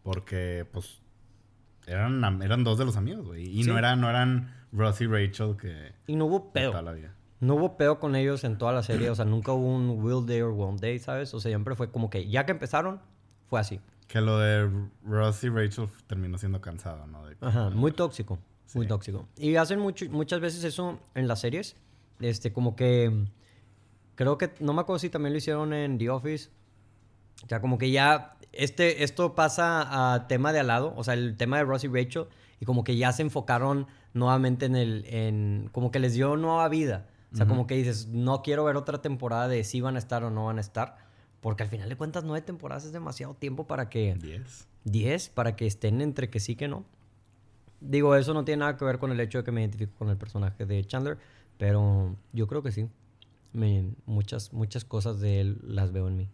[0.03, 1.01] Porque, pues,
[1.87, 3.61] eran, eran dos de los amigos, güey.
[3.61, 5.93] Y no, eran, no eran Ross y Rachel que...
[6.07, 6.73] Y no hubo pedo.
[7.41, 9.11] No hubo pedo con ellos en toda la serie.
[9.11, 11.35] O sea, nunca hubo un Will Day or One Day, ¿sabes?
[11.35, 13.01] O sea, siempre fue como que ya que empezaron,
[13.49, 13.81] fue así.
[14.13, 14.71] Que lo de
[15.07, 17.23] Ross y Rachel terminó siendo cansado, ¿no?
[17.41, 18.39] Ajá, muy tóxico.
[18.75, 19.27] Muy tóxico.
[19.39, 21.77] Y hacen mucho, muchas veces eso en las series.
[22.21, 23.25] Este, como que.
[24.15, 24.53] Creo que.
[24.61, 26.51] No me acuerdo si también lo hicieron en The Office.
[27.43, 28.37] O sea, como que ya.
[28.53, 30.93] Este, esto pasa a tema de al lado.
[30.95, 32.27] O sea, el tema de Ross y Rachel.
[32.61, 35.07] Y como que ya se enfocaron nuevamente en el.
[35.07, 37.09] En, como que les dio nueva vida.
[37.33, 40.23] O sea, como que dices, no quiero ver otra temporada de si van a estar
[40.23, 40.99] o no van a estar.
[41.43, 44.15] Porque al final de cuentas, nueve temporadas es demasiado tiempo para que.
[44.15, 44.69] Diez.
[44.85, 46.85] Diez, para que estén entre que sí que no.
[47.81, 50.09] Digo, eso no tiene nada que ver con el hecho de que me identifico con
[50.09, 51.19] el personaje de Chandler,
[51.59, 52.89] pero yo creo que sí.
[54.07, 56.29] muchas, muchas cosas de él las veo en mí.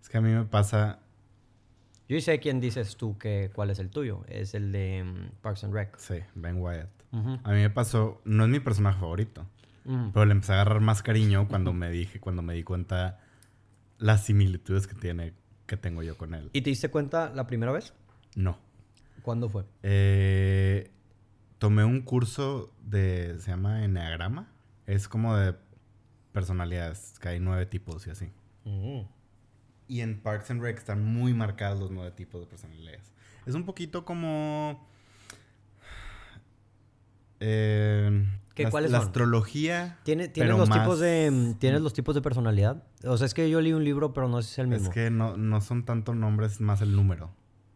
[0.00, 1.00] Es que a mí me pasa.
[2.08, 4.24] Yo sé quién dices tú que cuál es el tuyo.
[4.28, 5.98] Es el de mm, Parks and Rec.
[5.98, 6.88] Sí, Ben Wyatt.
[7.12, 8.22] A mí me pasó.
[8.24, 9.46] No es mi personaje favorito.
[9.84, 13.20] Pero le empecé a agarrar más cariño cuando me dije, cuando me di cuenta
[13.98, 15.34] las similitudes que tiene,
[15.66, 16.50] que tengo yo con él.
[16.52, 17.92] ¿Y te diste cuenta la primera vez?
[18.34, 18.58] No.
[19.22, 19.64] ¿Cuándo fue?
[19.82, 20.90] Eh,
[21.58, 24.48] tomé un curso de, se llama Enneagrama.
[24.86, 25.54] Es como de
[26.32, 28.30] personalidades, que hay nueve tipos y así.
[28.64, 29.00] Mm.
[29.88, 33.12] Y en Parks and Rec están muy marcados los nueve tipos de personalidades.
[33.46, 34.86] Es un poquito como...
[37.40, 38.26] Eh,
[38.64, 39.98] la, astrología.
[40.02, 42.82] ¿Tiene, ¿Tienes, los tipos de, ¿Tienes los tipos de personalidad?
[43.04, 44.88] O sea, es que yo leí un libro, pero no sé si es el mismo.
[44.88, 47.30] Es que no, no son tanto nombres, más el número.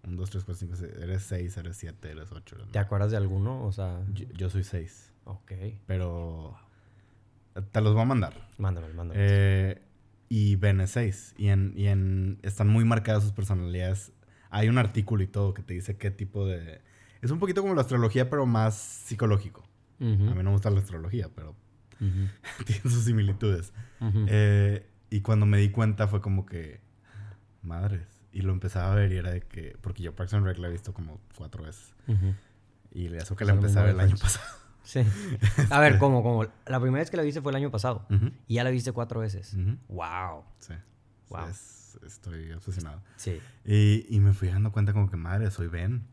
[0.04, 0.92] Un, dos, tres, cuatro, cinco, seis.
[1.00, 2.56] Eres seis, eres siete, eres ocho.
[2.70, 3.64] ¿Te acuerdas de alguno?
[3.64, 4.00] O sea...
[4.12, 5.12] Yo, soy seis.
[5.24, 5.52] Ok.
[5.86, 6.56] Pero...
[7.70, 8.48] Te los voy a mandar.
[8.58, 9.20] Mándame, mándame.
[9.22, 9.82] Eh,
[10.28, 11.34] y Ben es seis.
[11.36, 12.38] Y en, y en...
[12.42, 14.12] Están muy marcadas sus personalidades.
[14.50, 16.80] Hay un artículo y todo que te dice qué tipo de...
[17.20, 19.62] Es un poquito como la astrología, pero más psicológico.
[20.02, 21.54] A mí no me gusta la astrología, pero
[22.66, 23.72] tiene sus similitudes.
[24.28, 26.80] Eh, y cuando me di cuenta fue como que,
[27.62, 28.06] madres.
[28.32, 30.68] Y lo empezaba a ver y era de que, porque yo Parks and Rec la
[30.68, 31.94] he visto como cuatro veces.
[32.90, 34.46] Y eso que la empecé a ver el año pasado.
[34.84, 34.98] Sí.
[35.70, 38.04] A ver, como, como, la primera vez que la viste fue el año pasado.
[38.48, 39.56] Y ya la viste cuatro veces.
[39.88, 40.42] Wow.
[40.58, 40.74] Sí.
[41.28, 41.46] Wow.
[42.04, 43.00] estoy obsesionado.
[43.14, 43.38] Sí.
[43.64, 46.04] Y, y, me fui dando cuenta como que, madre, soy Ben.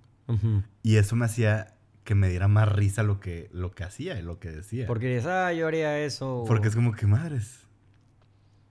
[0.84, 4.24] Y eso me hacía que me diera más risa lo que, lo que hacía y
[4.24, 4.88] lo que decía.
[4.88, 6.44] Porque dices, ah, yo haría eso.
[6.48, 7.66] Porque es como que madres.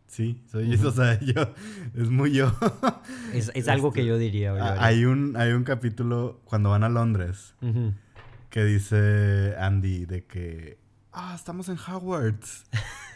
[0.09, 1.53] Sí, soy eso, o sea, yo,
[1.95, 2.53] es muy yo.
[3.33, 4.83] Es, algo que este, yo diría.
[4.83, 7.55] Hay un, hay un capítulo cuando van a Londres
[8.51, 10.79] que dice Andy de que,
[11.13, 12.65] ah, estamos en Howard's.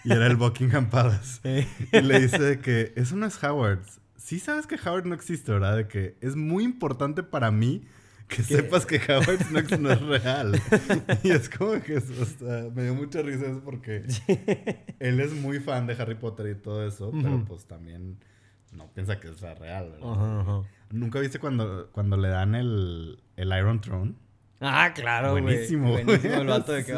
[0.04, 1.40] Y era el Buckingham Palace.
[1.92, 4.00] y le dice que eso no es Howard's.
[4.16, 5.76] Sí sabes que Howard no existe, ¿verdad?
[5.76, 7.82] De que es muy importante para mí
[8.34, 10.60] que sepas que Howard Knox no es real.
[11.22, 14.04] y es como que, o sea, me dio mucha risa eso porque
[14.98, 18.18] él es muy fan de Harry Potter y todo eso, pero pues también
[18.72, 20.62] no piensa que es real, ¿verdad?
[20.90, 24.14] ¿Nunca viste cuando, cuando le dan el, el Iron Throne?
[24.64, 25.90] Ah, claro, Buenísimo.
[25.90, 26.94] Buenísimo el vato de que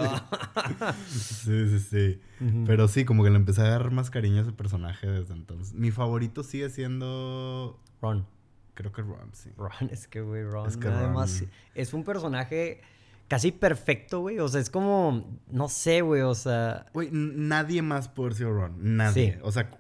[1.09, 2.20] Sí, sí, sí.
[2.66, 5.73] Pero sí, como que le empecé a dar más cariño a ese personaje desde entonces.
[5.73, 7.81] Mi favorito sigue siendo...
[8.02, 8.27] Ron.
[8.75, 9.51] Creo que Ron, sí.
[9.57, 10.69] Ron, es que, güey, Ron.
[10.69, 11.45] Es que además
[11.75, 12.81] es un personaje
[13.29, 14.39] casi perfecto, güey.
[14.39, 16.87] O sea, es como, no sé, güey, o sea...
[16.93, 18.97] Güey, nadie más puede ser Ron.
[18.97, 19.39] Nadie.
[19.43, 19.71] O sea,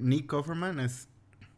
[0.00, 1.08] Nick Offerman es...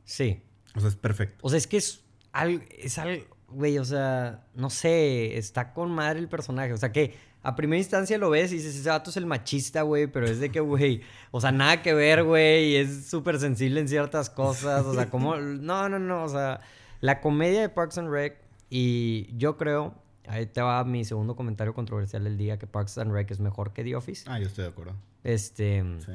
[0.05, 0.43] Sí.
[0.74, 1.39] O sea, es perfecto.
[1.43, 5.90] O sea, es que es algo, es algo, güey, o sea, no sé, está con
[5.90, 6.73] madre el personaje.
[6.73, 9.82] O sea, que a primera instancia lo ves y dices, ese vato es el machista,
[9.82, 13.80] güey, pero es de que, güey, o sea, nada que ver, güey, es súper sensible
[13.80, 16.60] en ciertas cosas, o sea, como, no, no, no, o sea,
[17.00, 18.38] la comedia de Parks and Rec,
[18.70, 19.94] y yo creo
[20.26, 23.72] ahí te va mi segundo comentario controversial del día, que Parks and Rec es mejor
[23.72, 24.24] que The Office.
[24.26, 24.94] Ah, yo estoy de acuerdo.
[25.22, 25.84] Este...
[25.98, 26.12] Sí.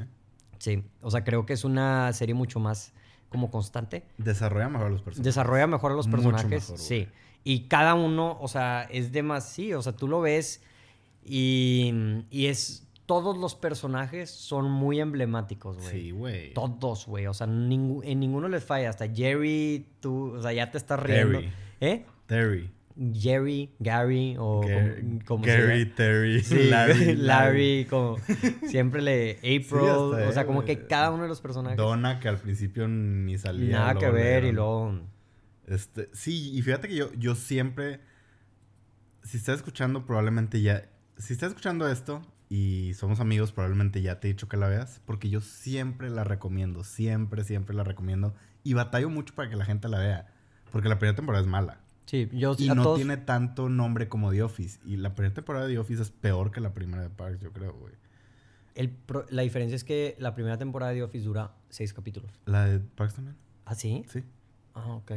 [0.60, 2.92] Sí, o sea, creo que es una serie mucho más
[3.30, 4.04] como constante.
[4.18, 5.24] Desarrolla mejor a los personajes.
[5.24, 7.08] Desarrolla mejor a los personajes, sí.
[7.46, 10.62] Y cada uno, o sea, es de más, sí, o sea, tú lo ves
[11.30, 15.90] y, y es todos los personajes son muy emblemáticos, güey.
[15.90, 16.54] Sí, güey.
[16.54, 17.26] Todos, güey.
[17.26, 18.90] O sea, en ninguno les falla.
[18.90, 21.40] Hasta Jerry, tú, o sea, ya te estás riendo.
[21.40, 21.54] Terry.
[21.82, 22.06] ¿Eh?
[22.28, 22.70] Terry.
[23.14, 24.62] Jerry, Gary o
[25.26, 28.18] como, Gary, Terry, Larry, Larry, como
[28.68, 31.78] siempre le April, o sea, como que cada uno de los personajes.
[31.78, 33.80] Donna que al principio ni salía.
[33.80, 35.00] Nada que ver y luego
[35.66, 38.02] este, sí, y fíjate que yo yo siempre
[39.24, 40.90] si estás escuchando probablemente ya
[41.20, 45.02] si estás escuchando esto y somos amigos, probablemente ya te he dicho que la veas,
[45.06, 48.34] porque yo siempre la recomiendo, siempre, siempre la recomiendo.
[48.64, 50.34] Y batallo mucho para que la gente la vea,
[50.72, 51.82] porque la primera temporada es mala.
[52.06, 54.80] Sí, yo Y no tiene tanto nombre como The Office.
[54.84, 57.52] Y la primera temporada de The Office es peor que la primera de Parks, yo
[57.52, 57.94] creo, güey.
[59.30, 62.32] la diferencia es que la primera temporada de The Office dura seis capítulos.
[62.46, 63.38] ¿La de Parks también?
[63.66, 64.04] ¿Ah, sí?
[64.08, 64.24] Sí.
[64.74, 65.12] Ah, ok.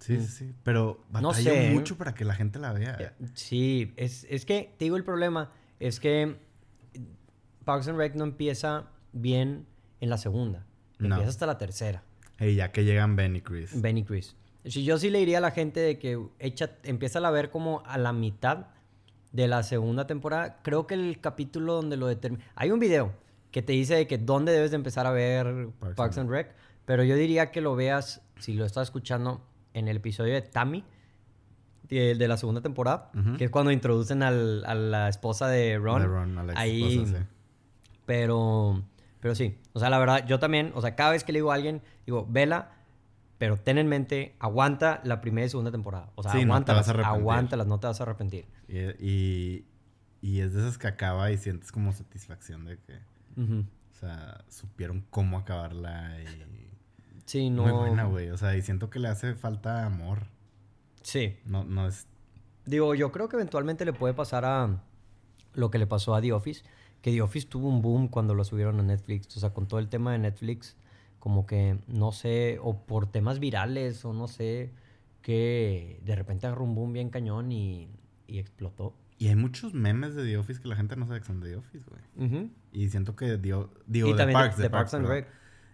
[0.00, 0.26] Sí, sí, mm.
[0.26, 0.54] sí.
[0.64, 1.70] Pero batallo no sé.
[1.70, 2.96] mucho para que la gente la vea.
[2.98, 6.36] Eh, sí, es, es que, te digo, el problema es que
[7.64, 9.66] Parks and Rec no empieza bien
[10.00, 10.66] en la segunda.
[10.98, 12.02] Empieza hasta la tercera.
[12.38, 13.80] Y ya que llegan Ben y Chris.
[13.80, 14.36] Ben y Chris.
[14.64, 17.96] Yo sí le diría a la gente de que echa, empieza a ver como a
[17.96, 18.66] la mitad
[19.32, 20.60] de la segunda temporada.
[20.62, 22.44] Creo que el capítulo donde lo determina...
[22.54, 23.14] Hay un video
[23.50, 26.54] que te dice de que dónde debes de empezar a ver Parks, and Rec.
[26.84, 30.84] Pero yo diría que lo veas, si lo estás escuchando, en el episodio de Tammy,
[31.88, 36.02] de, de la segunda temporada, que es cuando introducen al, a la esposa de Ron.
[36.02, 37.24] De Ron a la ahí, esposa, sí.
[38.06, 38.82] Pero,
[39.20, 41.52] pero sí, o sea, la verdad, yo también, o sea, cada vez que le digo
[41.52, 42.72] a alguien, digo, vela,
[43.38, 46.10] pero ten en mente, aguanta la primera y segunda temporada.
[46.14, 48.46] O sea, sí, aguántalas, no aguántalas, no te vas a arrepentir.
[48.68, 49.64] Y,
[50.20, 52.98] y, es de esas que acaba y sientes como satisfacción de que,
[53.36, 56.59] o sea, supieron cómo acabarla y...
[57.30, 57.62] Sí, no...
[57.62, 58.30] Muy buena, güey.
[58.30, 60.26] O sea, y siento que le hace falta amor.
[61.02, 61.36] Sí.
[61.44, 62.08] No, no es...
[62.66, 64.82] Digo, yo creo que eventualmente le puede pasar a
[65.54, 66.64] lo que le pasó a The Office,
[67.02, 69.36] que The Office tuvo un boom cuando lo subieron a Netflix.
[69.36, 70.76] O sea, con todo el tema de Netflix
[71.20, 74.72] como que, no sé, o por temas virales, o no sé,
[75.22, 77.88] que de repente agarró un boom bien cañón y,
[78.26, 78.96] y explotó.
[79.18, 81.50] Y hay muchos memes de The Office que la gente no sabe que son de
[81.50, 82.50] The Office, güey.
[82.72, 84.02] Y siento que digo, de
[84.32, 85.28] Parks, de, Parks, and Rec.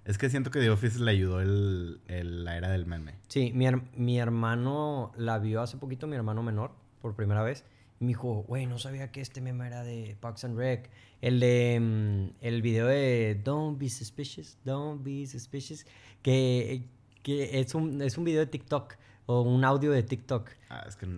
[0.07, 3.15] Es que siento que The Office le ayudó el, el la era del meme.
[3.27, 3.67] Sí, mi,
[3.97, 6.71] mi hermano la vio hace poquito, mi hermano menor,
[7.03, 7.65] por primera vez.
[8.01, 10.91] Y me dijo, güey, no sabía que este meme era de Parks and Rec.
[11.21, 11.81] El de.
[11.81, 15.85] Mm, el video de Don't be suspicious, don't be suspicious.
[16.23, 16.85] Que,
[17.25, 18.95] que es, un, es un video de TikTok.
[19.27, 20.51] O un audio de TikTok.
[20.69, 21.09] Ah, es que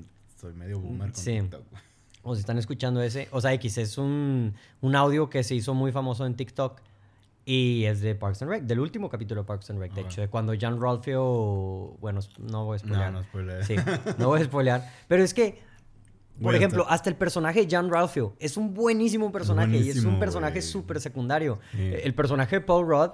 [0.40, 1.38] soy medio boomer con sí.
[1.40, 1.62] TikTok.
[2.22, 3.28] O si están escuchando ese.
[3.32, 6.80] O sea, X es un, un audio que se hizo muy famoso en TikTok.
[7.50, 10.20] Y es de Parks and Rec, del último capítulo de Parks and Rec, de hecho,
[10.20, 11.96] de cuando John Ralphio.
[11.98, 13.10] Bueno, no voy a spoilear.
[13.10, 13.64] No, no.
[13.64, 13.74] Sí,
[14.18, 14.84] no voy a spoilear.
[15.08, 15.62] Pero es que
[16.42, 20.18] por ejemplo, hasta el personaje de John Ralphio es un buenísimo personaje y es un
[20.18, 21.58] personaje súper secundario.
[21.72, 23.12] El personaje de Paul Rudd,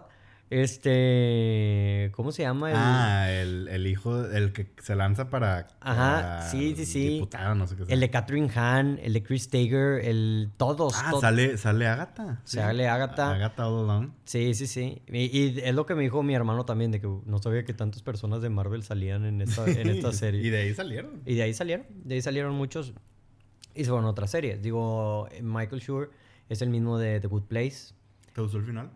[0.51, 2.11] este.
[2.13, 2.71] ¿Cómo se llama?
[2.75, 5.69] ah, el, hijo, el que se lanza para.
[5.81, 7.09] Ajá, sí, sí, sí.
[7.15, 10.51] Diputado, no sé qué El de Catherine Hahn, el de Chris Tager, el.
[10.57, 10.95] Todos.
[10.97, 12.41] Ah, sale, sale Agatha.
[12.45, 13.33] Sale Agatha.
[13.33, 14.11] Agatha All Along.
[14.25, 15.03] Sí, sí, sí.
[15.09, 18.03] Y, es lo que me dijo mi hermano también, de que no sabía que tantas
[18.03, 20.43] personas de Marvel salían en esta, en esta serie.
[20.43, 21.23] y de ahí salieron.
[21.25, 21.87] Y de ahí salieron.
[22.05, 22.93] De ahí salieron muchos.
[23.75, 24.63] Y se fueron otras series.
[24.63, 26.13] Digo, Michael Schur
[26.49, 27.95] es el mismo de The Good Place.
[28.33, 28.91] ¿Te gustó el final?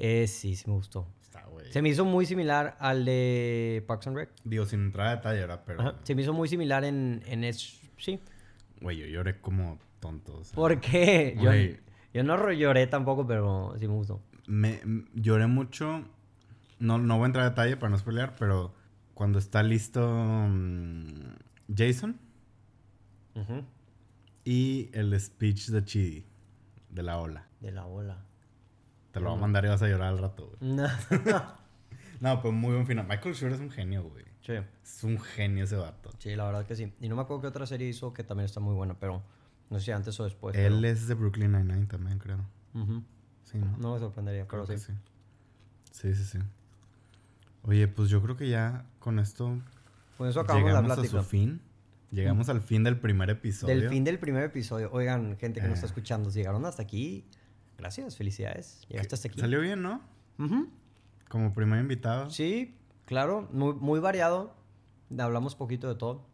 [0.00, 1.06] Eh, sí, sí me gustó.
[1.22, 1.70] Está, güey.
[1.70, 4.30] Se me hizo muy similar al de Parks and Rec.
[4.44, 5.62] Digo, sin entrar a detalle, ¿verdad?
[5.66, 5.94] Pero...
[6.02, 7.78] Se me hizo muy similar en, en eso.
[7.98, 8.18] Sí.
[8.80, 10.42] Güey, yo lloré como tonto.
[10.54, 11.36] ¿Por qué?
[11.38, 11.52] Yo,
[12.14, 14.22] yo, no lloré tampoco, pero sí me gustó.
[14.46, 14.80] Me,
[15.14, 16.04] lloré mucho.
[16.78, 18.74] No, no voy a entrar a detalle para no spoilear, pero
[19.12, 21.34] cuando está listo mm,
[21.76, 22.18] Jason.
[23.34, 23.62] Ajá.
[24.44, 26.26] Y el speech de Chidi,
[26.88, 27.46] de la ola.
[27.60, 28.24] De la ola.
[29.12, 30.72] Te lo voy a mandar y vas a llorar al rato, güey.
[30.72, 30.88] No.
[32.20, 33.06] no, pues muy buen final.
[33.08, 34.24] Michael Schur es un genio, güey.
[34.40, 34.52] Sí.
[34.82, 36.10] Es un genio ese vato.
[36.18, 36.92] Sí, la verdad que sí.
[37.00, 39.22] Y no me acuerdo qué otra serie hizo que también está muy buena, pero
[39.68, 40.56] no sé si antes o después.
[40.56, 42.38] Él es de Brooklyn Nine-Nine también, creo.
[43.44, 43.76] Sí, ¿no?
[43.78, 44.78] No me sorprendería, pero sí.
[44.78, 44.92] sí.
[45.90, 46.38] Sí, sí, sí.
[47.62, 49.58] Oye, pues yo creo que ya con esto.
[50.16, 51.18] Con eso acabamos la plática.
[51.18, 51.60] a su fin.
[52.10, 53.74] Llegamos al fin del primer episodio.
[53.74, 54.90] Del fin del primer episodio.
[54.92, 55.90] Oigan, gente que nos está eh.
[55.90, 57.24] escuchando, si llegaron hasta aquí,
[57.80, 58.82] gracias, felicidades.
[58.88, 59.40] Llegaste hasta aquí.
[59.40, 60.02] Salió bien, ¿no?
[61.28, 62.30] Como primer invitado.
[62.30, 62.76] Sí,
[63.06, 64.54] claro, muy, muy variado.
[65.18, 66.26] Hablamos poquito de todo.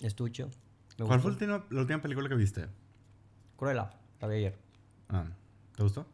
[0.00, 0.50] Estucho.
[0.98, 2.66] ¿Cuál fue la última película que viste?
[3.56, 3.90] Cruella,
[4.20, 4.58] la vi ayer.
[5.08, 5.26] Ah,
[5.74, 6.06] ¿Te gustó?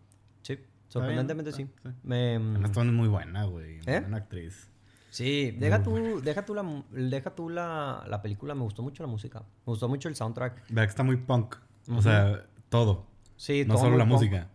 [0.42, 0.58] Sí,
[0.88, 1.68] sorprendentemente sí.
[2.02, 3.78] Me, mm, es muy buena, güey.
[3.86, 4.00] ¿Eh?
[4.00, 4.68] Buena actriz.
[5.10, 9.08] Sí, deja tú, deja tú, la, deja tú la, la, película, me gustó mucho la
[9.08, 9.40] música.
[9.40, 10.64] Me gustó mucho el soundtrack.
[10.70, 11.56] Vea que está muy punk.
[11.90, 13.06] O sea, todo.
[13.42, 14.46] Sí, No solo la música.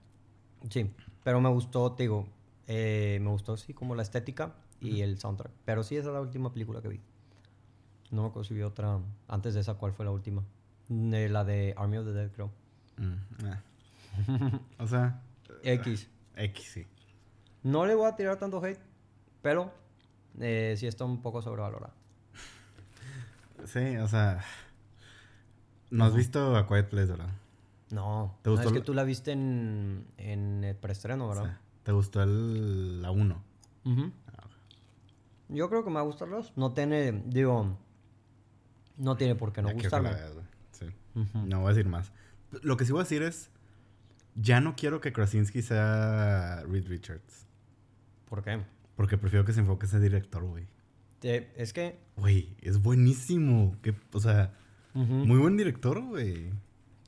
[0.69, 0.89] Sí,
[1.21, 2.25] pero me gustó, te digo,
[2.67, 5.51] eh, me gustó sí como la estética y el soundtrack.
[5.65, 7.01] Pero sí, esa es la última película que vi.
[8.11, 8.97] No me vi otra
[9.27, 10.41] antes de esa, ¿cuál fue la última?
[10.87, 12.49] la de Army of the Dead, creo.
[12.95, 13.61] Mm, ah.
[14.79, 15.21] o sea...
[15.63, 16.07] X.
[16.37, 16.87] X, sí.
[17.63, 18.79] No le voy a tirar tanto hate,
[19.41, 19.69] pero
[20.39, 21.93] eh, sí está un poco sobrevalorada.
[23.65, 24.45] Sí, o sea...
[25.89, 27.33] ¿No has visto A Quiet Place, verdad?
[27.91, 28.37] No.
[28.41, 28.67] ¿Te gustó?
[28.67, 31.57] es que tú la viste en, en el preestreno, ¿verdad?
[31.83, 33.43] ¿Te gustó el, la 1?
[33.85, 34.47] Ah,
[35.49, 36.55] Yo creo que me va a gustar los.
[36.57, 37.77] No tiene, digo,
[38.97, 40.11] no tiene por qué no gustarme.
[40.71, 40.87] sí.
[41.33, 42.11] No voy a decir más.
[42.61, 43.49] Lo que sí voy a decir es,
[44.35, 47.47] ya no quiero que Krasinski sea Reed Richards.
[48.29, 48.61] ¿Por qué?
[48.95, 50.67] Porque prefiero que se enfoque ese director, güey.
[51.21, 51.99] es que...
[52.17, 53.75] Güey, es buenísimo.
[53.81, 54.53] Que, o sea,
[54.93, 56.51] muy buen director, güey.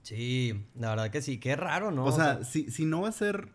[0.10, 1.40] Sí, la verdad que sí.
[1.40, 2.04] Qué raro, ¿no?
[2.06, 3.50] O, sea, si, si no va a ser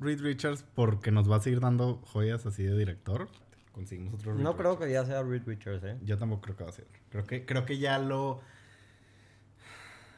[0.00, 3.28] Reed Richards porque nos va a seguir dando joyas así de director,
[3.70, 5.98] conseguimos otro No creo que ya sea Reed Richards, ¿eh?
[6.02, 6.88] Yo tampoco creo que va a ser.
[7.10, 8.40] Creo que, creo que ya lo...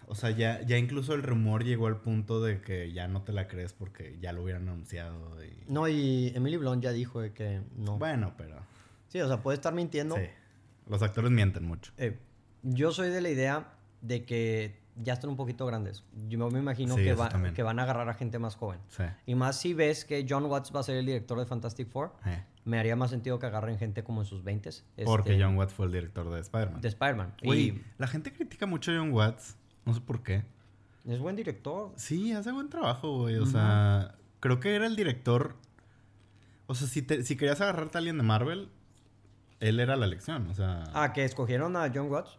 [0.06, 3.32] O sea, ya, ya incluso el rumor llegó al punto de que ya no te
[3.32, 5.36] la crees porque ya lo hubieran anunciado.
[5.68, 7.98] No, y Emily Blunt ya dijo que no.
[7.98, 8.56] Bueno, pero...
[9.08, 10.16] Sí, o sea, puede estar mintiendo.
[10.16, 10.22] Sí.
[10.88, 11.92] Los actores mienten mucho.
[11.98, 12.18] Eh,
[12.62, 16.04] yo soy de la idea de que ya están un poquito grandes.
[16.28, 17.16] Yo me imagino que,
[17.54, 18.80] que van a agarrar a gente más joven.
[18.88, 19.04] Sí.
[19.26, 22.12] Y más si ves que John Watts va a ser el director de Fantastic Four,
[22.64, 24.70] me haría más sentido que agarren gente como en sus 20
[25.04, 26.80] Porque este, John Watts fue el director de Spider-Man.
[26.80, 27.34] De Spider-Man.
[27.42, 29.56] Y la gente critica mucho a John Watts.
[29.84, 30.44] No sé por qué.
[31.06, 31.92] Es buen director.
[31.96, 33.36] Sí, hace buen trabajo, güey.
[33.36, 35.56] O sea, creo que era el director.
[36.66, 38.68] O sea, si, si querías agarrarte a alguien de Marvel,
[39.58, 40.48] él era la elección.
[40.48, 40.84] O sea.
[40.94, 42.38] Ah, que escogieron a John Watts.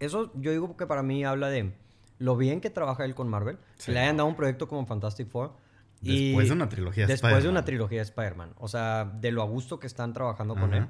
[0.00, 1.72] Eso yo digo que para mí habla de
[2.18, 3.58] lo bien que trabaja él con Marvel.
[3.84, 5.52] Que le hayan dado un proyecto como Fantastic Four.
[6.00, 8.54] Después de una trilogía de Después de una trilogía de Spider-Man.
[8.58, 10.86] O sea, de lo a gusto que están trabajando con él.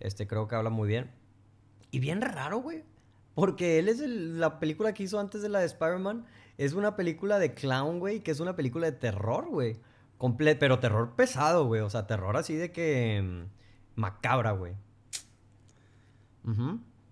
[0.00, 1.10] Este, creo que habla muy bien.
[1.90, 2.84] Y bien raro, güey.
[3.34, 6.26] Porque él es la película que hizo antes de la de Spider-Man.
[6.56, 9.78] Es una película de clown, güey, que es una película de terror, güey.
[10.58, 11.80] pero terror pesado, güey.
[11.80, 13.22] O sea, terror así de que...
[13.22, 14.74] Mm, macabra, güey.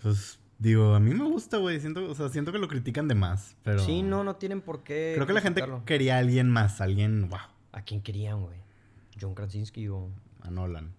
[0.03, 1.81] Pues digo, a mí me gusta, güey.
[1.81, 3.81] Siento, o sea, siento que lo critican de más, pero...
[3.81, 5.13] Sí, no, no tienen por qué...
[5.15, 7.29] Creo que la gente quería a alguien más, alguien...
[7.29, 7.39] Wow.
[7.73, 8.59] ¿A quién querían, güey?
[9.21, 10.09] ¿John Krasinski o...?
[10.43, 10.93] A Nolan.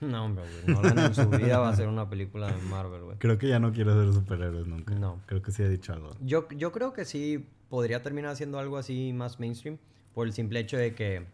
[0.00, 0.76] No, hombre, güey.
[0.76, 3.18] Nolan en su vida va a hacer una película de Marvel, güey.
[3.18, 4.94] Creo que ya no quiere ser superhéroes nunca.
[4.94, 5.20] No.
[5.26, 6.10] Creo que sí ha dicho algo.
[6.20, 9.78] Yo, yo creo que sí podría terminar haciendo algo así más mainstream
[10.14, 11.26] por el simple hecho de que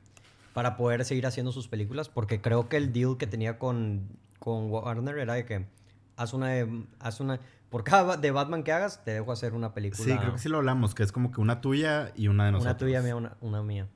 [0.53, 4.71] para poder seguir haciendo sus películas, porque creo que el deal que tenía con, con
[4.71, 5.67] Warner era de que
[6.17, 6.53] haz una,
[6.99, 10.05] haz una, por cada de Batman que hagas, te dejo hacer una película.
[10.05, 12.53] Sí, creo que sí lo hablamos, que es como que una tuya y una de
[12.53, 12.73] nosotros.
[12.73, 13.89] Una tuya, mía, una, una mía.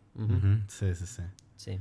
[0.68, 1.22] Sí, sí, sí.
[1.56, 1.80] Sí.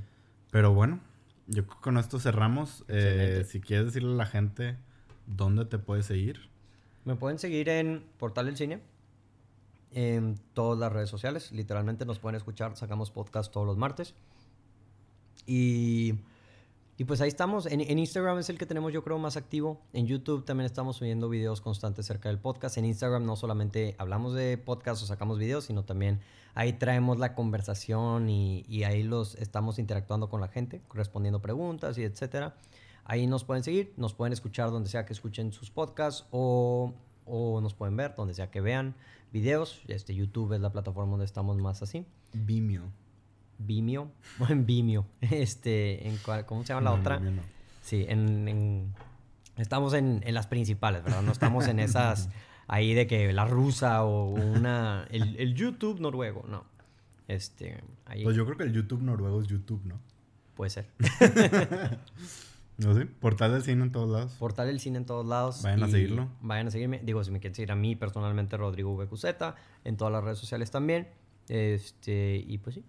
[0.52, 1.00] Pero bueno,
[1.48, 2.86] yo con esto cerramos.
[2.88, 4.78] Eh, si quieres decirle a la gente
[5.28, 6.50] dónde te puedes seguir.
[7.04, 8.82] Me pueden seguir en Portal del Cine,
[9.92, 11.52] en todas las redes sociales.
[11.52, 12.78] Literalmente nos pueden escuchar.
[12.78, 14.14] Sacamos podcast todos los martes.
[15.46, 16.16] Y,
[16.98, 17.66] y pues ahí estamos.
[17.66, 19.82] En, en, Instagram es el que tenemos yo creo más activo.
[19.94, 22.78] En YouTube también estamos subiendo videos constantes cerca del podcast.
[22.78, 26.20] En Instagram no solamente hablamos de podcast o sacamos videos, sino también
[26.54, 32.04] ahí traemos la conversación y, ahí los estamos interactuando con la gente, respondiendo preguntas y
[32.04, 32.56] etcétera.
[33.04, 36.94] Ahí nos pueden seguir, nos pueden escuchar donde sea que escuchen sus podcasts o,
[37.62, 38.96] nos pueden ver donde sea que vean
[39.32, 39.82] videos.
[39.88, 42.06] Este YouTube es la plataforma donde estamos más así.
[42.34, 43.01] Vimeo.
[43.66, 44.12] Vimeo,
[44.50, 45.06] en Vimeo.
[45.22, 47.22] Este, en ¿cómo se llama la otra?
[47.82, 48.94] Sí, en,
[49.58, 51.22] estamos en, en, las principales, ¿verdad?
[51.22, 52.30] No estamos en esas
[52.68, 55.06] ahí de que la rusa o una.
[55.12, 56.66] El, YouTube noruego, no.
[57.28, 57.84] Este.
[58.24, 60.00] Pues yo creo que el YouTube noruego es YouTube, ¿no?
[60.56, 60.88] Puede ser.
[62.78, 63.06] ¿No sé?
[63.06, 64.34] Portal del cine en todos lados.
[64.34, 65.62] Portal del cine en todos lados.
[65.62, 66.30] Vayan a seguirlo.
[66.42, 67.00] Vayan a seguirme.
[67.04, 69.26] Digo, si me quieren seguir a mí personalmente, Rodrigo VQZ.
[69.84, 71.08] En todas las redes sociales también.
[71.48, 72.44] Este.
[72.48, 72.86] Y pues sí.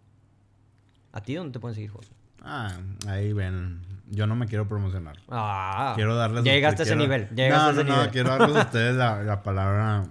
[1.12, 2.10] ¿A ti dónde te pueden seguir, José?
[2.42, 2.72] Ah,
[3.06, 3.80] ahí ven.
[4.08, 5.16] Yo no me quiero promocionar.
[5.28, 5.92] Ah.
[5.94, 6.44] Quiero darles.
[6.44, 7.28] Llegaste a ese nivel.
[7.30, 8.10] no, no, no.
[8.10, 10.04] Quiero darles a ustedes la, palabra.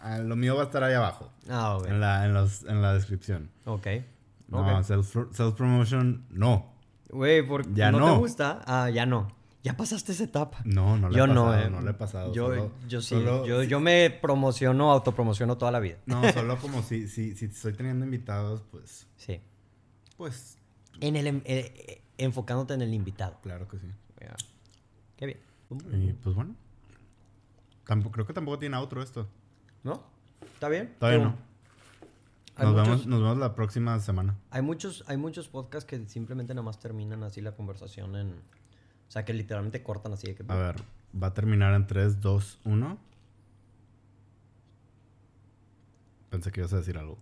[0.00, 1.30] Ah, lo mío va a estar ahí abajo.
[1.48, 1.86] Ah, ok.
[1.88, 3.50] En la, en los, en la descripción.
[3.64, 3.86] Ok.
[4.48, 6.72] No, self-promotion, no.
[7.10, 8.60] Güey, porque ya no, no, te gusta.
[8.66, 9.28] Ah, ya no.
[9.62, 10.58] ¿Ya pasaste esa etapa?
[10.64, 11.70] No, no le yo he pasado, no, eh.
[11.70, 12.32] no le he pasado.
[12.34, 15.96] Yo, yo sí, yo, yo, me promociono, autopromociono toda la vida.
[16.04, 19.06] No, solo como si, si, si estoy teniendo invitados, pues...
[19.16, 19.40] Sí.
[20.16, 20.58] Pues...
[21.00, 23.38] En el, eh, enfocándote en el invitado.
[23.42, 23.88] Claro que sí.
[25.16, 25.38] Qué bien.
[25.92, 26.54] Y pues bueno.
[27.86, 29.28] Tampoco, creo que tampoco tiene otro esto.
[29.82, 30.02] ¿No?
[30.54, 30.94] ¿Está bien?
[30.98, 31.36] Todavía no.
[32.56, 34.36] Nos, vemos, nos vemos la próxima semana.
[34.50, 38.28] Hay muchos, hay muchos podcasts que simplemente nada más terminan así la conversación en...
[39.08, 40.44] O sea, que literalmente cortan así de que...
[40.48, 40.76] A ver,
[41.20, 42.98] va a terminar en 3, 2, 1.
[46.30, 47.18] Pensé que ibas a decir algo.